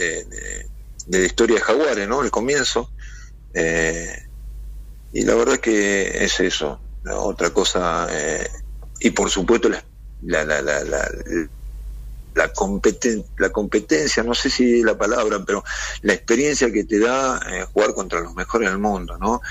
de 1.06 1.20
la 1.20 1.26
historia 1.26 1.56
de 1.58 1.62
Jaguares, 1.62 2.08
¿no? 2.08 2.24
El 2.24 2.32
comienzo. 2.32 2.94
Eh, 3.54 4.16
y 5.12 5.24
la 5.26 5.36
verdad 5.36 5.60
que 5.60 6.24
es 6.26 6.40
eso. 6.40 6.82
Otra 7.04 7.52
cosa, 7.52 8.08
eh, 8.12 8.48
y 9.00 9.12
por 9.12 9.30
supuesto 9.30 9.70
la, 9.70 9.84
la, 10.22 10.44
la, 10.46 10.62
la, 10.62 10.84
la, 10.84 11.10
la, 12.34 12.54
competen- 12.54 13.26
la 13.38 13.50
competencia, 13.52 14.24
no 14.24 14.34
sé 14.34 14.50
si 14.50 14.82
la 14.84 14.98
palabra, 14.98 15.44
pero 15.46 15.64
la 16.02 16.14
experiencia 16.14 16.72
que 16.72 16.86
te 16.86 17.00
da 17.00 17.40
eh, 17.50 17.66
jugar 17.74 17.94
contra 17.94 18.22
los 18.22 18.34
mejores 18.36 18.70
del 18.70 18.80
mundo, 18.80 19.18
¿no? 19.18 19.42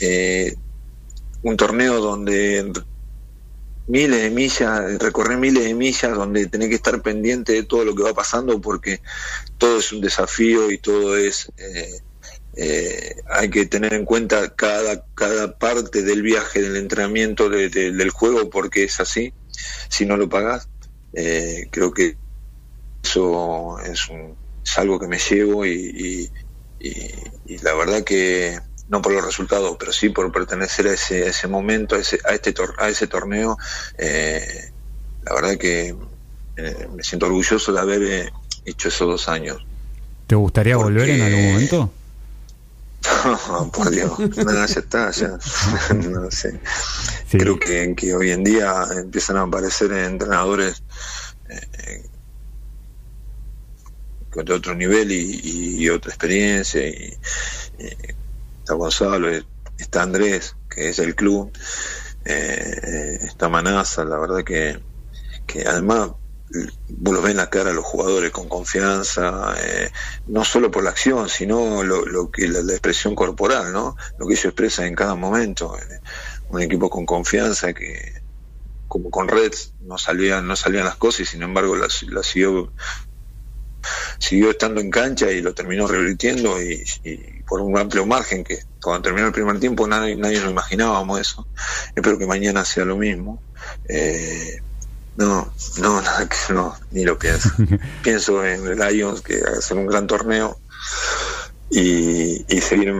Eh, 0.00 0.54
un 1.42 1.56
torneo 1.56 2.00
donde 2.00 2.72
miles 3.86 4.20
de 4.22 4.30
millas, 4.30 4.98
recorrer 5.00 5.38
miles 5.38 5.64
de 5.64 5.74
millas, 5.74 6.14
donde 6.16 6.46
tenés 6.46 6.68
que 6.68 6.76
estar 6.76 7.00
pendiente 7.02 7.52
de 7.52 7.64
todo 7.64 7.84
lo 7.84 7.94
que 7.94 8.02
va 8.02 8.14
pasando, 8.14 8.60
porque 8.60 9.00
todo 9.58 9.78
es 9.80 9.92
un 9.92 10.00
desafío 10.00 10.70
y 10.70 10.78
todo 10.78 11.16
es... 11.16 11.52
eh, 11.56 12.00
eh, 12.54 13.16
hay 13.30 13.48
que 13.50 13.66
tener 13.66 13.94
en 13.94 14.04
cuenta 14.04 14.54
cada, 14.54 15.04
cada 15.14 15.58
parte 15.58 16.02
del 16.02 16.22
viaje, 16.22 16.60
del 16.60 16.76
entrenamiento, 16.76 17.48
de- 17.48 17.68
de- 17.68 17.92
del 17.92 18.10
juego, 18.10 18.50
porque 18.50 18.84
es 18.84 19.00
así. 19.00 19.32
Si 19.88 20.04
no 20.06 20.16
lo 20.16 20.28
pagas, 20.28 20.68
eh, 21.14 21.68
creo 21.70 21.92
que 21.92 22.16
eso 23.02 23.78
es, 23.80 24.08
un- 24.08 24.36
es 24.64 24.78
algo 24.78 24.98
que 24.98 25.08
me 25.08 25.18
llevo 25.18 25.66
y, 25.66 25.72
y- 26.80 26.88
y- 26.88 27.54
y 27.54 27.58
la 27.58 27.74
verdad 27.74 28.04
que 28.04 28.58
no 28.88 29.00
por 29.00 29.12
los 29.12 29.24
resultados, 29.24 29.76
pero 29.78 29.92
sí 29.92 30.10
por 30.10 30.30
pertenecer 30.32 30.86
a 30.88 30.92
ese, 30.94 31.24
a 31.24 31.28
ese 31.28 31.48
momento, 31.48 31.94
a 31.94 31.98
ese, 32.00 32.18
a 32.24 32.34
este 32.34 32.52
tor- 32.52 32.74
a 32.78 32.88
ese 32.88 33.06
torneo, 33.06 33.56
eh, 33.98 34.70
la 35.22 35.34
verdad 35.34 35.56
que 35.56 35.94
eh, 36.56 36.88
me 36.94 37.02
siento 37.02 37.26
orgulloso 37.26 37.72
de 37.72 37.80
haber 37.80 38.02
eh, 38.02 38.30
hecho 38.66 38.88
esos 38.88 39.08
dos 39.08 39.28
años. 39.28 39.64
¿Te 40.26 40.34
gustaría 40.34 40.76
Porque- 40.76 40.92
volver 40.92 41.08
en 41.10 41.22
algún 41.22 41.52
momento? 41.52 41.92
por 43.72 43.90
Dios, 43.90 44.18
no, 44.18 44.52
ya 44.52 44.64
está, 44.64 45.10
ya. 45.10 45.38
no 45.94 46.30
sé. 46.30 46.60
Sí. 47.28 47.38
Creo 47.38 47.58
que, 47.58 47.94
que 47.96 48.14
hoy 48.14 48.30
en 48.30 48.44
día 48.44 48.84
empiezan 48.96 49.36
a 49.38 49.42
aparecer 49.42 49.92
entrenadores 49.92 50.82
eh, 51.48 52.02
con 54.30 54.50
otro 54.50 54.74
nivel 54.74 55.12
y, 55.12 55.40
y- 55.42 55.76
y 55.84 55.88
otra 55.90 56.10
experiencia. 56.10 56.86
Y, 56.86 57.16
y 57.78 57.86
está 58.60 58.74
Gonzalo, 58.74 59.28
está 59.78 60.02
Andrés, 60.02 60.54
que 60.68 60.88
es 60.90 60.98
el 60.98 61.14
club, 61.14 61.52
eh, 62.24 63.18
está 63.22 63.48
Manasa, 63.48 64.04
la 64.04 64.18
verdad 64.18 64.44
que, 64.44 64.82
que 65.46 65.62
además 65.66 66.12
vos 66.88 67.14
los 67.14 67.22
ves 67.22 67.32
en 67.32 67.36
la 67.38 67.50
cara 67.50 67.70
a 67.70 67.74
los 67.74 67.84
jugadores 67.84 68.30
con 68.30 68.48
confianza, 68.48 69.54
eh, 69.60 69.90
no 70.26 70.44
solo 70.44 70.70
por 70.70 70.84
la 70.84 70.90
acción, 70.90 71.28
sino 71.28 71.82
lo, 71.82 72.04
lo 72.04 72.30
que 72.30 72.48
la, 72.48 72.62
la 72.62 72.72
expresión 72.72 73.14
corporal, 73.14 73.72
¿no? 73.72 73.96
Lo 74.18 74.26
que 74.26 74.34
ellos 74.34 74.46
expresan 74.46 74.86
en 74.86 74.94
cada 74.94 75.14
momento. 75.14 75.76
eh, 75.76 76.00
un 76.50 76.60
equipo 76.60 76.90
con 76.90 77.06
confianza 77.06 77.72
que, 77.72 78.22
como 78.86 79.10
con 79.10 79.26
Reds, 79.26 79.72
no 79.80 79.96
salían, 79.96 80.46
no 80.46 80.54
salían 80.54 80.84
las 80.84 80.96
cosas 80.96 81.20
y 81.20 81.24
sin 81.24 81.42
embargo 81.42 81.76
las, 81.76 82.02
las 82.04 82.26
siguió 82.26 82.72
siguió 84.18 84.50
estando 84.50 84.80
en 84.80 84.90
cancha 84.90 85.30
y 85.30 85.40
lo 85.40 85.54
terminó 85.54 85.86
revirtiendo 85.88 86.60
y, 86.62 86.84
por 87.48 87.60
un 87.60 87.76
amplio 87.76 88.06
margen 88.06 88.44
que 88.44 88.60
cuando 88.80 89.02
terminó 89.02 89.26
el 89.26 89.32
primer 89.32 89.58
tiempo 89.58 89.86
nadie, 89.86 90.16
nadie 90.16 90.40
nos 90.40 90.50
imaginábamos 90.50 91.20
eso. 91.20 91.46
Espero 91.94 92.18
que 92.18 92.26
mañana 92.26 92.64
sea 92.64 92.84
lo 92.84 92.96
mismo. 92.96 93.42
Eh, 93.88 94.60
no, 95.16 95.52
no, 95.78 96.02
nada 96.02 96.28
que 96.28 96.54
no, 96.54 96.74
ni 96.90 97.04
lo 97.04 97.18
pienso. 97.18 97.50
pienso 98.02 98.44
en 98.44 98.66
el 98.66 98.78
Lions 98.78 99.20
que 99.20 99.40
hacer 99.58 99.76
un 99.76 99.86
gran 99.86 100.06
torneo 100.06 100.58
y, 101.70 102.44
y 102.54 102.60
seguir 102.60 102.92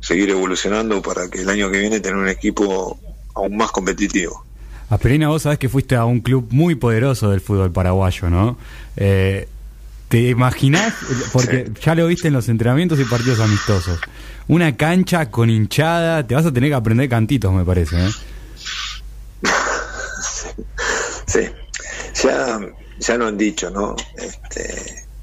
seguir 0.00 0.30
evolucionando 0.30 1.02
para 1.02 1.28
que 1.28 1.40
el 1.40 1.48
año 1.48 1.70
que 1.70 1.80
viene 1.80 2.00
tener 2.00 2.16
un 2.16 2.28
equipo 2.28 2.98
aún 3.34 3.56
más 3.56 3.72
competitivo. 3.72 4.44
Aspirina, 4.88 5.28
vos 5.28 5.42
sabés 5.42 5.58
que 5.58 5.68
fuiste 5.68 5.96
a 5.96 6.04
un 6.04 6.20
club 6.20 6.46
muy 6.50 6.76
poderoso 6.76 7.30
del 7.30 7.40
fútbol 7.40 7.72
paraguayo, 7.72 8.30
¿no? 8.30 8.56
Eh, 8.96 9.48
¿Te 10.08 10.28
imaginás? 10.28 10.94
Porque 11.32 11.68
ya 11.82 11.96
lo 11.96 12.06
viste 12.06 12.28
en 12.28 12.34
los 12.34 12.48
entrenamientos 12.48 13.00
y 13.00 13.04
partidos 13.04 13.40
amistosos. 13.40 13.98
Una 14.46 14.76
cancha 14.76 15.28
con 15.28 15.50
hinchada, 15.50 16.24
te 16.24 16.36
vas 16.36 16.46
a 16.46 16.52
tener 16.52 16.70
que 16.70 16.74
aprender 16.74 17.08
cantitos, 17.08 17.52
me 17.52 17.64
parece. 17.64 17.96
¿eh? 18.06 18.10
Sí, 22.12 22.26
ya, 22.28 22.60
ya 22.98 23.16
lo 23.16 23.26
han 23.26 23.36
dicho, 23.36 23.70
¿no? 23.70 23.94
Este, 24.16 24.64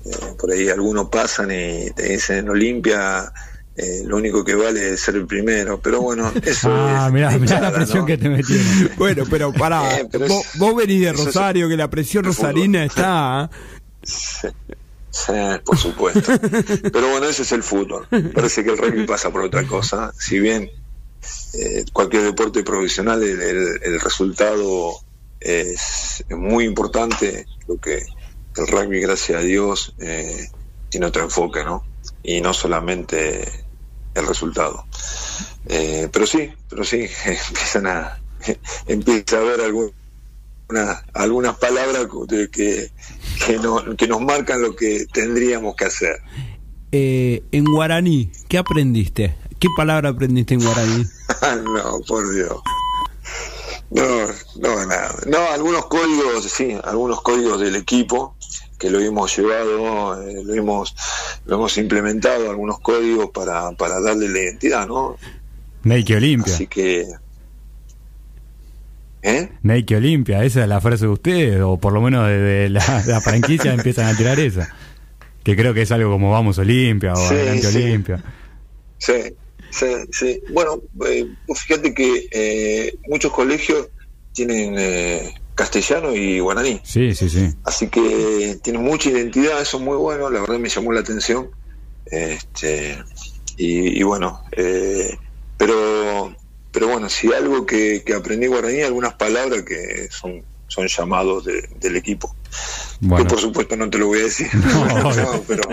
eh, 0.06 0.36
por 0.38 0.52
ahí 0.52 0.69
algunos 0.69 1.10
pasan 1.10 1.49
y 1.52 1.89
te 1.91 2.10
dicen 2.10 2.47
Olimpia, 2.49 3.32
eh, 3.76 4.02
lo 4.06 4.17
único 4.17 4.43
que 4.45 4.54
vale 4.54 4.93
es 4.93 5.02
ser 5.02 5.15
el 5.15 5.26
primero, 5.26 5.80
pero 5.82 6.02
bueno, 6.02 6.32
eso 6.45 6.69
Ah, 6.71 7.06
es 7.08 7.13
mirá, 7.13 7.32
mirá 7.39 7.60
la 7.60 7.71
presión 7.73 7.99
¿no? 7.99 8.06
que 8.06 8.17
te 8.17 8.30
metieron. 8.30 8.65
Bueno, 8.97 9.23
pero 9.30 9.52
pará, 9.54 9.99
Eh, 9.99 10.08
pero 10.12 10.28
vos, 10.28 10.45
es- 10.54 10.60
vos 10.60 10.76
venís 10.76 11.02
de 11.02 11.13
Rosario, 11.13 11.67
que 11.69 11.78
la 11.78 11.89
presión 11.89 12.23
rosarina 12.26 12.86
está. 12.86 13.49
Sí, 14.04 14.49
sí, 15.10 15.34
por 15.65 15.78
supuesto. 15.78 16.32
Pero 16.91 17.10
bueno, 17.10 17.26
ese 17.28 17.41
es 17.43 17.52
el 17.54 17.63
fútbol. 17.63 18.08
Parece 18.34 18.63
que 18.63 18.71
el 18.71 18.78
rugby 18.78 19.06
pasa 19.08 19.32
por 19.32 19.41
otra 19.41 19.63
cosa. 19.65 20.12
Si 20.19 20.39
bien 20.39 20.69
eh, 21.54 21.86
cualquier 21.93 22.23
deporte 22.23 22.63
profesional, 22.63 23.23
el, 23.23 23.41
el- 23.41 23.80
el 23.82 23.99
resultado 24.02 24.93
es, 25.43 26.23
es 26.27 26.38
muy 26.38 26.65
importante. 26.65 27.45
Lo 27.67 27.77
que 27.77 28.03
el 28.58 28.67
rugby, 28.67 28.99
gracias 29.01 29.39
a 29.39 29.41
Dios, 29.43 29.95
eh, 29.99 30.47
tiene 30.89 31.06
otro 31.08 31.23
enfoque, 31.23 31.63
¿no? 31.63 31.84
Y 32.23 32.41
no 32.41 32.53
solamente 32.53 33.47
el 34.15 34.27
resultado. 34.27 34.86
Eh, 35.67 36.08
pero 36.12 36.25
sí, 36.27 36.51
pero 36.69 36.84
sí, 36.84 37.08
empiezan 37.25 37.88
a, 37.88 38.19
empieza 38.88 39.38
a 39.38 39.41
haber 39.41 39.62
algún 39.62 39.91
una- 40.69 41.03
algunas 41.13 41.56
palabras 41.58 42.08
que, 42.51 42.89
que, 43.45 43.58
no- 43.60 43.95
que 43.97 44.08
nos 44.08 44.21
marcan 44.21 44.62
lo 44.62 44.75
que 44.75 45.06
tendríamos 45.12 45.75
que 45.75 45.86
hacer. 45.86 46.17
Eh, 46.91 47.43
en 47.51 47.65
guaraní, 47.65 48.32
¿qué 48.47 48.58
aprendiste? 48.60 49.36
¿Qué 49.60 49.67
palabra 49.75 50.10
aprendiste 50.10 50.53
en 50.53 50.62
guaraní? 50.63 51.06
no, 51.63 51.99
por 52.08 52.32
Dios. 52.34 52.58
No, 53.93 54.27
no, 54.60 54.86
nada. 54.88 55.15
No, 55.27 55.38
algunos 55.51 55.86
códigos, 55.86 56.43
sí, 56.45 56.75
algunos 56.84 57.21
códigos 57.21 57.60
del 57.60 57.75
equipo 57.75 58.36
que 58.79 58.89
lo 58.89 58.99
hemos 58.99 59.38
llevado, 59.38 60.21
eh, 60.21 60.41
lo 60.43 60.53
hemos 60.53 60.95
lo 61.45 61.56
hemos 61.56 61.77
implementado, 61.77 62.49
algunos 62.49 62.79
códigos 62.79 63.29
para, 63.29 63.71
para 63.73 64.01
darle 64.01 64.29
la 64.29 64.39
identidad, 64.39 64.88
¿no? 64.88 65.15
Nike 65.84 66.15
Olimpia. 66.15 66.53
Así 66.53 66.67
que... 66.67 67.06
¿Eh? 69.21 69.49
Nike 69.62 69.95
Olimpia, 69.95 70.43
esa 70.43 70.63
es 70.63 70.67
la 70.67 70.82
frase 70.82 71.06
de 71.06 71.12
ustedes, 71.12 71.62
o 71.62 71.77
por 71.77 71.93
lo 71.93 72.01
menos 72.01 72.27
desde 72.27 72.69
la, 72.69 73.03
la 73.06 73.21
franquicia 73.21 73.73
empiezan 73.73 74.08
a 74.08 74.17
tirar 74.17 74.39
esa. 74.39 74.75
Que 75.43 75.56
creo 75.56 75.73
que 75.73 75.84
es 75.84 75.91
algo 75.91 76.10
como 76.10 76.32
Vamos 76.32 76.58
Olimpia 76.58 77.13
o 77.13 77.15
Sí, 77.15 77.36
Adelante 77.36 77.71
sí. 77.71 77.77
Olimpia. 77.77 78.23
Sí, 78.97 79.36
sí, 79.73 79.86
sí. 80.12 80.41
Bueno, 80.49 80.81
eh, 81.05 81.27
fíjate 81.53 81.93
que 81.93 82.27
eh, 82.31 82.93
muchos 83.07 83.31
colegios 83.31 83.89
tienen 84.31 84.75
eh, 84.77 85.33
castellano 85.55 86.15
y 86.15 86.39
guaraní. 86.39 86.81
Sí, 86.83 87.13
sí, 87.13 87.29
sí. 87.29 87.49
Así 87.63 87.88
que 87.89 88.59
tienen 88.63 88.83
mucha 88.83 89.09
identidad, 89.09 89.62
eso 89.62 89.77
es 89.77 89.83
muy 89.83 89.97
bueno, 89.97 90.29
la 90.29 90.41
verdad 90.41 90.59
me 90.59 90.69
llamó 90.69 90.93
la 90.93 91.01
atención. 91.01 91.49
Este, 92.05 92.97
y, 93.57 93.99
y 93.99 94.03
bueno, 94.03 94.41
eh, 94.51 95.17
pero 95.57 96.36
pero 96.71 96.88
bueno, 96.88 97.07
si 97.07 97.31
algo 97.31 97.67
que, 97.67 98.03
que 98.03 98.15
aprendí 98.15 98.47
guaraní, 98.47 98.81
algunas 98.81 99.13
palabras 99.13 99.62
que 99.62 100.07
son, 100.09 100.43
son 100.73 100.88
llamados 100.88 101.45
de- 101.45 101.69
del 101.79 101.95
equipo. 101.95 102.36
Bueno. 102.99 103.25
Yo 103.25 103.29
por 103.29 103.39
supuesto 103.39 103.75
no 103.75 103.89
te 103.89 103.97
lo 103.97 104.07
voy 104.07 104.19
a 104.19 104.23
decir, 104.23 104.47
No, 104.53 104.86
No, 105.15 105.41
pero 105.47 105.63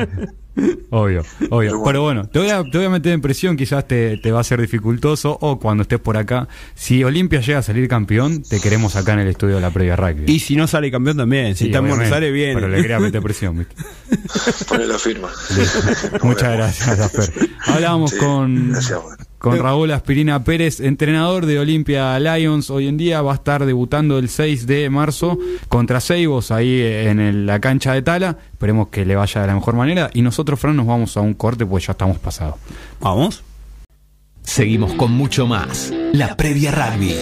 Obvio, 0.91 1.23
obvio. 1.49 1.79
bueno. 1.79 1.83
Pero 1.85 2.03
bueno, 2.03 2.29
te 2.29 2.39
voy, 2.41 2.51
a, 2.51 2.63
te 2.65 2.77
voy 2.77 2.87
a 2.87 2.91
meter 2.91 3.13
en 3.13 3.21
presión, 3.21 3.57
quizás 3.57 3.87
te, 3.87 4.19
te 4.19 4.33
va 4.33 4.41
a 4.41 4.45
ser 4.45 4.61
dificultoso, 4.61 5.39
o 5.41 5.59
cuando 5.59 5.83
estés 5.83 6.01
por 6.01 6.17
acá. 6.17 6.49
Si 6.75 7.03
Olimpia 7.05 7.41
llega 7.41 7.61
a 7.61 7.63
salir 7.63 7.89
campeón, 7.89 8.43
te 8.43 8.61
queremos 8.61 8.97
acá 8.97 9.13
en 9.15 9.21
el 9.21 9.29
estudio 9.29 9.55
de 9.55 9.61
la 9.63 9.71
previa 9.71 9.97
rugby. 9.97 10.25
Y 10.31 10.41
si 10.41 10.57
no 10.57 10.67
sale 10.67 10.91
campeón 10.91 11.17
también, 11.17 11.55
si 11.57 11.67
Sí, 11.67 11.75
obviamente, 11.75 12.13
Aires, 12.15 12.33
bien. 12.33 12.55
Pero 12.57 12.69
le 12.69 12.83
quería 12.83 12.99
meter 13.01 13.23
presión, 13.23 13.59
¿viste? 13.59 13.75
poné 14.69 14.87
la 14.87 14.99
firma. 14.99 15.31
Muchas 16.23 16.53
gracias, 16.53 16.99
Asper. 16.99 17.49
Hablábamos 17.67 18.11
Sí, 18.11 18.17
con, 18.19 18.73
gracias, 18.73 19.03
bueno. 19.03 19.25
Con 19.41 19.59
Raúl 19.59 19.91
Aspirina 19.91 20.45
Pérez, 20.45 20.81
entrenador 20.81 21.47
de 21.47 21.59
Olimpia 21.59 22.19
Lions. 22.21 22.69
Hoy 22.71 22.87
en 22.89 22.97
día 22.99 23.23
va 23.23 23.33
a 23.33 23.35
estar 23.37 23.65
debutando 23.65 24.19
el 24.19 24.29
6 24.29 24.67
de 24.67 24.89
marzo 24.91 25.39
contra 25.69 25.99
Seibos 26.01 26.51
ahí 26.51 26.81
en 26.83 27.19
el- 27.21 27.47
la 27.47 27.59
cancha 27.59 27.95
de 27.95 28.03
Tala. 28.03 28.37
Esperemos 28.53 28.89
que 28.89 29.05
le 29.07 29.17
vaya 29.17 29.41
de 29.41 29.47
la 29.47 29.55
mejor 29.55 29.75
manera. 29.75 30.11
Y 30.13 30.21
nosotros, 30.23 30.61
Fran, 30.61 30.77
nos 30.77 30.87
vamos 30.87 31.17
a 31.17 31.21
un 31.23 31.33
corte 31.35 31.65
pues 31.65 31.87
ya 31.87 31.93
estamos 31.93 32.19
pasados. 32.19 32.57
Vamos. 33.01 33.43
Seguimos 34.43 34.93
con 34.93 35.13
mucho 35.13 35.47
más. 35.47 35.91
La 36.13 36.37
previa 36.37 36.71
rugby. 36.73 37.15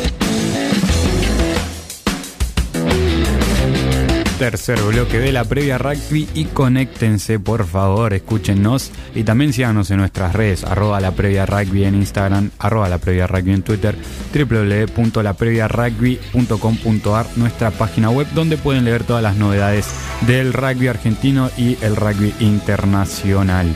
Tercer 4.39 4.81
bloque 4.83 5.19
de 5.19 5.33
la 5.33 5.45
previa 5.45 5.79
rugby 5.79 6.29
y 6.33 6.45
conéctense 6.45 7.41
por 7.41 7.67
favor, 7.67 8.15
escúchenos 8.15 8.93
y 9.15 9.25
también 9.25 9.53
síganos 9.53 9.91
en 9.91 9.97
nuestras 9.97 10.33
redes, 10.33 10.63
arroba 10.63 11.01
la 11.01 11.11
previa 11.11 11.45
rugby 11.45 11.83
en 11.85 11.97
Instagram, 11.97 12.53
arroba 12.61 12.89
la 12.89 12.99
previa 12.99 13.27
rugby 13.27 13.51
en 13.53 13.63
Twitter, 13.63 13.97
www.lapreviarugby.com.ar, 14.33 17.27
nuestra 17.37 17.73
página 17.73 18.11
web 18.11 18.29
donde 18.33 18.57
pueden 18.57 18.85
leer 18.85 19.03
todas 19.03 19.25
las 19.25 19.35
novedades 19.37 19.89
del 20.27 20.53
rugby 20.53 20.87
argentino 20.87 21.51
y 21.57 21.77
el 21.83 21.97
rugby 21.97 22.33
internacional. 22.39 23.75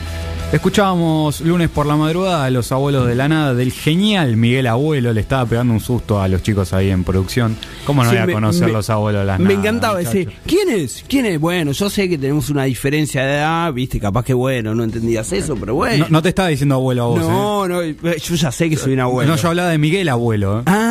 Escuchábamos 0.53 1.41
lunes 1.41 1.67
por 1.67 1.87
la 1.87 1.95
madrugada 1.95 2.45
a 2.45 2.49
los 2.51 2.71
abuelos 2.71 3.07
de 3.07 3.15
la 3.15 3.27
nada 3.27 3.55
del 3.55 3.71
genial 3.71 4.37
Miguel 4.37 4.67
Abuelo. 4.67 5.11
Le 5.11 5.19
estaba 5.19 5.47
pegando 5.47 5.73
un 5.73 5.79
susto 5.79 6.21
a 6.21 6.27
los 6.27 6.43
chicos 6.43 6.73
ahí 6.73 6.91
en 6.91 7.03
producción. 7.03 7.57
¿Cómo 7.87 8.03
no 8.03 8.11
Sí, 8.11 8.15
voy 8.17 8.23
a 8.23 8.27
me- 8.27 8.33
conocer 8.33 8.67
me- 8.67 8.73
los 8.73 8.87
abuelos 8.91 9.21
de 9.21 9.25
la 9.25 9.37
nada? 9.39 9.47
Me 9.47 9.55
encantaba 9.55 9.97
decir, 9.97 10.31
¿quién 10.45 10.69
es? 10.69 11.03
¿Quién 11.07 11.25
es? 11.25 11.39
Bueno, 11.39 11.71
yo 11.71 11.89
sé 11.89 12.07
que 12.07 12.19
tenemos 12.19 12.51
una 12.51 12.65
diferencia 12.65 13.25
de 13.25 13.33
edad, 13.37 13.73
viste, 13.73 13.99
capaz 13.99 14.23
que 14.25 14.35
bueno, 14.35 14.75
no 14.75 14.83
entendías 14.83 15.33
eso, 15.33 15.55
pero 15.55 15.73
bueno. 15.73 16.05
No, 16.05 16.11
no 16.11 16.21
te 16.21 16.29
estaba 16.29 16.49
diciendo 16.49 16.75
abuelo 16.75 17.03
a 17.03 17.07
vos, 17.07 17.19
no, 17.19 17.67
no, 17.67 17.81
yo 17.83 18.35
ya 18.35 18.51
sé 18.51 18.69
que 18.69 18.75
soy 18.77 18.93
un 18.93 18.99
¿eh? 18.99 19.01
abuelo. 19.01 19.31
No, 19.31 19.37
yo 19.37 19.47
hablaba 19.49 19.69
de 19.69 19.79
Miguel 19.79 20.07
Abuelo. 20.07 20.59
¿eh? 20.59 20.63
Ah, 20.67 20.82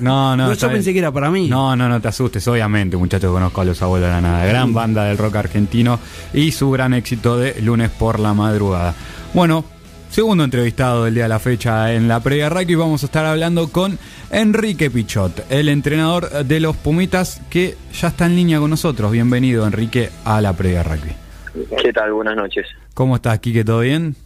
No, 0.00 0.36
no. 0.36 0.46
yo 0.46 0.52
está 0.52 0.66
bien. 0.66 0.78
pensé 0.78 0.92
que 0.92 0.98
era 0.98 1.12
para 1.12 1.30
mí. 1.30 1.48
No, 1.48 1.74
no, 1.76 1.88
no 1.88 2.00
te 2.00 2.08
asustes. 2.08 2.46
Obviamente, 2.48 2.96
muchachos, 2.96 3.32
conozco 3.32 3.60
a 3.60 3.64
los 3.64 3.80
abuelos 3.82 4.08
de 4.08 4.14
la 4.14 4.20
nada. 4.20 4.44
Gran 4.46 4.72
banda 4.72 5.04
del 5.04 5.18
rock 5.18 5.36
argentino 5.36 5.98
y 6.32 6.52
su 6.52 6.70
gran 6.70 6.94
éxito 6.94 7.38
de 7.38 7.60
lunes 7.62 7.90
por 7.90 8.20
la 8.20 8.34
madrugada. 8.34 8.94
Bueno, 9.32 9.64
segundo 10.10 10.44
entrevistado 10.44 11.04
del 11.04 11.14
día 11.14 11.24
de 11.24 11.28
la 11.28 11.38
fecha 11.38 11.92
en 11.92 12.08
la 12.08 12.20
previa 12.20 12.48
rugby. 12.48 12.74
Vamos 12.74 13.02
a 13.02 13.06
estar 13.06 13.26
hablando 13.26 13.70
con 13.70 13.98
Enrique 14.30 14.90
Pichot, 14.90 15.46
el 15.50 15.68
entrenador 15.68 16.44
de 16.44 16.60
los 16.60 16.76
Pumitas, 16.76 17.40
que 17.50 17.76
ya 17.92 18.08
está 18.08 18.26
en 18.26 18.36
línea 18.36 18.58
con 18.58 18.70
nosotros. 18.70 19.10
Bienvenido, 19.12 19.66
Enrique, 19.66 20.10
a 20.24 20.40
la 20.40 20.52
previa 20.52 20.82
rugby. 20.82 21.12
¿Qué 21.82 21.92
tal? 21.92 22.12
Buenas 22.12 22.36
noches. 22.36 22.66
¿Cómo 22.94 23.16
estás, 23.16 23.38
Quique? 23.38 23.64
¿Todo 23.64 23.80
bien? 23.80 24.16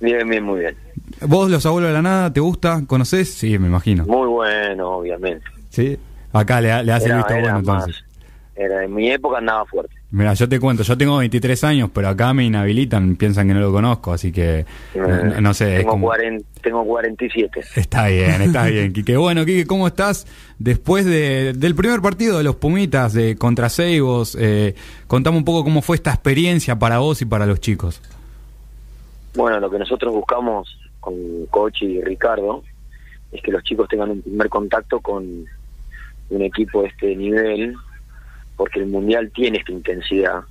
Bien, 0.00 0.28
bien, 0.28 0.42
muy 0.42 0.60
bien. 0.60 0.76
¿Vos, 1.26 1.50
los 1.50 1.64
abuelos 1.66 1.88
de 1.90 1.94
la 1.94 2.02
nada, 2.02 2.32
te 2.32 2.40
gusta? 2.40 2.82
¿Conocés? 2.86 3.32
Sí, 3.34 3.58
me 3.58 3.68
imagino. 3.68 4.04
Muy 4.06 4.28
bueno, 4.28 4.90
obviamente. 4.98 5.44
Sí. 5.70 5.98
Acá 6.32 6.60
le, 6.60 6.82
le 6.84 6.92
hace 6.92 7.08
el 7.10 7.16
visto 7.16 7.34
bueno 7.34 7.48
más- 7.62 7.86
entonces. 7.86 8.04
era- 8.56 8.84
en 8.84 8.94
mi 8.94 9.10
época 9.10 9.38
andaba 9.38 9.64
fuerte. 9.66 9.94
Mira, 10.10 10.34
yo 10.34 10.46
te 10.46 10.60
cuento, 10.60 10.82
yo 10.82 10.98
tengo 10.98 11.16
23 11.16 11.64
años, 11.64 11.88
pero 11.92 12.08
acá 12.08 12.34
me 12.34 12.44
inhabilitan, 12.44 13.16
piensan 13.16 13.48
que 13.48 13.54
no 13.54 13.60
lo 13.60 13.72
conozco, 13.72 14.12
así 14.12 14.30
que 14.30 14.58
Eh, 14.60 14.66
no, 14.94 15.40
no 15.40 15.54
sé, 15.54 15.72
es 15.72 15.78
tengo, 15.80 15.92
como... 15.92 16.06
40, 16.08 16.44
tengo 16.62 16.84
47. 16.84 17.60
Está 17.76 18.08
bien, 18.08 18.42
está 18.42 18.64
bien, 18.66 18.92
Quique. 18.92 19.16
Bueno, 19.16 19.46
Quique, 19.46 19.66
¿cómo 19.66 19.86
estás? 19.86 20.26
Después 20.58 21.06
de, 21.06 21.54
del 21.54 21.74
primer 21.74 22.02
partido 22.02 22.36
de 22.36 22.44
los 22.44 22.56
Pumitas 22.56 23.14
de 23.14 23.36
contra 23.36 23.70
Seibos, 23.70 24.36
eh, 24.38 24.74
contame 25.06 25.38
un 25.38 25.44
poco 25.44 25.64
cómo 25.64 25.80
fue 25.80 25.96
esta 25.96 26.10
experiencia 26.10 26.78
para 26.78 26.98
vos 26.98 27.22
y 27.22 27.24
para 27.24 27.46
los 27.46 27.58
chicos. 27.60 28.02
Bueno, 29.34 29.60
lo 29.60 29.70
que 29.70 29.78
nosotros 29.78 30.12
buscamos 30.12 30.78
con 31.02 31.46
Coach 31.46 31.82
y 31.82 32.00
Ricardo 32.00 32.62
es 33.32 33.42
que 33.42 33.50
los 33.50 33.64
chicos 33.64 33.88
tengan 33.88 34.10
un 34.10 34.22
primer 34.22 34.48
contacto 34.48 35.00
con 35.00 35.24
un 36.30 36.42
equipo 36.42 36.82
de 36.82 36.88
este 36.88 37.16
nivel, 37.16 37.74
porque 38.56 38.78
el 38.78 38.86
Mundial 38.86 39.32
tiene 39.34 39.58
esta 39.58 39.72
intensidad. 39.72 40.42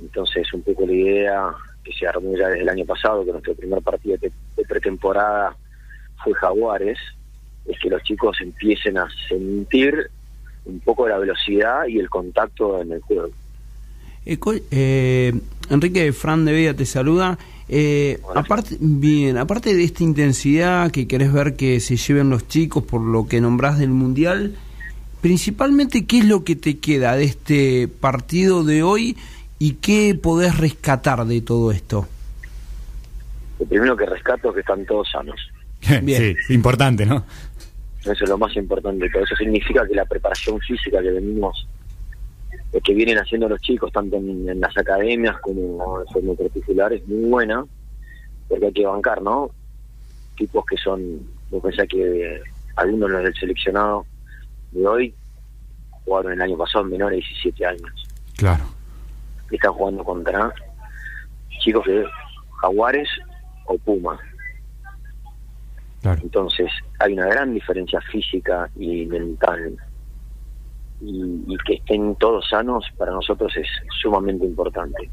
Entonces, 0.00 0.52
un 0.52 0.62
poco 0.62 0.86
la 0.86 0.92
idea 0.92 1.54
que 1.82 1.92
se 1.92 2.06
armó 2.06 2.36
ya 2.36 2.48
desde 2.48 2.62
el 2.62 2.68
año 2.68 2.84
pasado, 2.84 3.24
que 3.24 3.32
nuestro 3.32 3.54
primer 3.54 3.80
partido 3.82 4.18
de, 4.18 4.30
pretemporada 4.68 5.56
fue 6.22 6.34
Jaguares, 6.34 6.98
es 7.66 7.78
que 7.78 7.88
los 7.88 8.02
chicos 8.02 8.36
empiecen 8.40 8.98
a 8.98 9.08
sentir 9.28 10.10
un 10.66 10.80
poco 10.80 11.08
la 11.08 11.18
velocidad 11.18 11.86
y 11.86 11.98
el 11.98 12.10
contacto 12.10 12.82
en 12.82 12.92
el 12.92 13.00
juego. 13.00 13.30
Eh, 14.26 14.38
eh, 14.70 15.32
Enrique 15.70 16.12
Fran 16.12 16.44
de 16.44 16.52
Vega 16.52 16.74
te 16.74 16.86
saluda. 16.86 17.38
Eh, 17.68 18.20
aparte, 18.34 18.76
bien, 18.78 19.38
aparte 19.38 19.74
de 19.74 19.84
esta 19.84 20.02
intensidad 20.02 20.90
que 20.90 21.08
querés 21.08 21.32
ver 21.32 21.56
que 21.56 21.80
se 21.80 21.96
lleven 21.96 22.30
los 22.30 22.46
chicos 22.46 22.84
por 22.84 23.00
lo 23.00 23.26
que 23.26 23.40
nombrás 23.40 23.78
del 23.78 23.90
mundial, 23.90 24.54
principalmente 25.20 26.06
qué 26.06 26.18
es 26.18 26.24
lo 26.26 26.44
que 26.44 26.56
te 26.56 26.78
queda 26.78 27.16
de 27.16 27.24
este 27.24 27.88
partido 27.88 28.64
de 28.64 28.82
hoy 28.82 29.16
y 29.58 29.74
qué 29.74 30.18
podés 30.20 30.58
rescatar 30.58 31.24
de 31.24 31.40
todo 31.40 31.72
esto. 31.72 32.06
Lo 33.58 33.66
primero 33.66 33.96
que 33.96 34.06
rescato 34.06 34.48
es 34.48 34.54
que 34.54 34.60
están 34.60 34.84
todos 34.84 35.08
sanos. 35.10 35.40
Bien. 36.02 36.36
Sí, 36.46 36.54
importante, 36.54 37.06
¿no? 37.06 37.24
Eso 38.00 38.24
es 38.24 38.28
lo 38.28 38.36
más 38.36 38.54
importante. 38.56 39.08
Todo 39.08 39.24
eso 39.24 39.34
significa 39.36 39.86
que 39.88 39.94
la 39.94 40.04
preparación 40.04 40.60
física 40.60 41.00
que 41.00 41.10
venimos, 41.10 41.66
eh, 42.74 42.80
que 42.82 42.92
vienen 42.92 43.18
haciendo 43.18 43.48
los 43.48 43.60
chicos, 43.60 43.92
tanto 43.92 44.16
en, 44.16 44.48
en 44.48 44.60
las 44.60 44.76
academias 44.76 45.38
como 45.40 46.00
en 46.00 46.06
forma 46.08 46.34
particular, 46.34 46.92
es 46.92 47.06
muy 47.06 47.30
buena, 47.30 47.64
porque 48.48 48.66
hay 48.66 48.72
que 48.72 48.86
bancar, 48.86 49.22
¿no? 49.22 49.50
Tipos 50.36 50.66
que 50.66 50.76
son, 50.76 51.20
vos 51.50 51.62
pensás 51.62 51.86
que 51.88 52.42
algunos 52.76 53.08
de 53.08 53.14
los 53.14 53.24
del 53.24 53.34
seleccionado 53.34 54.04
de 54.72 54.86
hoy 54.86 55.14
jugaron 56.04 56.32
el 56.32 56.42
año 56.42 56.58
pasado 56.58 56.84
en 56.84 56.90
menores 56.90 57.18
de 57.18 57.26
17 57.28 57.66
años. 57.66 58.08
Claro. 58.36 58.64
Y 59.50 59.54
están 59.54 59.72
jugando 59.72 60.02
contra 60.02 60.52
chicos 61.60 61.84
de 61.86 62.04
Jaguares 62.60 63.08
o 63.66 63.78
Pumas. 63.78 64.18
Claro. 66.02 66.20
Entonces, 66.22 66.70
hay 66.98 67.12
una 67.12 67.26
gran 67.26 67.54
diferencia 67.54 68.00
física 68.00 68.68
y 68.76 69.06
mental. 69.06 69.76
Y, 71.04 71.44
y 71.46 71.56
que 71.66 71.74
estén 71.74 72.14
todos 72.16 72.48
sanos 72.48 72.86
para 72.96 73.12
nosotros 73.12 73.54
es 73.56 73.68
sumamente 74.00 74.46
importante. 74.46 75.10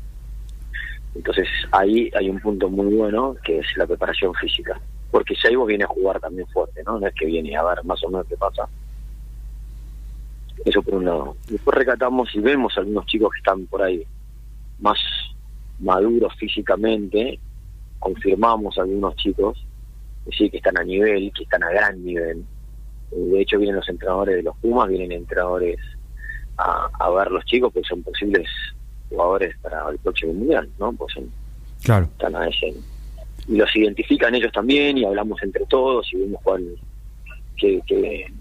Entonces, 1.15 1.47
ahí 1.71 2.09
hay 2.15 2.29
un 2.29 2.39
punto 2.39 2.69
muy 2.69 2.95
bueno 2.95 3.35
que 3.43 3.59
es 3.59 3.65
la 3.75 3.85
preparación 3.85 4.33
física. 4.35 4.79
Porque 5.11 5.35
Seibo 5.35 5.65
viene 5.65 5.83
a 5.83 5.87
jugar 5.87 6.19
también 6.21 6.47
fuerte, 6.47 6.81
¿no? 6.85 6.99
No 6.99 7.07
es 7.07 7.13
que 7.13 7.25
viene 7.25 7.55
a 7.57 7.63
ver 7.63 7.83
más 7.83 8.01
o 8.03 8.09
menos 8.09 8.25
qué 8.27 8.37
pasa. 8.37 8.67
Eso 10.63 10.81
por 10.81 10.95
un 10.95 11.05
lado. 11.05 11.35
Después 11.49 11.77
recatamos 11.77 12.33
y 12.33 12.39
vemos 12.39 12.77
algunos 12.77 13.05
chicos 13.07 13.31
que 13.33 13.39
están 13.39 13.65
por 13.65 13.81
ahí 13.81 14.05
más 14.79 14.97
maduros 15.79 16.33
físicamente. 16.35 17.39
Confirmamos 17.99 18.77
algunos 18.77 19.15
chicos 19.17 19.65
que 20.29 20.49
que 20.49 20.57
están 20.57 20.77
a 20.77 20.83
nivel, 20.83 21.31
que 21.35 21.43
están 21.43 21.63
a 21.63 21.69
gran 21.71 22.03
nivel. 22.03 22.45
Eh, 23.11 23.15
De 23.15 23.41
hecho, 23.41 23.57
vienen 23.57 23.75
los 23.77 23.89
entrenadores 23.89 24.35
de 24.37 24.43
los 24.43 24.55
Pumas, 24.57 24.89
vienen 24.89 25.11
entrenadores 25.11 25.77
a, 26.57 26.89
a 26.99 27.09
ver 27.11 27.31
los 27.31 27.43
chicos, 27.45 27.71
porque 27.73 27.87
son 27.87 28.03
posibles 28.03 28.47
jugadores 29.09 29.55
para 29.61 29.89
el 29.89 29.97
próximo 29.99 30.33
mundial, 30.33 30.69
¿no? 30.79 30.91
Pues 30.93 31.13
son, 31.13 31.29
Claro. 31.83 32.05
están 32.05 32.35
a 32.35 32.47
ese. 32.47 32.73
Y 33.47 33.55
los 33.55 33.75
identifican 33.75 34.35
ellos 34.35 34.51
también, 34.51 34.97
y 34.97 35.05
hablamos 35.05 35.41
entre 35.43 35.65
todos, 35.65 36.07
y 36.13 36.17
vemos 36.17 36.39
cuál, 36.43 36.63
qué, 37.57 37.81
qué, 37.87 38.31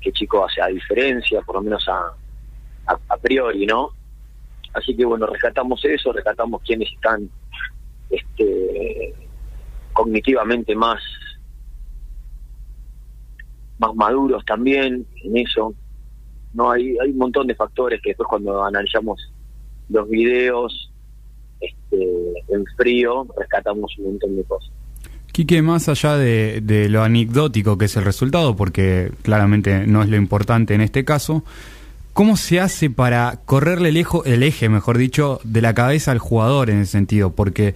qué 0.00 0.12
chico 0.12 0.44
hace 0.44 0.62
a 0.62 0.66
diferencia, 0.68 1.40
por 1.42 1.56
lo 1.56 1.62
menos 1.62 1.86
a, 1.88 2.12
a, 2.86 2.98
a 3.08 3.16
priori, 3.16 3.66
¿no? 3.66 3.90
Así 4.72 4.96
que 4.96 5.04
bueno, 5.04 5.26
rescatamos 5.26 5.84
eso, 5.84 6.12
rescatamos 6.12 6.62
quienes 6.62 6.90
están 6.92 7.28
este 8.10 9.14
cognitivamente 9.92 10.74
más 10.74 11.00
más 13.86 13.94
maduros 13.96 14.44
también 14.44 15.06
en 15.22 15.36
eso 15.36 15.74
no 16.54 16.70
hay 16.70 16.96
hay 17.02 17.10
un 17.10 17.18
montón 17.18 17.46
de 17.46 17.54
factores 17.54 18.00
que 18.02 18.10
después 18.10 18.28
cuando 18.28 18.64
analizamos 18.64 19.18
los 19.88 20.08
videos 20.08 20.90
este 21.60 21.96
en 22.48 22.64
frío 22.76 23.26
rescatamos 23.38 23.92
un 23.98 24.04
montón 24.12 24.36
de 24.36 24.44
cosas 24.44 24.70
Quique, 25.32 25.62
más 25.62 25.88
allá 25.88 26.16
de, 26.16 26.60
de 26.62 26.88
lo 26.88 27.02
anecdótico 27.02 27.76
que 27.76 27.86
es 27.86 27.96
el 27.96 28.04
resultado, 28.04 28.54
porque 28.54 29.10
claramente 29.22 29.84
no 29.84 30.00
es 30.04 30.08
lo 30.08 30.16
importante 30.16 30.74
en 30.74 30.80
este 30.80 31.04
caso, 31.04 31.42
¿cómo 32.12 32.36
se 32.36 32.60
hace 32.60 32.88
para 32.88 33.40
correrle 33.44 33.88
el, 33.88 33.96
ejo- 33.96 34.24
el 34.26 34.44
eje, 34.44 34.68
mejor 34.68 34.96
dicho, 34.96 35.40
de 35.42 35.60
la 35.60 35.74
cabeza 35.74 36.12
al 36.12 36.20
jugador 36.20 36.70
en 36.70 36.82
ese 36.82 36.92
sentido? 36.92 37.32
Porque 37.32 37.74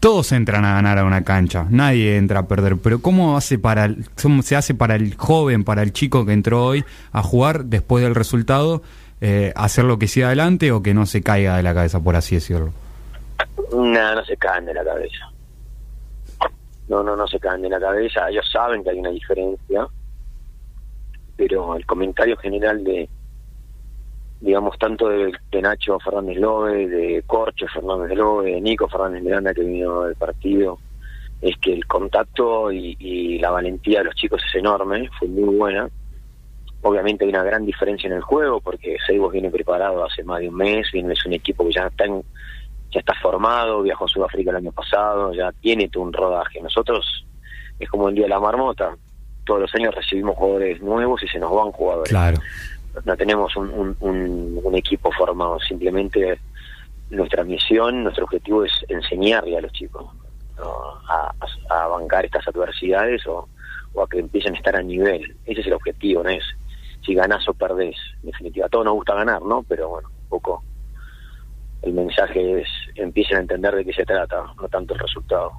todos 0.00 0.32
entran 0.32 0.64
a 0.64 0.74
ganar 0.74 0.98
a 0.98 1.04
una 1.04 1.24
cancha, 1.24 1.66
nadie 1.68 2.16
entra 2.16 2.40
a 2.40 2.48
perder, 2.48 2.78
pero 2.82 3.00
¿cómo 3.00 3.36
hace 3.36 3.58
para 3.58 3.94
cómo 4.20 4.42
se 4.42 4.56
hace 4.56 4.74
para 4.74 4.96
el 4.96 5.14
joven, 5.14 5.62
para 5.62 5.82
el 5.82 5.92
chico 5.92 6.24
que 6.24 6.32
entró 6.32 6.64
hoy 6.64 6.84
a 7.12 7.22
jugar 7.22 7.66
después 7.66 8.02
del 8.02 8.14
resultado, 8.14 8.82
eh, 9.20 9.52
hacer 9.54 9.84
lo 9.84 9.98
que 9.98 10.08
siga 10.08 10.28
adelante 10.28 10.72
o 10.72 10.82
que 10.82 10.94
no 10.94 11.04
se 11.04 11.22
caiga 11.22 11.58
de 11.58 11.62
la 11.62 11.74
cabeza, 11.74 12.00
por 12.00 12.16
así 12.16 12.36
decirlo? 12.36 12.72
Nada, 13.76 14.16
no 14.16 14.24
se 14.24 14.36
caen 14.38 14.64
de 14.64 14.74
la 14.74 14.82
cabeza. 14.82 15.30
No, 16.88 17.02
no, 17.02 17.14
no 17.14 17.26
se 17.28 17.38
caen 17.38 17.62
de 17.62 17.68
la 17.68 17.78
cabeza. 17.78 18.28
Ellos 18.30 18.48
saben 18.50 18.82
que 18.82 18.90
hay 18.90 18.98
una 18.98 19.10
diferencia, 19.10 19.86
pero 21.36 21.76
el 21.76 21.84
comentario 21.86 22.36
general 22.38 22.82
de, 22.82 23.08
digamos, 24.40 24.78
tanto 24.78 25.08
de, 25.08 25.32
de 25.50 25.62
Nacho 25.62 25.98
Fernández 26.00 26.38
Lobe, 26.38 26.88
de 26.88 27.22
Corcho 27.26 27.66
Fernández 27.66 28.16
Lobe, 28.16 28.52
de 28.52 28.60
Nico 28.60 28.88
Fernández 28.88 29.22
Miranda 29.22 29.52
que 29.52 29.62
vino 29.62 30.04
del 30.04 30.16
partido, 30.16 30.78
es 31.42 31.56
que 31.58 31.72
el 31.72 31.86
contacto 31.86 32.70
y, 32.72 33.38
la 33.38 33.50
valentía 33.50 33.98
de 33.98 34.06
los 34.06 34.14
chicos 34.14 34.42
es 34.46 34.54
enorme, 34.56 35.08
fue 35.18 35.28
muy 35.28 35.56
buena. 35.56 35.88
obviamente 36.82 37.24
hay 37.24 37.30
una 37.30 37.42
gran 37.42 37.64
diferencia 37.64 38.08
en 38.08 38.14
el 38.14 38.22
juego 38.22 38.60
porque 38.60 38.96
Seibos 39.06 39.32
viene 39.32 39.50
preparado 39.50 40.04
hace 40.04 40.22
más 40.24 40.40
de 40.40 40.48
un 40.48 40.56
mes, 40.56 40.90
viene 40.92 41.12
es 41.12 41.24
un 41.24 41.32
equipo 41.32 41.66
que 41.66 41.72
ya 41.72 41.86
está 41.86 42.04
ya 42.92 42.98
está 42.98 43.14
formado, 43.22 43.82
viajó 43.82 44.06
a 44.06 44.08
Sudáfrica 44.08 44.50
el 44.50 44.56
año 44.56 44.72
pasado, 44.72 45.32
ya 45.32 45.52
tiene 45.52 45.88
todo 45.88 46.02
un 46.02 46.12
rodaje. 46.12 46.60
Nosotros 46.60 47.24
es 47.78 47.88
como 47.88 48.08
el 48.08 48.16
día 48.16 48.24
de 48.24 48.30
la 48.30 48.40
marmota, 48.40 48.96
todos 49.44 49.60
los 49.60 49.74
años 49.76 49.94
recibimos 49.94 50.36
jugadores 50.36 50.82
nuevos 50.82 51.22
y 51.22 51.28
se 51.28 51.38
nos 51.38 51.54
van 51.54 51.70
jugadores. 51.70 52.10
Claro. 52.10 52.38
No 53.04 53.16
tenemos 53.16 53.56
un, 53.56 54.74
equipo 54.74 55.10
formado, 55.12 55.58
simplemente 55.60 56.40
nuestra 57.10 57.44
misión, 57.44 58.02
nuestro 58.04 58.24
objetivo 58.24 58.64
es 58.64 58.72
enseñarle 58.88 59.58
a 59.58 59.60
los 59.60 59.72
chicos 59.72 60.06
a- 61.08 61.34
a 61.70 61.86
bancar 61.88 62.24
estas 62.24 62.46
adversidades 62.48 63.26
o, 63.26 63.48
o 63.94 64.02
a 64.02 64.08
que 64.08 64.18
empiecen 64.18 64.54
a 64.54 64.58
estar 64.58 64.76
a 64.76 64.82
nivel. 64.82 65.36
Ese 65.44 65.60
es 65.60 65.66
el 65.66 65.72
objetivo, 65.74 66.22
no 66.22 66.30
es 66.30 66.44
si 67.04 67.14
ganás 67.14 67.48
o 67.48 67.54
perdés. 67.54 67.96
En 68.22 68.30
definitiva, 68.30 68.66
a 68.66 68.68
todos 68.68 68.84
nos 68.84 68.94
gusta 68.94 69.14
ganar, 69.14 69.42
¿no? 69.42 69.62
Pero 69.64 69.88
bueno, 69.88 70.08
un 70.08 70.28
poco 70.28 70.62
el 71.82 71.92
mensaje 71.94 72.60
es 72.60 72.68
empiecen 72.94 73.38
a 73.38 73.40
entender 73.40 73.74
de 73.74 73.84
qué 73.84 73.92
se 73.92 74.04
trata, 74.04 74.44
no 74.60 74.68
tanto 74.68 74.94
el 74.94 75.00
resultado. 75.00 75.52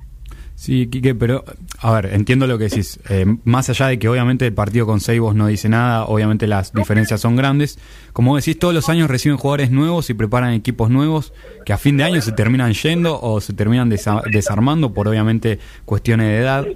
Sí, 0.62 0.86
Quique, 0.92 1.16
pero 1.16 1.44
a 1.80 1.92
ver, 1.92 2.14
entiendo 2.14 2.46
lo 2.46 2.60
que 2.60 2.66
decís. 2.66 3.00
Eh, 3.10 3.26
más 3.46 3.68
allá 3.72 3.88
de 3.88 3.98
que 3.98 4.08
obviamente 4.08 4.46
el 4.46 4.54
partido 4.54 4.86
con 4.86 5.00
Seibos 5.00 5.34
no 5.34 5.48
dice 5.48 5.70
nada, 5.70 6.06
obviamente 6.06 6.46
las 6.46 6.72
diferencias 6.72 7.20
son 7.20 7.36
grandes. 7.36 7.80
Como 8.14 8.36
decís, 8.36 8.60
todos 8.60 8.72
los 8.72 8.88
años 8.88 9.10
reciben 9.10 9.40
jugadores 9.40 9.72
nuevos 9.72 10.12
y 10.12 10.14
preparan 10.14 10.54
equipos 10.54 10.92
nuevos 10.92 11.34
que 11.66 11.74
a 11.74 11.80
fin 11.80 11.98
de 11.98 12.04
año 12.04 12.22
se 12.22 12.32
terminan 12.34 12.74
yendo 12.74 13.20
o 13.20 13.42
se 13.42 13.54
terminan 13.54 13.90
desa- 13.90 14.22
desarmando 14.32 14.94
por 14.94 15.08
obviamente 15.08 15.58
cuestiones 15.86 16.28
de 16.28 16.38
edad. 16.38 16.68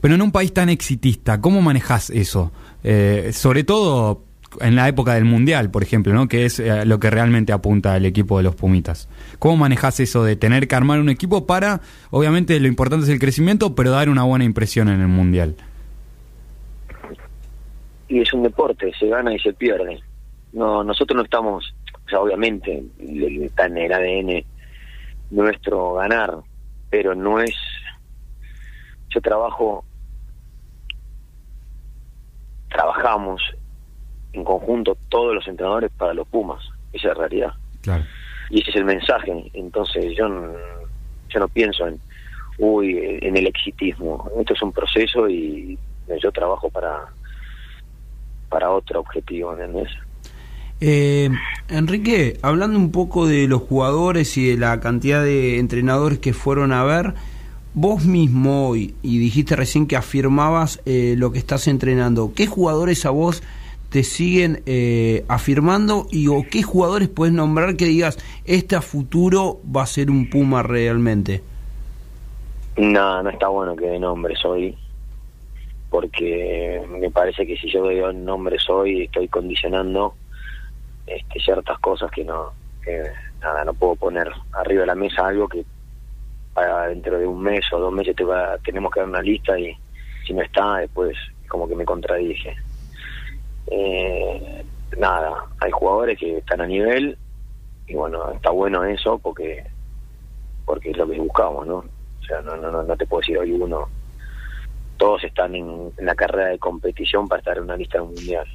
Pero 0.00 0.14
en 0.14 0.22
un 0.22 0.32
país 0.32 0.54
tan 0.54 0.70
exitista, 0.70 1.42
¿cómo 1.42 1.60
manejas 1.60 2.08
eso? 2.08 2.52
Eh, 2.84 3.32
sobre 3.34 3.64
todo 3.64 4.24
en 4.60 4.76
la 4.76 4.88
época 4.88 5.14
del 5.14 5.24
Mundial, 5.24 5.70
por 5.70 5.82
ejemplo, 5.82 6.12
¿no? 6.12 6.28
que 6.28 6.44
es 6.44 6.58
eh, 6.58 6.84
lo 6.84 6.98
que 6.98 7.10
realmente 7.10 7.52
apunta 7.52 7.96
el 7.96 8.06
equipo 8.06 8.36
de 8.36 8.42
los 8.42 8.54
Pumitas. 8.54 9.08
¿Cómo 9.38 9.56
manejas 9.56 10.00
eso 10.00 10.24
de 10.24 10.36
tener 10.36 10.68
que 10.68 10.74
armar 10.74 11.00
un 11.00 11.08
equipo 11.08 11.46
para, 11.46 11.80
obviamente 12.10 12.58
lo 12.60 12.68
importante 12.68 13.04
es 13.04 13.10
el 13.10 13.18
crecimiento, 13.18 13.74
pero 13.74 13.90
dar 13.90 14.08
una 14.08 14.24
buena 14.24 14.44
impresión 14.44 14.88
en 14.88 15.00
el 15.00 15.08
Mundial? 15.08 15.56
y 18.10 18.20
es 18.20 18.32
un 18.34 18.42
deporte, 18.42 18.92
se 18.98 19.06
gana 19.06 19.32
y 19.32 19.38
se 19.38 19.52
pierde. 19.52 20.00
No, 20.52 20.82
nosotros 20.82 21.16
no 21.16 21.22
estamos, 21.22 21.72
obviamente 22.12 22.82
está 22.98 23.66
en 23.66 23.78
el 23.78 23.92
ADN 23.92 24.44
nuestro 25.30 25.94
ganar, 25.94 26.38
pero 26.90 27.14
no 27.14 27.38
es. 27.40 27.54
Yo 29.10 29.20
trabajo, 29.20 29.84
trabajamos 32.68 33.40
en 34.32 34.44
conjunto 34.44 34.96
todos 35.08 35.34
los 35.34 35.46
entrenadores 35.48 35.90
para 35.96 36.14
los 36.14 36.26
Pumas, 36.28 36.62
esa 36.92 37.08
es 37.08 37.14
la 37.18 37.26
realidad 37.26 37.52
Claro. 37.82 38.04
y 38.50 38.60
ese 38.60 38.70
es 38.70 38.76
el 38.76 38.84
mensaje. 38.84 39.50
Entonces 39.54 40.14
yo 40.16 40.28
no, 40.28 40.52
yo 41.28 41.40
no 41.40 41.48
pienso 41.48 41.86
en, 41.86 41.98
uy, 42.58 42.98
en 43.22 43.36
el 43.36 43.46
exitismo. 43.46 44.30
Esto 44.38 44.54
es 44.54 44.62
un 44.62 44.72
proceso 44.72 45.28
y 45.28 45.78
yo 46.22 46.32
trabajo 46.32 46.68
para 46.70 47.06
para 48.48 48.70
otro 48.70 49.00
objetivo, 49.00 49.52
¿entendés? 49.52 49.88
Eh, 50.80 51.30
Enrique, 51.68 52.38
hablando 52.42 52.78
un 52.78 52.90
poco 52.90 53.26
de 53.28 53.46
los 53.46 53.62
jugadores 53.62 54.36
y 54.36 54.48
de 54.48 54.56
la 54.56 54.80
cantidad 54.80 55.22
de 55.22 55.58
entrenadores 55.58 56.18
que 56.18 56.32
fueron 56.32 56.72
a 56.72 56.82
ver, 56.82 57.14
vos 57.74 58.04
mismo 58.04 58.68
hoy, 58.68 58.94
y 59.02 59.18
dijiste 59.18 59.54
recién 59.54 59.86
que 59.86 59.96
afirmabas 59.96 60.80
eh, 60.84 61.14
lo 61.16 61.30
que 61.32 61.38
estás 61.38 61.68
entrenando, 61.68 62.32
¿qué 62.34 62.46
jugadores 62.46 63.06
a 63.06 63.10
vos 63.10 63.42
te 63.90 64.04
siguen 64.04 64.62
eh, 64.66 65.24
afirmando 65.28 66.06
y 66.10 66.28
o 66.28 66.44
qué 66.48 66.62
jugadores 66.62 67.08
puedes 67.08 67.34
nombrar 67.34 67.76
que 67.76 67.86
digas, 67.86 68.18
este 68.44 68.76
a 68.76 68.82
futuro 68.82 69.60
va 69.64 69.82
a 69.82 69.86
ser 69.86 70.10
un 70.10 70.30
Puma 70.30 70.62
realmente? 70.62 71.42
No, 72.76 73.22
no 73.22 73.30
está 73.30 73.48
bueno 73.48 73.74
que 73.76 73.86
de 73.86 73.98
nombres 73.98 74.42
hoy, 74.44 74.76
porque 75.90 76.80
me 76.88 77.10
parece 77.10 77.46
que 77.46 77.56
si 77.56 77.70
yo 77.70 77.82
doy 77.82 78.00
nombres 78.14 78.68
hoy 78.70 79.02
estoy 79.02 79.26
condicionando 79.28 80.14
este, 81.06 81.40
ciertas 81.40 81.78
cosas 81.80 82.10
que 82.12 82.24
no, 82.24 82.52
nada, 83.42 83.64
no 83.64 83.74
puedo 83.74 83.96
poner 83.96 84.30
arriba 84.52 84.82
de 84.82 84.86
la 84.86 84.94
mesa 84.94 85.26
algo 85.26 85.48
que 85.48 85.64
para 86.54 86.88
dentro 86.88 87.18
de 87.18 87.26
un 87.26 87.42
mes 87.42 87.64
o 87.72 87.78
dos 87.78 87.92
meses 87.92 88.14
te 88.14 88.24
va, 88.24 88.56
tenemos 88.64 88.92
que 88.92 89.00
dar 89.00 89.08
una 89.08 89.22
lista 89.22 89.58
y 89.58 89.76
si 90.26 90.32
no 90.32 90.42
está 90.42 90.76
después 90.76 91.16
como 91.48 91.68
que 91.68 91.74
me 91.74 91.84
contradije. 91.84 92.56
Eh, 93.70 94.64
nada, 94.98 95.46
hay 95.60 95.70
jugadores 95.70 96.18
que 96.18 96.38
están 96.38 96.60
a 96.60 96.66
nivel 96.66 97.16
y 97.86 97.94
bueno, 97.94 98.30
está 98.32 98.50
bueno 98.50 98.84
eso 98.84 99.18
porque 99.18 99.64
porque 100.64 100.90
es 100.90 100.96
lo 100.96 101.08
que 101.08 101.18
buscamos, 101.18 101.66
¿no? 101.66 101.76
O 101.76 102.24
sea, 102.26 102.40
no, 102.42 102.56
no, 102.56 102.70
no, 102.70 102.82
no 102.82 102.96
te 102.96 103.06
puedo 103.06 103.20
decir 103.20 103.38
hoy 103.38 103.52
uno, 103.52 103.88
todos 104.96 105.24
están 105.24 105.54
en, 105.54 105.92
en 105.96 106.06
la 106.06 106.14
carrera 106.14 106.50
de 106.50 106.58
competición 106.58 107.26
para 107.26 107.40
estar 107.40 107.56
en 107.56 107.64
una 107.64 107.76
lista 107.76 108.02
mundial. 108.02 108.46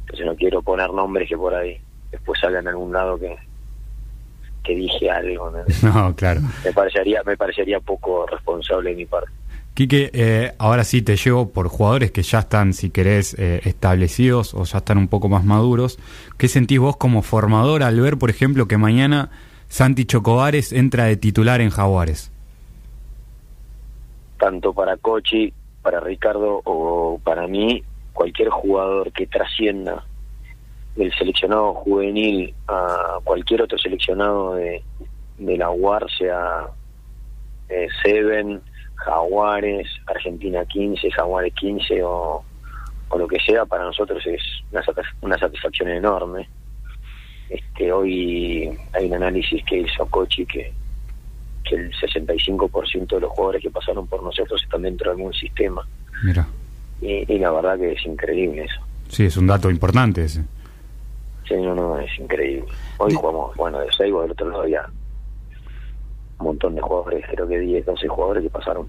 Entonces 0.00 0.26
no 0.26 0.36
quiero 0.36 0.60
poner 0.60 0.90
nombres 0.92 1.28
que 1.28 1.36
por 1.36 1.54
ahí 1.54 1.80
después 2.10 2.38
salgan 2.40 2.64
en 2.64 2.68
algún 2.68 2.92
lado 2.92 3.18
que 3.18 3.36
que 4.64 4.74
dije 4.74 5.10
algo, 5.10 5.50
¿no? 5.50 5.64
No, 5.82 6.16
claro. 6.16 6.40
Me 6.64 6.72
parecería, 6.72 7.22
me 7.22 7.36
parecería 7.36 7.78
poco 7.80 8.26
responsable 8.26 8.90
de 8.90 8.96
mi 8.96 9.06
parte. 9.06 9.30
Quique, 9.74 10.10
eh, 10.12 10.54
ahora 10.58 10.84
sí 10.84 11.02
te 11.02 11.16
llevo 11.16 11.50
por 11.50 11.68
jugadores 11.68 12.12
que 12.12 12.22
ya 12.22 12.40
están, 12.40 12.72
si 12.74 12.90
querés, 12.90 13.34
eh, 13.38 13.60
establecidos 13.64 14.54
o 14.54 14.64
ya 14.64 14.78
están 14.78 14.98
un 14.98 15.08
poco 15.08 15.28
más 15.28 15.44
maduros. 15.44 15.98
¿Qué 16.38 16.46
sentís 16.46 16.78
vos 16.78 16.96
como 16.96 17.22
formador 17.22 17.82
al 17.82 18.00
ver, 18.00 18.16
por 18.16 18.30
ejemplo, 18.30 18.68
que 18.68 18.78
mañana 18.78 19.30
Santi 19.68 20.04
Chocobares 20.04 20.72
entra 20.72 21.04
de 21.04 21.16
titular 21.16 21.60
en 21.60 21.70
Jaguares? 21.70 22.30
tanto 24.44 24.74
para 24.74 24.98
Cochi, 24.98 25.54
para 25.80 26.00
Ricardo 26.00 26.60
o 26.64 27.18
para 27.24 27.46
mí, 27.46 27.82
cualquier 28.12 28.50
jugador 28.50 29.10
que 29.10 29.26
trascienda 29.26 30.04
del 30.96 31.10
seleccionado 31.14 31.72
juvenil 31.72 32.54
a 32.68 33.20
cualquier 33.24 33.62
otro 33.62 33.78
seleccionado 33.78 34.56
de, 34.56 34.82
la 35.38 35.70
UAR, 35.70 36.10
sea 36.18 36.68
eh, 37.70 37.88
Seven, 38.02 38.60
Jaguares, 38.96 39.86
Argentina 40.06 40.64
15, 40.64 41.10
Jaguares 41.10 41.52
15 41.54 42.02
o, 42.02 42.44
o 43.10 43.18
lo 43.18 43.28
que 43.28 43.38
sea, 43.40 43.64
para 43.66 43.84
nosotros 43.84 44.24
es 44.26 44.40
una, 44.72 44.82
una 45.22 45.38
satisfacción 45.38 45.88
enorme. 45.90 46.48
Este, 47.50 47.92
hoy 47.92 48.70
hay 48.92 49.06
un 49.06 49.14
análisis 49.14 49.62
que 49.64 49.80
hizo 49.80 50.06
Cochi 50.06 50.46
que, 50.46 50.72
que 51.64 51.74
el 51.76 51.92
65% 51.92 53.06
de 53.14 53.20
los 53.20 53.30
jugadores 53.32 53.62
que 53.62 53.70
pasaron 53.70 54.06
por 54.06 54.22
nosotros 54.22 54.62
están 54.62 54.82
dentro 54.82 55.10
de 55.10 55.16
algún 55.18 55.32
sistema. 55.34 55.86
Mira, 56.22 56.46
Y, 57.02 57.30
y 57.32 57.38
la 57.38 57.50
verdad 57.50 57.78
que 57.78 57.92
es 57.92 58.06
increíble 58.06 58.64
eso. 58.64 58.80
sí, 59.08 59.26
es 59.26 59.36
un 59.36 59.46
dato 59.46 59.70
importante 59.70 60.24
ese. 60.24 60.42
Sí, 61.46 61.54
no, 61.56 61.74
no, 61.74 61.98
es 61.98 62.18
increíble. 62.18 62.64
Hoy 62.96 63.10
De- 63.10 63.16
jugamos, 63.18 63.54
bueno, 63.56 63.78
de 63.80 63.92
Seibo 63.92 64.22
del 64.22 64.30
otro 64.30 64.48
lado 64.48 64.62
había 64.62 64.86
un 66.38 66.46
montón 66.46 66.74
de 66.74 66.82
jugadores, 66.82 67.24
creo 67.30 67.46
que 67.48 67.58
10, 67.58 67.86
12 67.86 68.08
jugadores 68.08 68.42
que 68.42 68.50
pasaron 68.50 68.88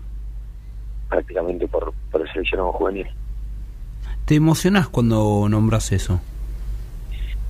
prácticamente 1.10 1.68
por, 1.68 1.94
por 2.12 2.22
el 2.22 2.32
seleccionado 2.32 2.72
juvenil. 2.74 3.08
¿Te 4.26 4.36
emocionás 4.36 4.88
cuando 4.88 5.48
nombras 5.50 5.92
eso? 5.92 6.20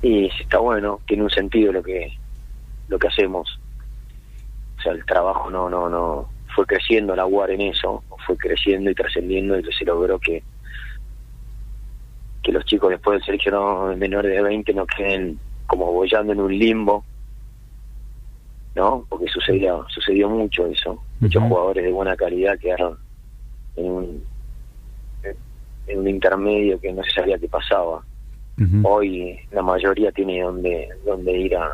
Y 0.01 0.25
está 0.25 0.59
bueno, 0.59 0.99
tiene 1.07 1.23
un 1.23 1.29
sentido 1.29 1.71
lo 1.71 1.81
que 1.81 2.11
lo 2.89 2.99
que 2.99 3.07
hacemos. 3.07 3.59
O 4.77 4.81
sea, 4.81 4.91
el 4.91 5.05
trabajo 5.05 5.49
no 5.49 5.69
no 5.69 5.89
no 5.89 6.29
fue 6.53 6.65
creciendo 6.65 7.15
la 7.15 7.25
UAR 7.25 7.51
en 7.51 7.61
eso, 7.61 8.03
fue 8.25 8.37
creciendo 8.37 8.89
y 8.89 8.95
trascendiendo 8.95 9.57
y 9.57 9.63
se 9.73 9.85
logró 9.85 10.19
que 10.19 10.43
que 12.43 12.51
los 12.51 12.65
chicos 12.65 12.91
después 12.91 13.17
del 13.17 13.25
seleccionado 13.25 13.95
menor 13.97 14.25
de 14.25 14.41
20 14.41 14.73
no 14.73 14.85
queden 14.85 15.39
como 15.65 15.91
bollando 15.91 16.33
en 16.33 16.41
un 16.41 16.57
limbo, 16.57 17.03
¿no? 18.75 19.05
Porque 19.09 19.25
sucedió 19.27 19.85
sucedió 19.89 20.29
mucho 20.29 20.65
eso. 20.67 21.01
Muchos 21.19 21.41
jugadores 21.43 21.83
de 21.85 21.91
buena 21.91 22.15
calidad 22.15 22.57
quedaron 22.59 22.97
en 23.77 23.91
un 23.91 24.23
en 25.87 25.99
un 25.99 26.07
intermedio 26.07 26.79
que 26.79 26.91
no 26.91 27.03
se 27.03 27.11
sabía 27.11 27.37
qué 27.37 27.47
pasaba 27.47 28.03
hoy 28.83 29.37
la 29.51 29.61
mayoría 29.61 30.11
tiene 30.11 30.41
donde 30.41 30.87
donde 31.05 31.37
ir 31.37 31.55
a, 31.57 31.67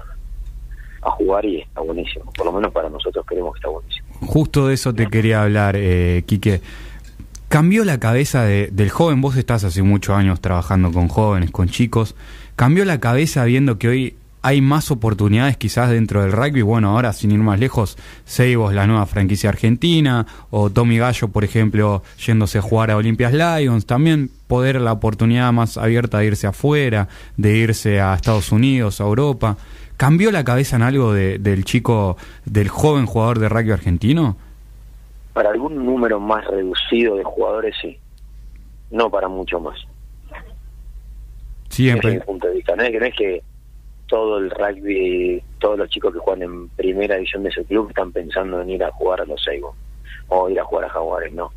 a 1.04 1.12
jugar 1.12 1.46
y 1.46 1.62
está 1.62 1.82
buenísimo. 1.82 2.32
Por 2.34 2.46
lo 2.48 2.52
menos 2.52 2.72
para 2.74 2.90
nosotros 2.90 3.24
creemos 3.28 3.54
que 3.54 3.60
está 3.60 3.70
buenísimo. 3.70 4.08
Justo 4.22 4.68
de 4.68 4.74
eso 4.74 4.94
te 4.94 5.08
quería 5.08 5.44
hablar, 5.44 5.76
eh, 5.78 6.24
Quique. 6.26 6.62
¿Cambió 7.50 7.84
la 7.86 8.00
cabeza 8.00 8.44
de- 8.46 8.70
del 8.72 8.90
joven? 8.90 9.22
Vos 9.22 9.36
estás 9.38 9.64
hace 9.64 9.84
muchos 9.84 10.16
años 10.16 10.40
trabajando 10.42 10.92
con 10.92 11.08
jóvenes, 11.08 11.52
con 11.52 11.68
chicos. 11.68 12.16
¿Cambió 12.56 12.86
la 12.86 13.00
cabeza 13.00 13.44
viendo 13.46 13.78
que 13.78 13.88
hoy 13.90 14.16
hay 14.44 14.62
más 14.62 14.90
oportunidades 14.92 15.56
quizás 15.58 15.90
dentro 15.90 16.22
del 16.24 16.32
rugby. 16.32 16.62
Bueno, 16.64 16.90
ahora 16.90 17.14
sin 17.14 17.32
ir 17.32 17.40
más 17.40 17.60
lejos, 17.60 17.98
Seibos, 18.26 18.74
la 18.74 18.88
nueva 18.88 19.06
franquicia 19.06 19.50
argentina, 19.50 20.26
o 20.50 20.70
Tommy 20.70 20.98
Gallo, 20.98 21.28
por 21.28 21.44
ejemplo, 21.44 22.02
yéndose 22.26 22.58
a 22.58 22.62
jugar 22.62 22.90
a 22.92 22.98
Olympias 22.98 23.34
Lions. 23.34 23.86
También 23.86 24.30
poder 24.48 24.82
la 24.82 24.94
oportunidad 24.94 25.52
más 25.54 25.78
abierta 25.78 26.20
de 26.20 26.26
irse 26.26 26.48
afuera, 26.48 27.08
de 27.38 27.56
irse 27.56 28.02
a 28.02 28.14
Estados 28.16 28.52
Unidos, 28.52 29.00
a 29.00 29.04
Europa. 29.04 29.58
¿Cambió 29.98 30.32
la 30.32 30.44
cabeza 30.44 30.76
en 30.76 30.82
algo 30.82 31.14
de- 31.14 31.38
del 31.38 31.64
chico, 31.64 32.18
del 32.46 32.70
joven 32.70 33.06
jugador 33.06 33.38
de 33.38 33.48
rugby 33.50 33.72
argentino? 33.72 34.36
Para 35.34 35.52
algún 35.52 35.86
número 35.86 36.20
más 36.20 36.44
reducido 36.48 37.16
de 37.16 37.24
jugadores, 37.24 37.76
sí. 37.82 37.98
No 38.90 39.10
para 39.12 39.28
mucho 39.30 39.60
más. 39.60 39.78
Ese 41.70 41.90
es 41.90 41.96
mi 41.96 42.02
Siempre. 42.02 42.20
punto 42.22 42.48
de 42.48 42.56
vista. 42.56 42.76
No 42.76 42.84
es, 42.84 42.90
que, 42.92 43.00
no 43.00 43.06
es 43.06 43.16
que 43.16 43.44
todo 44.12 44.40
el 44.40 44.50
rugby, 44.52 45.42
todos 45.58 45.78
los 45.80 45.90
chicos 45.90 46.12
que 46.12 46.20
juegan 46.20 46.42
en 46.44 46.68
primera 46.68 47.16
división 47.16 47.44
de 47.44 47.52
su 47.52 47.64
club 47.66 47.88
están 47.88 48.12
pensando 48.12 48.60
en 48.62 48.70
ir 48.70 48.84
a 48.84 48.92
jugar 48.92 49.22
a 49.22 49.26
los 49.26 49.42
Seibo 49.42 49.74
o 50.28 50.50
ir 50.50 50.60
a 50.60 50.66
jugar 50.66 50.84
a 50.84 50.90
Jaguares, 50.90 51.32
no. 51.32 51.54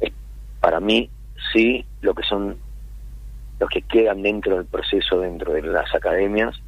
Es- 0.00 0.12
para 0.58 0.80
mí, 0.80 1.08
sí, 1.52 1.86
lo 2.00 2.12
que 2.12 2.24
son 2.24 2.58
los 3.60 3.70
que 3.70 3.82
quedan 3.82 4.22
dentro 4.22 4.56
del 4.56 4.66
proceso, 4.66 5.20
dentro 5.20 5.52
de 5.52 5.62
las 5.62 5.94
academias, 5.94 6.60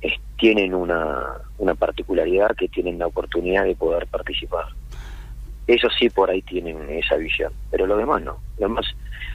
es- 0.00 0.20
tienen 0.38 0.76
una, 0.76 1.32
una 1.58 1.74
particularidad 1.74 2.54
que 2.56 2.68
tienen 2.68 3.00
la 3.00 3.08
oportunidad 3.08 3.64
de 3.64 3.74
poder 3.74 4.06
participar. 4.06 4.66
Ellos 5.66 5.92
sí 5.98 6.08
por 6.08 6.30
ahí 6.30 6.40
tienen 6.42 6.88
esa 6.88 7.16
visión, 7.16 7.52
pero 7.68 7.84
lo 7.84 7.96
demás 7.96 8.22
no. 8.22 8.38
Lo 8.58 8.68
demás, 8.68 8.86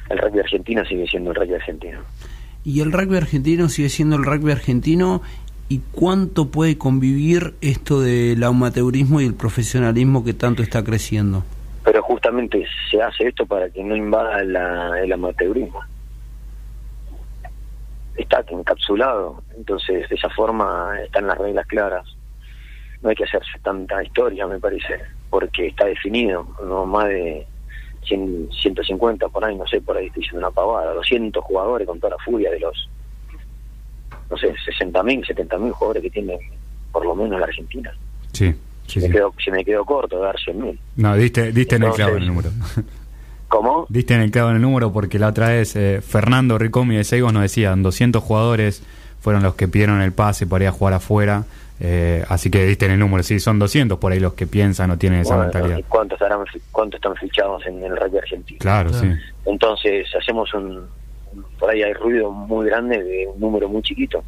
el 0.10 0.20
rugby 0.20 0.40
argentino 0.40 0.86
sigue 0.86 1.06
siendo 1.06 1.32
el 1.32 1.36
rugby 1.36 1.56
argentino. 1.56 2.00
¿Y 2.70 2.82
el 2.82 2.92
rugby 2.92 3.18
argentino 3.18 3.68
sigue 3.68 3.90
siendo 3.90 4.16
el 4.16 4.24
rugby 4.24 4.52
argentino? 4.52 5.24
¿Y 5.70 5.80
cuánto 5.92 6.50
puede 6.52 6.78
convivir 6.78 7.56
esto 7.62 8.00
del 8.00 8.44
amateurismo 8.44 9.22
y 9.22 9.26
el 9.26 9.34
profesionalismo 9.34 10.24
que 10.24 10.34
tanto 10.36 10.62
está 10.62 10.84
creciendo? 10.84 11.44
pero 11.84 12.04
justamente 12.04 12.68
se 12.92 13.02
hace 13.02 13.30
esto 13.30 13.48
para 13.48 13.68
que 13.72 13.84
no 13.84 13.96
invada 13.96 14.44
la- 14.44 15.02
el 15.02 15.12
amateurismo. 15.12 15.80
Está 18.16 18.46
encapsulado, 18.50 19.42
entonces 19.58 20.08
de 20.08 20.16
esa 20.16 20.30
forma 20.30 20.92
están 21.04 21.26
las 21.26 21.38
reglas 21.40 21.66
claras. 21.66 22.06
No 23.02 23.10
hay 23.10 23.16
que 23.16 23.24
hacerse 23.24 23.58
tanta 23.64 24.04
historia, 24.04 24.46
me 24.46 24.60
parece, 24.60 25.00
porque 25.32 25.68
está 25.68 25.86
definido, 25.86 26.46
no 26.64 26.86
más 26.86 27.06
de 27.08 27.48
100, 28.04 28.50
150 28.52 29.28
por 29.30 29.44
ahí, 29.46 29.56
no 29.56 29.68
sé, 29.68 29.82
por 29.82 29.98
ahí 29.98 30.08
estoy 30.08 30.22
diciendo 30.22 30.48
una 30.48 30.54
pavada, 30.54 30.94
200 30.94 31.44
jugadores 31.44 31.88
con 31.88 32.00
toda 32.00 32.16
la 32.18 32.24
furia 32.24 32.52
de 32.52 32.60
los, 32.60 32.90
no 34.30 34.38
sé, 34.38 34.54
60.000, 34.80 35.26
70.000 35.28 35.72
jugadores 35.72 36.04
que 36.04 36.10
tiene 36.10 36.38
por 36.92 37.06
lo 37.06 37.16
menos 37.16 37.40
la 37.40 37.46
Argentina. 37.46 37.94
Sí, 38.32 38.54
sí, 38.88 38.94
Se, 38.94 39.02
sí. 39.02 39.08
me 39.08 39.14
quedó, 39.14 39.34
se 39.44 39.52
me 39.52 39.66
quedó 39.66 39.86
corto 39.86 40.18
de 40.18 40.24
dar 40.24 40.36
100.000. 40.36 40.78
No, 40.98 41.16
diste, 41.16 41.52
diste 41.52 41.76
en 41.76 41.84
el 41.84 41.92
clavo 41.92 42.16
en 42.16 42.24
el 42.24 42.28
número. 42.28 42.50
¿Cómo? 43.48 43.88
Diste 43.90 44.14
en 44.14 44.22
el 44.22 44.32
clavo 44.32 44.52
en 44.52 44.58
el 44.58 44.62
número 44.62 44.94
porque 44.94 45.18
la 45.18 45.28
otra 45.30 45.50
vez 45.50 45.76
eh, 45.76 46.02
Fernando 46.02 46.58
Ricomi 46.58 46.96
de 46.96 47.04
Seigos 47.04 47.34
nos 47.34 47.42
decían 47.42 47.82
200 47.82 48.22
jugadores 48.24 48.84
fueron 49.20 49.44
los 49.44 49.56
que 49.56 49.68
pidieron 49.68 50.02
el 50.02 50.14
pase 50.14 50.48
para 50.48 50.66
ir 50.66 50.68
a 50.70 50.72
jugar 50.72 50.94
afuera. 50.94 51.46
Eh, 51.82 52.26
así 52.28 52.52
que 52.52 52.66
diste 52.66 52.86
en 52.86 52.92
el 52.92 53.00
número. 53.00 53.24
Sí, 53.24 53.40
son 53.40 53.58
200 53.58 53.98
por 54.00 54.12
ahí 54.12 54.20
los 54.20 54.34
que 54.34 54.48
piensan 54.48 54.92
o 54.92 54.98
tienen 54.98 55.22
esa 55.22 55.38
mentalidad. 55.38 55.78
¿y 55.78 55.84
¿cuántos, 55.84 56.20
estarán, 56.20 56.46
¿Cuántos 56.72 56.98
están 56.98 57.16
fichados 57.16 57.66
en 57.66 57.84
el 57.84 57.96
rugby 57.96 58.18
argentino? 58.18 58.60
Claro, 58.60 58.92
sí. 58.94 59.08
Entonces 59.46 60.08
hacemos 60.16 60.54
un... 60.54 60.88
Por 61.58 61.70
ahí 61.70 61.84
hay 61.84 61.94
ruido 61.94 62.32
muy 62.32 62.66
grande 62.66 63.02
de 63.02 63.28
un 63.28 63.40
número 63.40 63.70
muy 63.70 63.82
chiquito. 63.82 64.24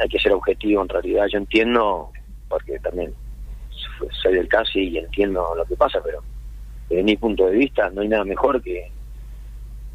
Hay 0.00 0.08
que 0.08 0.18
ser 0.18 0.32
objetivo 0.32 0.82
en 0.82 0.88
realidad. 0.88 1.26
Yo 1.32 1.38
entiendo, 1.38 2.10
porque 2.48 2.78
también 2.80 3.14
soy 4.22 4.34
del 4.34 4.48
CASI 4.48 4.80
y 4.80 4.98
entiendo 4.98 5.54
lo 5.56 5.64
que 5.64 5.76
pasa, 5.76 6.00
pero 6.04 6.22
desde 6.88 7.02
mi 7.02 7.16
punto 7.16 7.46
de 7.46 7.56
vista 7.56 7.88
no 7.90 8.02
hay 8.02 8.08
nada 8.08 8.24
mejor 8.24 8.62
que, 8.62 8.90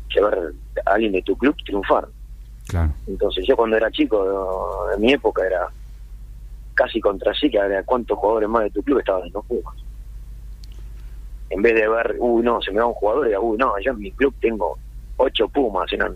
que 0.09 0.21
ver 0.21 0.53
a 0.85 0.91
alguien 0.91 1.11
de 1.11 1.21
tu 1.21 1.37
club 1.37 1.55
triunfar. 1.65 2.07
Claro. 2.67 2.93
Entonces 3.07 3.45
yo 3.45 3.55
cuando 3.55 3.77
era 3.77 3.91
chico, 3.91 4.87
en 4.95 5.01
mi 5.01 5.13
época 5.13 5.45
era 5.45 5.67
casi 6.73 6.99
contra 6.99 7.33
sí, 7.33 7.49
que 7.49 7.57
era 7.57 7.83
cuántos 7.83 8.17
jugadores 8.17 8.49
más 8.49 8.63
de 8.63 8.69
tu 8.71 8.83
club 8.83 8.99
estaban 8.99 9.27
en 9.27 9.33
los 9.33 9.45
Pumas. 9.45 9.75
En 11.49 11.61
vez 11.61 11.75
de 11.75 11.87
ver, 11.87 12.15
uy, 12.19 12.43
no, 12.43 12.61
se 12.61 12.71
me 12.71 12.79
va 12.79 12.87
un 12.87 12.93
jugador, 12.93 13.29
y 13.29 13.35
uy, 13.35 13.57
no, 13.57 13.73
yo 13.79 13.91
en 13.91 13.99
mi 13.99 14.11
club 14.11 14.33
tengo 14.41 14.77
ocho 15.17 15.47
Pumas, 15.47 15.91
eran 15.93 16.15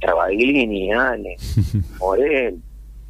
Travaglini, 0.00 0.92
Ale, 0.92 1.36
Morel, 1.98 2.60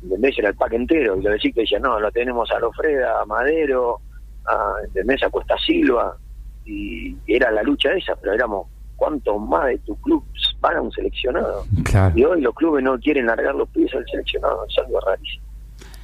¿entendés? 0.03 0.39
Era 0.39 0.51
el 0.51 0.55
pack 0.55 0.75
entero, 0.75 1.17
y 1.17 1.23
los 1.23 1.33
de 1.33 1.39
Chico 1.39 1.61
decían, 1.61 1.83
no, 1.83 1.99
lo 1.99 2.11
tenemos 2.13 2.51
a 2.51 2.59
Lofreda, 2.59 3.21
a 3.21 3.25
Madero, 3.27 4.01
a, 4.47 4.75
¿entendés? 4.85 5.23
A 5.25 5.31
Cuesta 5.31 5.57
Silva, 5.59 6.17
y 6.65 7.17
era 7.27 7.51
la 7.51 7.63
lucha 7.63 7.93
esa, 7.93 8.15
pero 8.17 8.35
éramos, 8.35 8.69
¿cuántos 8.97 9.41
más 9.41 9.67
de 9.67 9.79
tu 9.79 9.97
club 9.97 10.25
van 10.61 10.77
a 10.77 10.81
un 10.83 10.93
seleccionado? 10.93 11.65
Claro. 11.85 12.17
Y 12.17 12.25
hoy 12.25 12.41
los 12.41 12.55
clubes 12.55 12.83
no 12.83 12.99
quieren 12.99 13.27
largar 13.27 13.55
los 13.55 13.69
pies 13.69 13.95
al 13.95 14.05
seleccionado, 14.07 14.65
es 14.69 14.79
algo 14.79 15.01
rarísimo. 15.01 15.45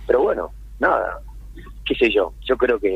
Pero 0.06 0.22
bueno, 0.22 0.50
nada, 0.82 1.18
qué 1.86 1.94
sé 1.94 2.10
yo, 2.12 2.32
yo 2.44 2.56
creo 2.56 2.78
que 2.78 2.92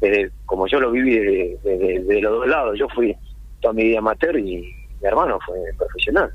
desde- 0.00 0.30
como 0.46 0.66
yo 0.66 0.78
lo 0.80 0.90
viví 0.90 1.16
de, 1.18 1.58
de- 1.64 1.78
de- 1.78 2.00
de 2.04 2.20
los 2.20 2.32
dos 2.32 2.46
lados, 2.48 2.78
yo 2.78 2.86
fui 2.94 3.14
toda 3.60 3.72
mi 3.74 3.84
vida 3.84 3.98
amateur 3.98 4.36
y 4.38 4.56
mi 5.00 5.06
hermano 5.08 5.38
fue 5.46 5.56
profesional. 5.76 6.30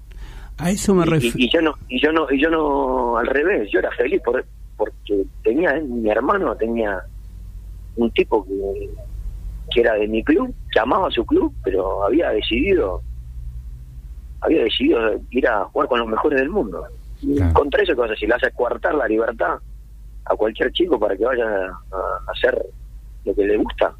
A 0.57 0.69
eso 0.71 0.93
me 0.95 1.05
refiero. 1.05 1.35
y- 1.37 1.45
y 1.45 1.49
yo 1.49 1.61
no, 1.61 1.75
y 1.89 1.99
yo 2.01 2.11
no, 2.11 2.27
y 2.31 2.41
yo 2.41 2.49
no 2.49 3.17
al 3.17 3.27
revés, 3.27 3.69
yo 3.71 3.79
era 3.79 3.91
feliz 3.91 4.21
por, 4.23 4.43
porque 4.77 5.23
tenía, 5.43 5.73
mi 5.81 6.09
hermano 6.09 6.55
tenía 6.55 7.01
un 7.95 8.09
tipo 8.11 8.43
que, 8.45 8.89
que 9.71 9.81
era 9.81 9.93
de 9.95 10.07
mi 10.07 10.23
club, 10.23 10.53
que 10.71 10.79
amaba 10.79 11.09
su 11.11 11.25
club, 11.25 11.53
pero 11.63 12.03
había 12.05 12.29
decidido 12.29 13.01
había 14.41 14.63
decidido 14.63 14.99
ir 15.31 15.47
a 15.47 15.63
jugar 15.65 15.87
con 15.87 15.99
los 15.99 16.07
mejores 16.07 16.39
del 16.39 16.49
mundo. 16.49 16.85
Claro. 17.21 17.53
Contra 17.53 17.81
eso, 17.81 17.93
¿qué 17.93 17.99
vas 18.01 18.09
a 18.09 18.13
decir? 18.13 18.27
Le 18.27 18.35
haces 18.35 18.53
coartar 18.53 18.93
la 18.95 19.07
libertad 19.07 19.55
a 20.25 20.35
cualquier 20.35 20.71
chico 20.71 20.99
para 20.99 21.15
que 21.15 21.25
vaya 21.25 21.45
a, 21.45 22.31
hacer 22.31 22.65
lo 23.25 23.35
que 23.35 23.45
le 23.45 23.57
gusta. 23.57 23.93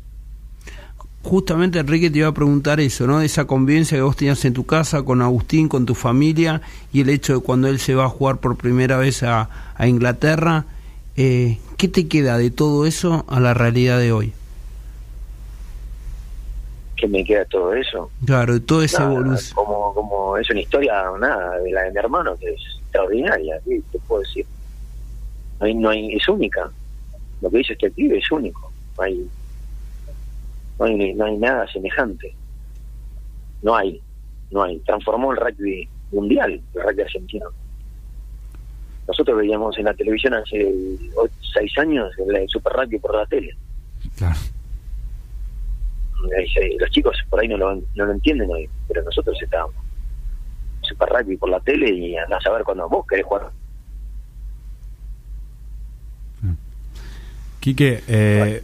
Justamente 1.22 1.80
Enrique 1.80 2.10
te 2.10 2.20
iba 2.20 2.28
a 2.28 2.34
preguntar 2.34 2.82
eso, 2.82 3.08
¿no? 3.08 3.22
Esa 3.22 3.46
convivencia 3.46 3.98
que 3.98 4.02
vos 4.02 4.18
tenías 4.18 4.44
en 4.44 4.54
tu 4.54 4.66
casa 4.66 5.04
con 5.04 5.22
Agustín, 5.22 5.70
con 5.70 5.86
tu 5.86 5.96
familia 5.96 6.62
y 6.92 7.02
el 7.02 7.10
hecho 7.10 7.36
de 7.36 7.40
cuando 7.40 7.70
él 7.70 7.80
se 7.80 7.96
va 7.96 8.06
a 8.06 8.10
jugar 8.10 8.38
por 8.38 8.58
primera 8.58 8.98
vez 8.98 9.24
a, 9.24 9.50
a 9.76 9.88
Inglaterra, 9.88 10.66
eh, 11.16 11.60
¿qué 11.78 11.88
te 11.88 12.08
queda 12.10 12.38
de 12.38 12.52
todo 12.52 12.86
eso 12.86 13.26
a 13.30 13.40
la 13.40 13.54
realidad 13.54 14.00
de 14.00 14.12
hoy? 14.12 14.34
que 17.04 17.08
me 17.10 17.24
queda 17.26 17.44
todo 17.46 17.74
eso? 17.74 18.10
Claro, 18.26 18.54
de 18.54 18.60
toda 18.62 18.86
esa 18.86 19.04
evolución. 19.04 19.56
como, 19.56 19.94
como 19.94 20.38
es 20.38 20.50
una 20.50 20.62
historia, 20.62 21.04
nada, 21.20 21.60
de 21.60 21.72
la 21.72 21.84
de 21.84 21.92
mi 21.92 21.98
hermano, 21.98 22.38
que 22.38 22.54
es 22.54 22.62
extraordinaria, 22.80 23.60
¿qué 23.66 23.82
te 23.92 24.00
puedo 24.00 24.22
decir? 24.22 24.46
No 25.64 25.68
hay, 25.68 25.76
no 25.76 25.90
hay, 25.90 26.14
es 26.14 26.28
única. 26.28 26.70
Lo 27.42 27.50
que 27.50 27.60
dice 27.60 27.74
este 27.74 27.90
pibe 27.90 28.18
es 28.18 28.30
único. 28.32 28.70
No 28.98 29.04
hay, 29.04 29.30
no 30.78 30.86
hay, 30.86 31.14
no 31.14 31.26
hay 31.26 31.38
nada 31.38 31.66
semejante. 31.72 32.36
No 33.62 33.74
hay, 33.74 34.02
no 34.52 34.64
hay. 34.64 34.80
Transformó 34.80 35.32
el 35.32 35.38
rugby 35.38 35.88
mundial, 36.12 36.62
el 36.74 36.82
rugby 36.82 37.02
argentino. 37.02 37.46
Nosotros 39.08 39.38
veíamos 39.38 39.78
en 39.78 39.86
la 39.86 39.94
televisión 39.94 40.34
hace 40.34 40.74
seis 41.54 41.78
años 41.78 42.12
el 42.18 42.50
Super 42.50 42.74
Rugby 42.74 43.00
por 43.00 43.16
la 43.16 43.26
tele. 43.26 43.56
Claro. 44.18 44.40
Los 46.80 46.90
chicos 46.92 47.18
por 47.30 47.40
ahí 47.40 47.48
no 47.48 47.58
lo, 47.58 47.76
no 47.76 48.06
lo 48.06 48.12
entienden 48.12 48.50
hoy, 48.50 48.70
pero 48.88 49.02
nosotros 49.04 49.38
estábamos 49.42 49.76
Super 50.82 51.08
Rugby 51.08 51.38
por 51.38 51.50
la 51.50 51.60
tele 51.62 51.90
y 51.90 52.18
andás 52.18 52.46
a 52.48 52.52
ver 52.52 52.64
cuando 52.66 52.90
vos 52.90 53.06
querés 53.08 53.26
jugar. 53.26 53.50
Quique, 57.64 58.04
eh, 58.10 58.62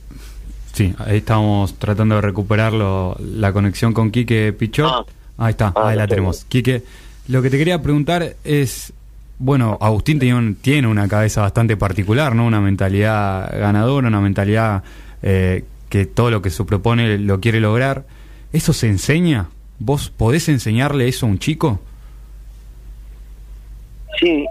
sí, 0.73 0.93
ahí 0.97 1.19
estamos 1.19 1.75
tratando 1.79 2.15
de 2.15 2.21
recuperarlo, 2.21 3.15
la 3.21 3.53
conexión 3.53 3.93
con 3.93 4.11
Quique 4.11 4.51
Pichot. 4.51 4.85
Ah. 4.91 5.05
ahí 5.37 5.51
está, 5.51 5.71
Ah, 5.73 5.87
ahí 5.87 5.95
la 5.95 6.05
tenemos. 6.05 6.43
Quique, 6.49 6.83
lo 7.29 7.41
que 7.41 7.49
te 7.49 7.57
quería 7.57 7.81
preguntar 7.81 8.35
es, 8.43 8.91
bueno, 9.37 9.77
Agustín 9.79 10.19
tiene, 10.19 10.37
un- 10.37 10.55
tiene 10.55 10.89
una 10.89 11.07
cabeza 11.07 11.39
bastante 11.39 11.77
particular, 11.77 12.35
¿no? 12.35 12.45
Una 12.45 12.59
mentalidad 12.59 13.49
ganadora, 13.57 14.09
una 14.09 14.19
mentalidad 14.19 14.83
eh, 15.21 15.63
que 15.87 16.05
todo 16.05 16.29
lo 16.29 16.41
que 16.41 16.49
se 16.49 16.65
propone 16.65 17.17
lo 17.19 17.39
quiere 17.39 17.61
lograr. 17.61 18.03
¿Eso 18.51 18.73
se 18.73 18.87
enseña? 18.89 19.47
¿Vos 19.79 20.09
podés 20.09 20.49
enseñarle 20.49 21.07
eso 21.07 21.25
a 21.25 21.29
un 21.29 21.39
chico? 21.39 21.79
Sí, 24.19 24.45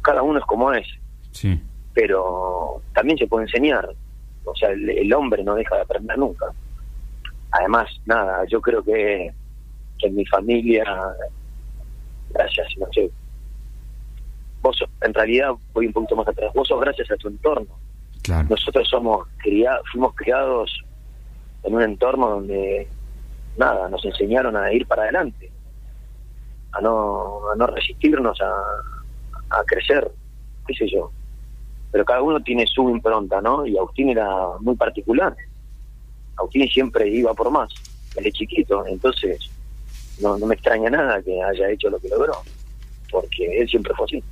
cada 0.00 0.22
uno 0.22 0.38
es 0.38 0.44
como 0.46 0.72
es, 0.72 0.86
Sí, 1.32 1.60
pero 1.94 2.82
también 2.94 3.18
se 3.18 3.26
puede 3.26 3.44
enseñar. 3.46 3.88
O 4.44 4.54
sea, 4.54 4.70
el, 4.70 4.88
el 4.90 5.12
hombre 5.12 5.42
no 5.44 5.54
deja 5.54 5.76
de 5.76 5.82
aprender 5.82 6.18
nunca. 6.18 6.46
Además, 7.52 7.88
nada, 8.06 8.44
yo 8.46 8.60
creo 8.60 8.82
que, 8.82 9.32
que 9.98 10.06
en 10.06 10.14
mi 10.16 10.24
familia, 10.26 10.84
gracias, 12.30 12.68
no 12.78 12.86
sé, 12.92 13.10
vos 14.62 14.76
sos- 14.76 14.88
en 15.00 15.12
realidad 15.14 15.52
voy 15.72 15.86
un 15.86 15.92
poquito 15.92 16.16
más 16.16 16.28
atrás, 16.28 16.52
vos 16.54 16.68
sos 16.68 16.80
gracias 16.80 17.10
a 17.10 17.16
tu 17.16 17.28
entorno. 17.28 17.68
Claro. 18.22 18.46
Nosotros 18.50 18.88
somos 18.88 19.26
criados, 19.38 19.82
fuimos 19.90 20.14
criados 20.14 20.70
en 21.64 21.74
un 21.74 21.82
entorno 21.82 22.28
donde 22.30 22.88
nada, 23.56 23.88
nos 23.88 24.04
enseñaron 24.04 24.56
a 24.56 24.72
ir 24.72 24.86
para 24.86 25.02
adelante, 25.02 25.50
a 26.72 26.80
no, 26.80 27.50
a 27.52 27.56
no 27.56 27.66
resistirnos 27.66 28.38
a, 28.40 29.58
a 29.58 29.64
crecer, 29.64 30.10
qué 30.66 30.74
sé 30.74 30.88
yo. 30.90 31.10
Pero 31.90 32.04
cada 32.04 32.22
uno 32.22 32.40
tiene 32.40 32.66
su 32.66 32.88
impronta, 32.88 33.40
¿no? 33.40 33.66
Y 33.66 33.76
Agustín 33.76 34.10
era 34.10 34.26
muy 34.60 34.76
particular. 34.76 35.34
Agustín 36.36 36.68
siempre 36.68 37.08
iba 37.08 37.34
por 37.34 37.50
más, 37.50 37.70
desde 38.14 38.32
chiquito, 38.32 38.86
entonces 38.86 39.50
no, 40.20 40.38
no 40.38 40.46
me 40.46 40.54
extraña 40.54 40.88
nada 40.88 41.20
que 41.22 41.42
haya 41.42 41.70
hecho 41.70 41.90
lo 41.90 41.98
que 41.98 42.08
logró, 42.08 42.32
porque 43.10 43.60
él 43.60 43.68
siempre 43.68 43.92
fue 43.94 44.06
así. 44.06 44.24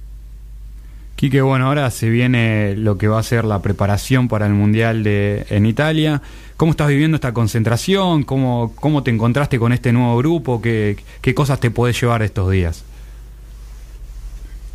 Quique, 1.16 1.42
bueno, 1.42 1.66
ahora 1.66 1.90
se 1.90 2.08
viene 2.08 2.76
lo 2.76 2.96
que 2.96 3.08
va 3.08 3.18
a 3.18 3.22
ser 3.24 3.44
la 3.44 3.60
preparación 3.60 4.28
para 4.28 4.46
el 4.46 4.52
Mundial 4.52 5.02
de, 5.02 5.46
en 5.50 5.66
Italia. 5.66 6.22
¿Cómo 6.56 6.70
estás 6.70 6.88
viviendo 6.88 7.16
esta 7.16 7.34
concentración? 7.34 8.22
¿Cómo, 8.22 8.72
cómo 8.76 9.02
te 9.02 9.10
encontraste 9.10 9.58
con 9.58 9.72
este 9.72 9.92
nuevo 9.92 10.16
grupo? 10.16 10.62
¿Qué, 10.62 10.96
qué 11.20 11.34
cosas 11.34 11.58
te 11.58 11.72
podés 11.72 12.00
llevar 12.00 12.22
estos 12.22 12.48
días? 12.50 12.84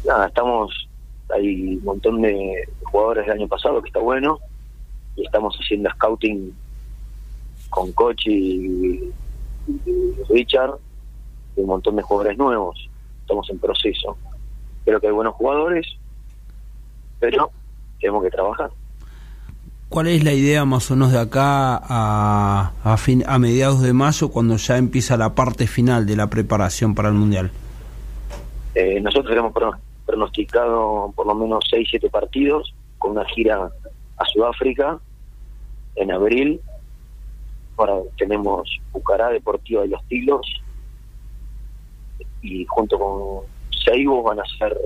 nada, 0.05 0.27
estamos, 0.27 0.88
hay 1.34 1.75
un 1.77 1.84
montón 1.84 2.21
de 2.21 2.67
jugadores 2.84 3.25
del 3.25 3.38
año 3.39 3.47
pasado 3.47 3.81
que 3.81 3.88
está 3.89 3.99
bueno, 3.99 4.39
y 5.15 5.25
estamos 5.25 5.55
haciendo 5.59 5.89
scouting 5.91 6.53
con 7.69 7.91
Cochi 7.93 8.31
y, 8.31 9.11
y 9.67 10.13
Richard, 10.29 10.75
y 11.55 11.61
un 11.61 11.67
montón 11.67 11.95
de 11.95 12.01
jugadores 12.03 12.38
nuevos, 12.38 12.89
estamos 13.21 13.49
en 13.49 13.59
proceso. 13.59 14.17
Creo 14.86 14.99
que 14.99 15.07
hay 15.07 15.13
buenos 15.13 15.34
jugadores, 15.36 15.88
pero 17.19 17.51
tenemos 17.99 18.23
que 18.23 18.29
trabajar. 18.31 18.69
¿Cuál 19.89 20.07
es 20.07 20.23
la 20.23 20.34
idea 20.34 20.65
más 20.65 20.89
o 20.89 20.95
menos 20.95 21.11
de 21.11 21.19
acá 21.19 21.77
a, 21.77 22.71
a, 22.84 22.97
fin- 22.97 23.23
a 23.27 23.38
mediados 23.38 23.81
de 23.81 23.93
mayo 23.93 24.29
cuando 24.29 24.57
ya 24.57 24.77
empieza 24.77 25.17
la 25.17 25.36
parte 25.36 25.67
final 25.67 26.07
de 26.07 26.15
la 26.15 26.27
preparación 26.31 26.95
para 26.95 27.09
el 27.09 27.13
Mundial? 27.15 27.51
Eh, 28.73 28.99
nosotros 29.01 29.53
pro- 29.53 29.77
pronosticado 30.06 31.12
por 31.16 31.28
lo 31.28 31.36
menos 31.36 31.66
6, 31.70 31.88
7 31.91 32.10
partidos 32.10 32.74
con 32.97 33.12
una 33.12 33.26
gira 33.26 33.70
a 34.18 34.26
Sudáfrica 34.26 34.99
en 35.95 36.12
abril. 36.12 36.62
Ahora 37.78 37.99
tenemos 38.18 38.80
Bucará, 38.91 39.30
Deportiva 39.30 39.86
y 39.86 39.89
Los 39.89 40.04
Tilos. 40.06 40.62
Y 42.41 42.66
junto 42.66 42.99
con 42.99 43.45
Seibo 43.84 44.24
van 44.24 44.39
a 44.39 44.45
ser 44.58 44.78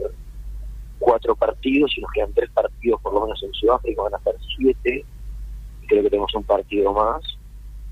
cuatro 1.00 1.36
partidos 1.36 1.96
y 1.98 2.02
nos 2.02 2.12
quedan 2.12 2.34
tres 2.34 2.50
partidos 2.52 3.02
por 3.02 3.14
lo 3.14 3.22
menos 3.22 3.42
en 3.44 3.54
Sudáfrica, 3.54 4.02
van 4.04 4.16
a 4.16 4.20
ser 4.20 4.36
siete. 4.56 5.06
Y 5.84 5.88
creo 5.88 6.04
que 6.04 6.10
tenemos 6.10 6.34
un 6.36 6.44
partido 6.44 6.94
más. 6.94 7.22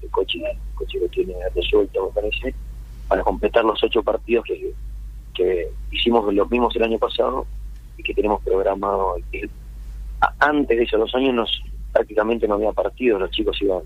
El 0.01 0.09
coche, 0.11 0.39
el 0.39 0.75
coche 0.75 0.99
lo 0.99 1.07
tiene 1.07 1.33
resuelto, 1.55 2.07
me 2.07 2.21
parece, 2.21 2.53
para 3.07 3.23
completar 3.23 3.63
los 3.63 3.83
ocho 3.83 4.03
partidos 4.03 4.45
que, 4.45 4.73
que 5.35 5.69
hicimos 5.91 6.33
los 6.33 6.49
mismos 6.49 6.75
el 6.75 6.83
año 6.83 6.97
pasado 6.97 7.45
y 7.97 8.03
que 8.03 8.13
tenemos 8.13 8.41
programado. 8.43 9.15
que 9.31 9.49
antes 10.39 10.77
de 10.77 10.83
esos 10.83 10.99
dos 10.99 11.13
años 11.15 11.33
nos, 11.33 11.61
prácticamente 11.91 12.47
no 12.47 12.55
había 12.55 12.71
partidos, 12.71 13.21
los 13.21 13.31
chicos 13.31 13.61
iban 13.61 13.81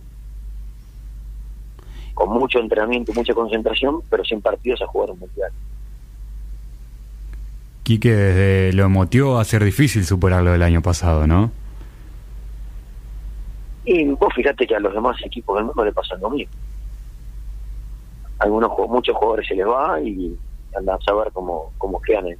con 2.14 2.30
mucho 2.30 2.60
entrenamiento, 2.60 3.14
mucha 3.14 3.34
concentración, 3.34 4.02
pero 4.10 4.26
sin 4.26 4.42
partidos 4.42 4.82
a 4.82 4.88
jugar 4.88 5.12
un 5.12 5.20
mundial. 5.20 5.52
Quique, 7.84 8.14
desde 8.14 8.74
lo 8.74 8.84
emotivo 8.84 9.36
va 9.36 9.42
a 9.42 9.46
ser 9.46 9.64
difícil 9.64 10.04
superar 10.04 10.44
lo 10.44 10.52
del 10.52 10.64
año 10.64 10.82
pasado, 10.82 11.26
¿no? 11.26 11.50
Y 13.86 14.04
vos 14.04 14.34
fíjate 14.36 14.68
que 14.68 14.76
a 14.76 14.80
los 14.80 14.94
demás 14.94 15.16
equipos 15.24 15.56
del 15.56 15.66
mundo 15.66 15.86
le 15.86 15.94
pasan 15.94 16.20
lo 16.20 16.30
mismo. 16.30 16.54
Algunos, 18.40 18.72
muchos 18.90 19.16
jugadores 19.16 19.48
se 19.48 19.56
les 19.56 19.66
va 19.66 20.00
y 20.02 20.38
andan 20.76 20.96
a 20.96 21.04
saber 21.04 21.32
cómo, 21.34 21.72
cómo 21.78 22.02
quedan 22.02 22.28
en, 22.28 22.38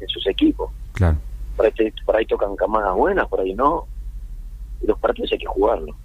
en 0.00 0.08
sus 0.08 0.26
equipos. 0.26 0.70
Claro. 0.92 1.16
Por 1.56 1.66
ahí, 1.66 1.72
te- 1.72 1.94
por 2.04 2.16
ahí 2.16 2.26
tocan 2.26 2.56
camadas 2.56 2.94
buenas, 2.94 3.26
por 3.28 3.40
ahí 3.40 3.54
no. 3.54 3.86
Y 4.82 4.86
los 4.86 4.98
partidos 4.98 5.32
hay 5.32 5.38
que 5.38 5.46
jugarlos. 5.46 5.96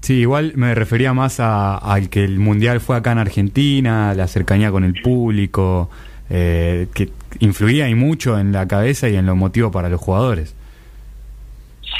Sí, 0.00 0.14
igual 0.20 0.52
me 0.56 0.74
refería 0.74 1.12
más 1.12 1.40
a- 1.40 1.76
al 1.76 2.08
que 2.08 2.24
el 2.24 2.38
Mundial 2.38 2.80
fue 2.80 2.96
acá 2.96 3.12
en 3.12 3.18
Argentina, 3.18 4.14
la 4.14 4.26
cercanía 4.28 4.70
con 4.70 4.84
el 4.84 5.00
público, 5.02 5.90
eh, 6.30 6.86
que 6.94 7.10
influía 7.40 7.88
y 7.88 7.94
mucho 7.94 8.38
en 8.38 8.52
la 8.52 8.66
cabeza 8.68 9.08
y 9.08 9.16
en 9.16 9.26
lo 9.26 9.32
emotivo 9.32 9.70
para 9.70 9.88
los 9.88 10.00
jugadores. 10.00 10.54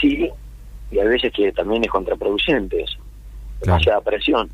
Sí, 0.00 0.28
y 0.90 0.98
hay 0.98 1.08
veces 1.08 1.32
que 1.32 1.52
también 1.52 1.84
es 1.84 1.90
contraproducente 1.90 2.82
eso. 2.82 2.98
Claro. 3.60 3.78
Demasiada 3.78 4.00
presión. 4.00 4.48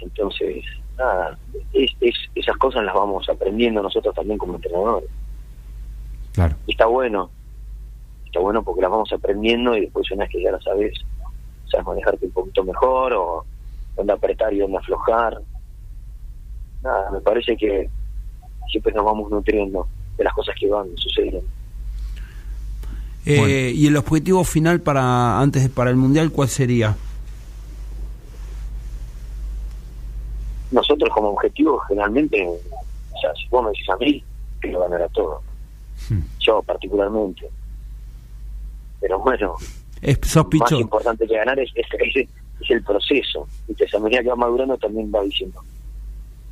Entonces, 0.00 0.64
nada, 0.98 1.38
es, 1.72 1.90
es- 2.00 2.30
esas 2.34 2.56
cosas 2.56 2.84
las 2.84 2.94
vamos 2.94 3.28
aprendiendo 3.28 3.82
nosotros 3.82 4.14
también 4.14 4.38
como 4.38 4.56
entrenadores. 4.56 5.08
Claro. 6.32 6.54
Y 6.66 6.72
está 6.72 6.86
bueno, 6.86 7.30
está 8.26 8.40
bueno 8.40 8.62
porque 8.62 8.82
las 8.82 8.90
vamos 8.90 9.12
aprendiendo 9.12 9.76
y 9.76 9.82
después 9.82 10.10
una 10.10 10.24
vez 10.24 10.32
que 10.32 10.42
ya 10.42 10.52
las 10.52 10.62
sabes, 10.64 10.92
sabes 11.70 11.86
manejarte 11.86 12.26
un 12.26 12.32
poquito 12.32 12.64
mejor 12.64 13.12
o 13.14 13.44
dónde 13.96 14.12
apretar 14.12 14.52
y 14.52 14.58
dónde 14.58 14.78
aflojar. 14.78 15.38
Nada, 16.82 17.10
me 17.10 17.20
parece 17.20 17.56
que 17.56 17.88
siempre 18.70 18.92
nos 18.92 19.04
vamos 19.04 19.30
nutriendo 19.30 19.88
de 20.18 20.24
las 20.24 20.32
cosas 20.34 20.54
que 20.58 20.68
van 20.68 20.86
sucediendo. 20.96 21.42
Eh, 23.24 23.38
Bueno. 23.38 23.54
¿Y 23.54 23.86
el 23.86 23.96
objetivo 23.96 24.44
final 24.44 24.80
para 24.80 25.40
antes 25.40 25.62
de 25.62 25.68
para 25.68 25.90
el 25.90 25.96
Mundial 25.96 26.30
cuál 26.30 26.48
sería? 26.48 26.94
Nosotros 30.70 31.10
como 31.14 31.28
objetivo 31.30 31.78
generalmente, 31.80 32.44
o 32.46 33.18
sea, 33.20 33.32
si 33.34 33.46
vos 33.48 33.62
me 33.64 33.70
decís 33.70 33.88
a 33.88 33.96
mí, 33.96 34.24
quiero 34.60 34.80
ganar 34.80 35.02
a 35.02 35.08
todo. 35.08 35.40
Hmm. 36.08 36.20
Yo 36.40 36.62
particularmente. 36.62 37.48
Pero 39.00 39.18
bueno, 39.20 39.54
Es, 40.02 40.18
sos 40.22 40.46
más 40.52 40.72
importante 40.80 41.26
que 41.26 41.36
ganar 41.36 41.58
es, 41.60 41.70
es, 41.74 41.86
es- 42.16 42.28
es 42.60 42.70
el 42.70 42.82
proceso. 42.82 43.46
Y 43.68 43.82
esa 43.82 43.98
medida 43.98 44.22
que 44.22 44.28
va 44.30 44.36
madurando 44.36 44.76
también 44.78 45.12
va 45.14 45.22
diciendo. 45.22 45.62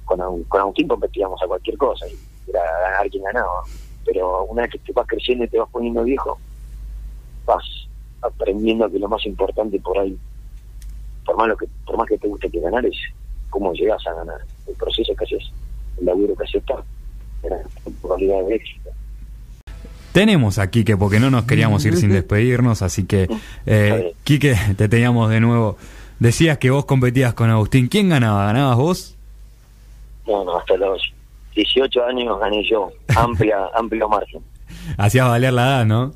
Con, 0.04 0.44
con 0.44 0.60
Agustín 0.60 0.86
competíamos 0.86 1.42
a 1.42 1.46
cualquier 1.46 1.78
cosa 1.78 2.06
y 2.06 2.50
era 2.50 2.60
ganar 2.82 3.08
quien 3.10 3.24
ganaba. 3.24 3.62
Pero 4.04 4.44
una 4.44 4.62
vez 4.62 4.72
que 4.72 4.78
te 4.80 4.92
vas 4.92 5.06
creciendo 5.06 5.44
y 5.44 5.48
te 5.48 5.58
vas 5.58 5.68
poniendo 5.70 6.04
viejo, 6.04 6.38
vas 7.46 7.64
aprendiendo 8.20 8.90
que 8.90 8.98
lo 8.98 9.08
más 9.08 9.24
importante 9.24 9.80
por 9.80 9.98
ahí, 9.98 10.16
por 11.24 11.36
más, 11.38 11.48
lo 11.48 11.56
que, 11.56 11.66
por 11.86 11.96
más 11.96 12.06
que 12.06 12.18
te 12.18 12.28
guste 12.28 12.50
que 12.50 12.60
ganar, 12.60 12.84
es 12.84 12.96
cómo 13.54 13.72
llegas 13.72 14.04
a 14.08 14.12
ganar. 14.12 14.40
El 14.66 14.74
proceso 14.74 15.14
que 15.14 15.24
haces, 15.24 15.52
el 16.00 16.06
laburo 16.06 16.34
que 16.34 16.42
haces, 16.42 16.62
era 17.44 17.56
probabilidad 18.02 18.44
de 18.48 18.56
éxito. 18.56 18.90
Tenemos 20.12 20.58
a 20.58 20.70
Quique 20.70 20.96
porque 20.96 21.20
no 21.20 21.30
nos 21.30 21.44
queríamos 21.44 21.84
ir 21.84 21.96
sin 21.96 22.10
despedirnos, 22.10 22.82
así 22.82 23.04
que, 23.04 23.28
eh, 23.66 24.14
Quique, 24.24 24.56
te 24.76 24.88
teníamos 24.88 25.30
de 25.30 25.38
nuevo. 25.40 25.76
Decías 26.18 26.58
que 26.58 26.70
vos 26.70 26.84
competías 26.84 27.34
con 27.34 27.48
Agustín. 27.50 27.86
¿Quién 27.86 28.08
ganaba? 28.08 28.46
¿Ganabas 28.46 28.76
vos? 28.76 29.16
No, 30.26 30.44
no, 30.44 30.56
hasta 30.58 30.76
los 30.76 31.12
18 31.54 32.04
años 32.06 32.40
gané 32.40 32.68
yo, 32.68 32.90
amplia, 33.16 33.68
amplio 33.74 34.08
margen. 34.08 34.42
Hacías 34.96 35.28
valer 35.28 35.52
la 35.52 35.62
edad, 35.62 35.86
¿no? 35.86 36.12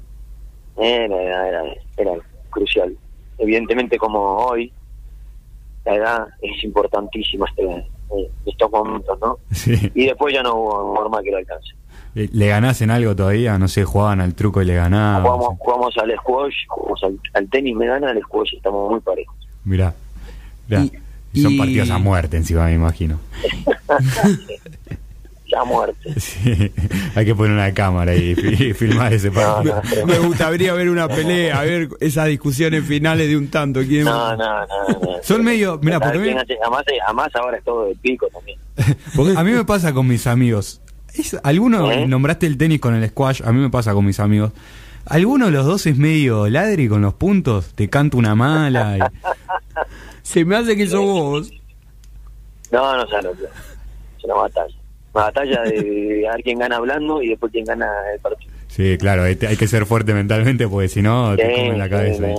Era, 0.76 1.22
era, 1.22 1.48
era, 1.48 1.62
era 1.96 2.12
crucial. 2.50 2.96
Evidentemente, 3.38 3.96
como 3.96 4.18
hoy, 4.18 4.72
la 5.88 5.94
edad 5.96 6.26
es 6.42 6.62
importantísima 6.64 7.46
este, 7.48 7.64
eh, 7.66 8.30
estos 8.46 8.70
momentos, 8.70 9.18
¿no? 9.20 9.38
Sí. 9.52 9.90
Y 9.94 10.06
después 10.06 10.34
ya 10.34 10.42
no 10.42 10.54
hubo 10.54 10.94
forma 10.96 11.22
que 11.22 11.30
lo 11.30 11.38
alcance. 11.38 11.68
Eh, 12.14 12.28
¿Le 12.32 12.48
ganás 12.48 12.80
en 12.82 12.90
algo 12.90 13.14
todavía? 13.16 13.58
No 13.58 13.68
sé, 13.68 13.84
jugaban 13.84 14.20
al 14.20 14.34
truco 14.34 14.60
y 14.62 14.64
le 14.64 14.74
ganaban. 14.74 15.22
Jugamos, 15.22 15.58
jugamos 15.58 15.98
al 15.98 16.14
squash, 16.16 16.54
jugamos 16.68 17.02
al, 17.04 17.20
al 17.34 17.48
tenis, 17.48 17.74
me 17.76 17.86
gana 17.86 18.10
al 18.10 18.20
squash, 18.22 18.54
estamos 18.56 18.90
muy 18.90 19.00
parejos. 19.00 19.36
Mirá. 19.64 19.94
Mirá. 20.68 20.82
Y- 20.82 20.92
Y 21.34 21.42
son 21.42 21.52
y- 21.52 21.58
partidos 21.58 21.90
a 21.90 21.98
muerte 21.98 22.36
encima, 22.38 22.64
me 22.64 22.74
imagino. 22.74 23.18
Ya 25.50 25.64
muerte. 25.64 26.12
Sí. 26.20 26.70
Hay 27.14 27.24
que 27.24 27.34
poner 27.34 27.52
una 27.52 27.72
cámara 27.72 28.14
y 28.14 28.34
fi- 28.34 28.74
filmar 28.74 29.12
ese 29.12 29.30
No, 29.30 29.34
partido. 29.40 29.82
no, 30.00 30.06
Me 30.06 30.18
gustaría 30.18 30.72
ver 30.74 30.90
una 30.90 31.08
pelea, 31.08 31.62
ver 31.62 31.88
esas 32.00 32.26
discusiones 32.26 32.84
finales 32.84 33.28
de 33.28 33.36
un 33.36 33.48
tanto. 33.48 33.80
¿Quién- 33.80 34.04
no, 34.04 34.36
no, 34.36 34.66
no, 34.66 34.66
no. 35.00 35.08
Son 35.22 35.42
medio- 35.42 35.78
mirá, 35.82 35.98
porque 36.00 36.36
además 37.04 37.30
ahora 37.34 37.56
es 37.58 37.64
todo 37.64 37.86
de 37.86 37.94
pico 37.96 38.28
también. 38.32 38.58
Porque 39.16 39.34
a 39.36 39.42
mí 39.42 39.50
me 39.52 39.64
pasa 39.64 39.92
con 39.92 40.06
mis 40.06 40.26
amigos. 40.26 40.80
Es, 41.14 41.36
alguno, 41.42 41.90
¿Eh? 41.90 42.06
nombraste 42.06 42.46
el 42.46 42.56
tenis 42.58 42.78
con 42.80 42.94
el 42.94 43.08
squash, 43.08 43.42
a 43.44 43.50
mí 43.52 43.60
me 43.60 43.70
pasa 43.70 43.92
con 43.92 44.04
mis 44.04 44.20
amigos. 44.20 44.52
Alguno 45.06 45.46
de 45.46 45.50
los 45.52 45.64
dos 45.66 45.86
es 45.86 45.96
medio 45.96 46.48
ladri 46.48 46.86
con 46.88 47.00
los 47.02 47.14
puntos, 47.14 47.72
te 47.74 47.88
canta 47.88 48.16
una 48.18 48.34
mala. 48.36 48.98
y- 48.98 49.28
Se 50.22 50.44
me 50.44 50.56
hace 50.56 50.76
que 50.76 50.86
sos 50.86 51.00
vos. 51.02 51.50
No, 52.70 52.96
no 52.98 53.08
sabes 53.08 53.24
lo 53.24 53.32
que 53.32 53.44
es. 53.44 53.50
Es 54.18 54.24
una 54.24 54.34
batalla. 54.34 54.74
Batalla 55.24 55.62
de 55.62 56.26
a 56.28 56.32
ver 56.34 56.42
quién 56.44 56.58
gana 56.58 56.76
hablando 56.76 57.22
y 57.22 57.28
después 57.28 57.52
quién 57.52 57.64
gana 57.64 57.86
el 58.14 58.20
partido. 58.20 58.52
Sí, 58.68 58.96
claro, 58.98 59.22
hay, 59.24 59.38
hay 59.48 59.56
que 59.56 59.66
ser 59.66 59.86
fuerte 59.86 60.14
mentalmente 60.14 60.68
porque 60.68 60.88
si 60.88 61.02
no 61.02 61.34
te 61.36 61.46
Sí, 61.46 61.52
comen 61.62 61.78
la 61.78 61.84
sí, 61.86 61.90
cabeza. 61.90 62.22
no. 62.28 62.34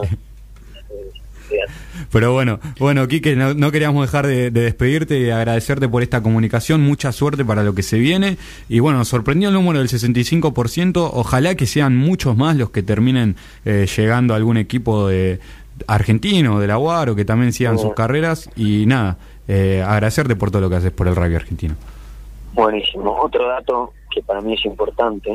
Pero 2.11 2.33
bueno, 2.33 2.59
bueno, 2.79 3.07
Quique, 3.07 3.35
no, 3.35 3.53
no 3.53 3.71
queríamos 3.71 4.05
dejar 4.05 4.25
de, 4.25 4.51
de 4.51 4.61
despedirte 4.61 5.19
y 5.19 5.29
agradecerte 5.31 5.87
por 5.89 6.01
esta 6.03 6.21
comunicación. 6.21 6.81
Mucha 6.81 7.11
suerte 7.11 7.43
para 7.43 7.63
lo 7.63 7.73
que 7.75 7.83
se 7.83 7.97
viene. 7.99 8.37
Y 8.67 8.79
bueno, 8.79 8.99
nos 8.99 9.09
sorprendió 9.09 9.49
el 9.49 9.55
número 9.55 9.79
del 9.79 9.89
65%. 9.89 11.09
Ojalá 11.13 11.55
que 11.55 11.65
sean 11.65 11.97
muchos 11.97 12.37
más 12.37 12.55
los 12.55 12.69
que 12.69 12.83
terminen 12.83 13.35
eh, 13.65 13.85
llegando 13.97 14.33
a 14.33 14.37
algún 14.37 14.57
equipo 14.57 15.07
de 15.07 15.39
argentino, 15.87 16.59
de 16.59 16.67
la 16.67 16.77
UAR, 16.77 17.09
o 17.09 17.15
que 17.15 17.25
también 17.25 17.51
sigan 17.53 17.77
Sí. 17.77 17.83
sus 17.83 17.93
carreras. 17.93 18.49
Y 18.55 18.85
nada, 18.85 19.17
eh, 19.47 19.83
agradecerte 19.85 20.35
por 20.35 20.51
todo 20.51 20.61
lo 20.61 20.69
que 20.69 20.75
haces 20.77 20.91
por 20.91 21.07
el 21.07 21.15
rugby 21.15 21.35
argentino. 21.35 21.75
Buenísimo. 22.53 23.15
Otro 23.21 23.47
dato 23.47 23.93
que 24.11 24.21
para 24.23 24.41
mí 24.41 24.53
es 24.53 24.65
importante. 24.65 25.31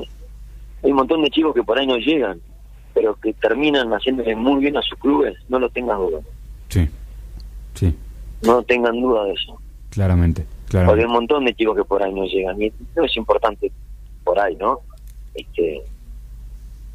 Hay 0.83 0.91
un 0.91 0.97
montón 0.97 1.23
de 1.23 1.31
chicos 1.31 1.55
que 1.55 1.62
por 1.62 1.79
ahí 1.79 1.87
no 1.87 1.97
llegan, 1.97 2.41
pero 2.93 3.15
que 3.17 3.33
terminan 3.35 3.91
haciéndole 3.93 4.35
muy 4.37 4.61
bien 4.61 4.77
a 4.77 4.83
sus 4.83 4.99
clubes. 4.99 5.35
No 5.49 5.59
lo 5.59 5.69
tengan 5.71 5.99
duda. 5.99 6.21
Sí, 6.69 6.89
sí, 7.75 7.97
No 8.43 8.62
tengan 8.62 9.01
duda 9.01 9.25
de 9.25 9.33
eso. 9.33 9.59
claramente. 9.91 10.45
Porque 10.71 11.01
hay 11.03 11.07
un 11.07 11.12
montón 11.12 11.45
de 11.45 11.55
chicos 11.55 11.77
que 11.77 11.85
por 11.85 12.03
ahí 12.03 12.12
no 12.12 12.25
llegan. 12.25 12.61
Y 12.61 12.73
no 12.97 13.05
es 13.05 13.17
importante 13.17 13.71
por 14.25 14.39
ahí, 14.41 14.57
¿no? 14.57 14.81
Este, 15.35 15.83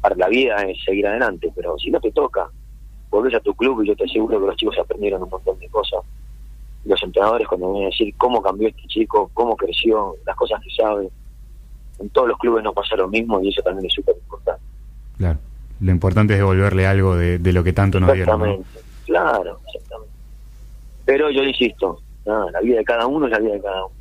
para 0.02 0.14
la 0.16 0.28
vida 0.28 0.56
es 0.64 0.82
seguir 0.84 1.06
adelante, 1.06 1.50
pero 1.54 1.78
si 1.78 1.90
no 1.90 1.98
te 2.00 2.10
toca, 2.12 2.50
volvés 3.10 3.34
a 3.34 3.40
tu 3.40 3.54
club 3.54 3.82
y 3.82 3.88
yo 3.88 3.96
te 3.96 4.04
aseguro 4.04 4.38
que 4.38 4.46
los 4.46 4.56
chicos 4.56 4.78
aprendieron 4.78 5.22
un 5.22 5.30
montón 5.30 5.58
de 5.58 5.68
cosas. 5.68 6.00
Los 6.84 7.02
entrenadores 7.02 7.46
cuando 7.46 7.72
van 7.72 7.82
a 7.82 7.86
decir 7.86 8.14
cómo 8.16 8.42
cambió 8.42 8.68
este 8.68 8.82
chico, 8.86 9.30
cómo 9.34 9.56
creció, 9.56 10.16
las 10.26 10.36
cosas 10.36 10.60
que 10.62 10.70
sabe. 10.70 11.08
En 11.98 12.08
todos 12.10 12.28
los 12.28 12.38
clubes 12.38 12.64
no 12.64 12.72
pasa 12.72 12.96
lo 12.96 13.08
mismo 13.08 13.40
y 13.42 13.48
eso 13.50 13.62
también 13.62 13.86
es 13.86 13.92
súper 13.92 14.16
importante. 14.16 14.62
Claro. 15.18 15.38
Lo 15.80 15.90
importante 15.90 16.32
es 16.34 16.38
devolverle 16.38 16.86
algo 16.86 17.16
de, 17.16 17.38
de 17.38 17.52
lo 17.52 17.62
que 17.62 17.72
tanto 17.72 18.00
nos 18.00 18.12
dieron. 18.12 18.38
¿no? 18.38 18.44
Exactamente, 18.46 18.80
claro, 19.06 19.58
exactamente. 19.66 20.14
Pero 21.04 21.30
yo 21.30 21.42
le 21.42 21.50
insisto, 21.50 22.00
nada, 22.24 22.50
la 22.50 22.60
vida 22.60 22.78
de 22.78 22.84
cada 22.84 23.06
uno 23.06 23.26
es 23.26 23.32
la 23.32 23.38
vida 23.38 23.52
de 23.54 23.60
cada 23.60 23.84
uno. 23.86 23.94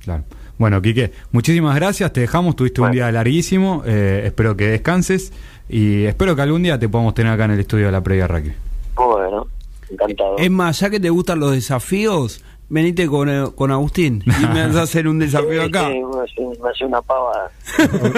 Claro. 0.00 0.24
Bueno, 0.58 0.82
Quique, 0.82 1.12
muchísimas 1.30 1.76
gracias. 1.76 2.12
Te 2.12 2.20
dejamos. 2.20 2.56
Tuviste 2.56 2.80
un 2.80 2.90
día 2.90 3.12
larguísimo. 3.12 3.82
eh, 3.86 4.22
espero 4.24 4.56
que 4.56 4.66
descanses. 4.66 5.32
Y 5.68 6.04
espero 6.04 6.34
que 6.34 6.42
algún 6.42 6.62
día 6.62 6.78
te 6.78 6.88
podamos 6.88 7.14
tener 7.14 7.32
acá 7.32 7.44
en 7.44 7.52
el 7.52 7.60
estudio 7.60 7.86
de 7.86 7.92
la 7.92 8.02
previa 8.02 8.26
rugby. 8.26 8.52
Encantado. 9.90 10.36
Es 10.38 10.50
más, 10.50 10.78
ya 10.80 10.90
que 10.90 11.00
te 11.00 11.10
gustan 11.10 11.40
los 11.40 11.52
desafíos, 11.52 12.44
venite 12.68 13.06
con, 13.06 13.28
eh, 13.28 13.44
con 13.54 13.70
Agustín 13.70 14.22
y 14.26 14.46
me 14.54 14.66
vas 14.66 14.76
a 14.76 14.82
hacer 14.82 15.08
un 15.08 15.18
desafío 15.18 15.62
Sí, 15.62 15.68
acá. 15.68 15.88
sí, 15.88 16.00
me 16.00 16.68
hace- 16.70 16.84
una 16.84 17.00
pava. 17.02 17.50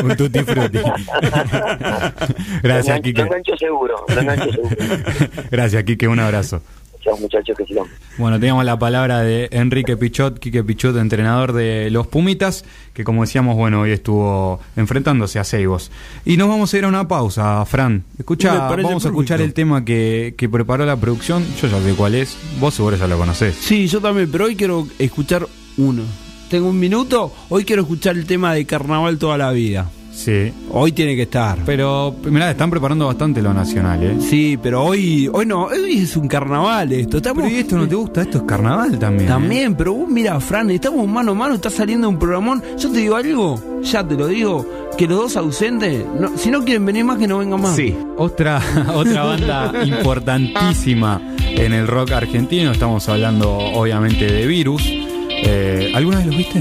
un 0.02 0.16
tutti 0.16 0.40
frutti. 0.40 0.78
gracias, 2.62 2.96
Lo 2.96 3.02
Quique. 3.02 3.22
engancho 3.22 3.56
seguro, 3.56 4.04
lo 4.08 4.20
engancho 4.20 4.50
seguro. 4.52 4.76
gracias, 5.50 5.84
Quique. 5.84 6.08
Un 6.08 6.20
abrazo. 6.20 6.62
Chao 7.00 7.16
muchachos, 7.16 7.56
que 7.56 7.64
sigan. 7.64 7.86
Bueno, 8.18 8.38
teníamos 8.38 8.64
la 8.64 8.78
palabra 8.78 9.20
de 9.20 9.48
Enrique 9.52 9.96
Pichot, 9.96 10.38
Quique 10.38 10.62
Pichot, 10.62 10.96
entrenador 10.96 11.52
de 11.52 11.90
los 11.90 12.06
Pumitas, 12.06 12.64
que 12.92 13.04
como 13.04 13.22
decíamos, 13.22 13.56
bueno, 13.56 13.80
hoy 13.80 13.92
estuvo 13.92 14.60
enfrentándose 14.76 15.38
a 15.38 15.44
Seibos. 15.44 15.90
Y 16.24 16.36
nos 16.36 16.48
vamos 16.48 16.72
a 16.72 16.78
ir 16.78 16.84
a 16.84 16.88
una 16.88 17.08
pausa, 17.08 17.64
Fran. 17.64 18.04
Escucha, 18.18 18.68
vamos 18.68 19.04
a 19.04 19.08
escuchar 19.08 19.40
el 19.40 19.54
tema 19.54 19.84
que, 19.84 20.34
que 20.36 20.48
preparó 20.48 20.84
la 20.84 20.96
producción. 20.96 21.44
Yo 21.60 21.68
ya 21.68 21.80
sé 21.80 21.94
cuál 21.94 22.14
es. 22.14 22.36
Vos 22.60 22.74
seguro 22.74 22.96
ya 22.96 23.06
lo 23.06 23.16
conocés. 23.16 23.54
Sí, 23.54 23.86
yo 23.86 24.00
también, 24.00 24.30
pero 24.30 24.44
hoy 24.44 24.56
quiero 24.56 24.86
escuchar 24.98 25.46
uno. 25.78 26.02
¿Tengo 26.50 26.68
un 26.68 26.78
minuto? 26.78 27.32
Hoy 27.48 27.64
quiero 27.64 27.82
escuchar 27.82 28.16
el 28.16 28.26
tema 28.26 28.52
de 28.52 28.66
carnaval 28.66 29.18
toda 29.18 29.38
la 29.38 29.52
vida. 29.52 29.88
Sí. 30.12 30.52
Hoy 30.70 30.92
tiene 30.92 31.16
que 31.16 31.22
estar. 31.22 31.58
Pero, 31.64 32.14
mirá, 32.24 32.50
están 32.50 32.70
preparando 32.70 33.06
bastante 33.06 33.40
lo 33.40 33.54
nacional, 33.54 34.02
¿eh? 34.02 34.16
Sí, 34.20 34.58
pero 34.62 34.84
hoy, 34.84 35.30
hoy 35.32 35.46
no, 35.46 35.64
hoy 35.64 35.98
es 35.98 36.16
un 36.16 36.28
carnaval 36.28 36.92
esto. 36.92 37.18
Estamos, 37.18 37.42
Pero 37.44 37.56
¿y 37.56 37.60
esto 37.60 37.76
no 37.78 37.88
te 37.88 37.94
gusta? 37.94 38.22
Esto 38.22 38.38
es 38.38 38.44
carnaval 38.44 38.98
también. 38.98 39.24
¿eh? 39.24 39.28
También, 39.28 39.74
pero 39.76 39.94
vos 39.94 40.08
mira, 40.08 40.38
Fran, 40.40 40.70
estamos 40.70 41.06
mano 41.08 41.32
a 41.32 41.34
mano, 41.34 41.54
está 41.54 41.70
saliendo 41.70 42.08
un 42.08 42.18
programón. 42.18 42.62
Yo 42.78 42.90
te 42.90 42.98
digo 42.98 43.16
algo, 43.16 43.80
ya 43.82 44.06
te 44.06 44.14
lo 44.14 44.26
digo, 44.26 44.66
que 44.98 45.06
los 45.06 45.16
dos 45.18 45.36
ausentes, 45.36 46.04
no- 46.20 46.36
si 46.36 46.50
no 46.50 46.62
quieren 46.64 46.84
venir 46.84 47.04
más, 47.04 47.16
que 47.18 47.26
no 47.26 47.38
vengan 47.38 47.60
más. 47.62 47.74
Sí, 47.76 47.96
otra, 48.18 48.60
otra 48.94 49.24
banda 49.24 49.72
importantísima 49.84 51.20
en 51.38 51.72
el 51.72 51.86
rock 51.86 52.12
argentino. 52.12 52.72
Estamos 52.72 53.08
hablando, 53.08 53.50
obviamente, 53.56 54.26
de 54.30 54.46
Virus. 54.46 54.82
Eh, 54.86 55.92
¿Alguna 55.94 56.18
vez 56.18 56.26
los 56.26 56.36
viste? 56.36 56.60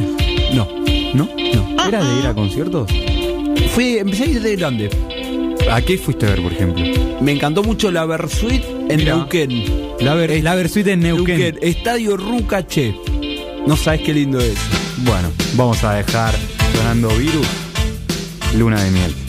No. 0.53 0.67
¿No? 1.13 1.27
No. 1.55 1.87
¿Era 1.87 2.03
de 2.03 2.19
ir 2.19 2.27
a 2.27 2.33
conciertos? 2.33 2.89
Fui, 3.67 3.97
empecé 3.97 4.23
a 4.23 4.27
ir 4.27 4.41
de 4.41 4.55
grande. 4.55 4.89
¿A 5.71 5.81
qué 5.81 5.97
fuiste 5.97 6.25
a 6.25 6.29
ver, 6.29 6.41
por 6.41 6.51
ejemplo? 6.51 6.83
Me 7.21 7.31
encantó 7.31 7.63
mucho 7.63 7.91
la 7.91 8.05
Versuit 8.05 8.63
en 8.89 8.97
Mirá. 8.97 9.15
Neuquén. 9.15 9.63
La, 9.99 10.15
ver, 10.15 10.43
la 10.43 10.55
Versuit 10.55 10.87
en 10.87 11.01
Neuquén. 11.01 11.39
Neuquén, 11.39 11.59
Estadio 11.61 12.17
Rucaché. 12.17 12.95
No 13.67 13.77
sabes 13.77 14.01
qué 14.01 14.13
lindo 14.13 14.39
es. 14.39 14.57
Bueno, 14.97 15.31
vamos 15.55 15.83
a 15.83 15.93
dejar 15.93 16.33
sonando 16.75 17.09
Virus, 17.09 17.47
Luna 18.57 18.83
de 18.83 18.91
Miel. 18.91 19.28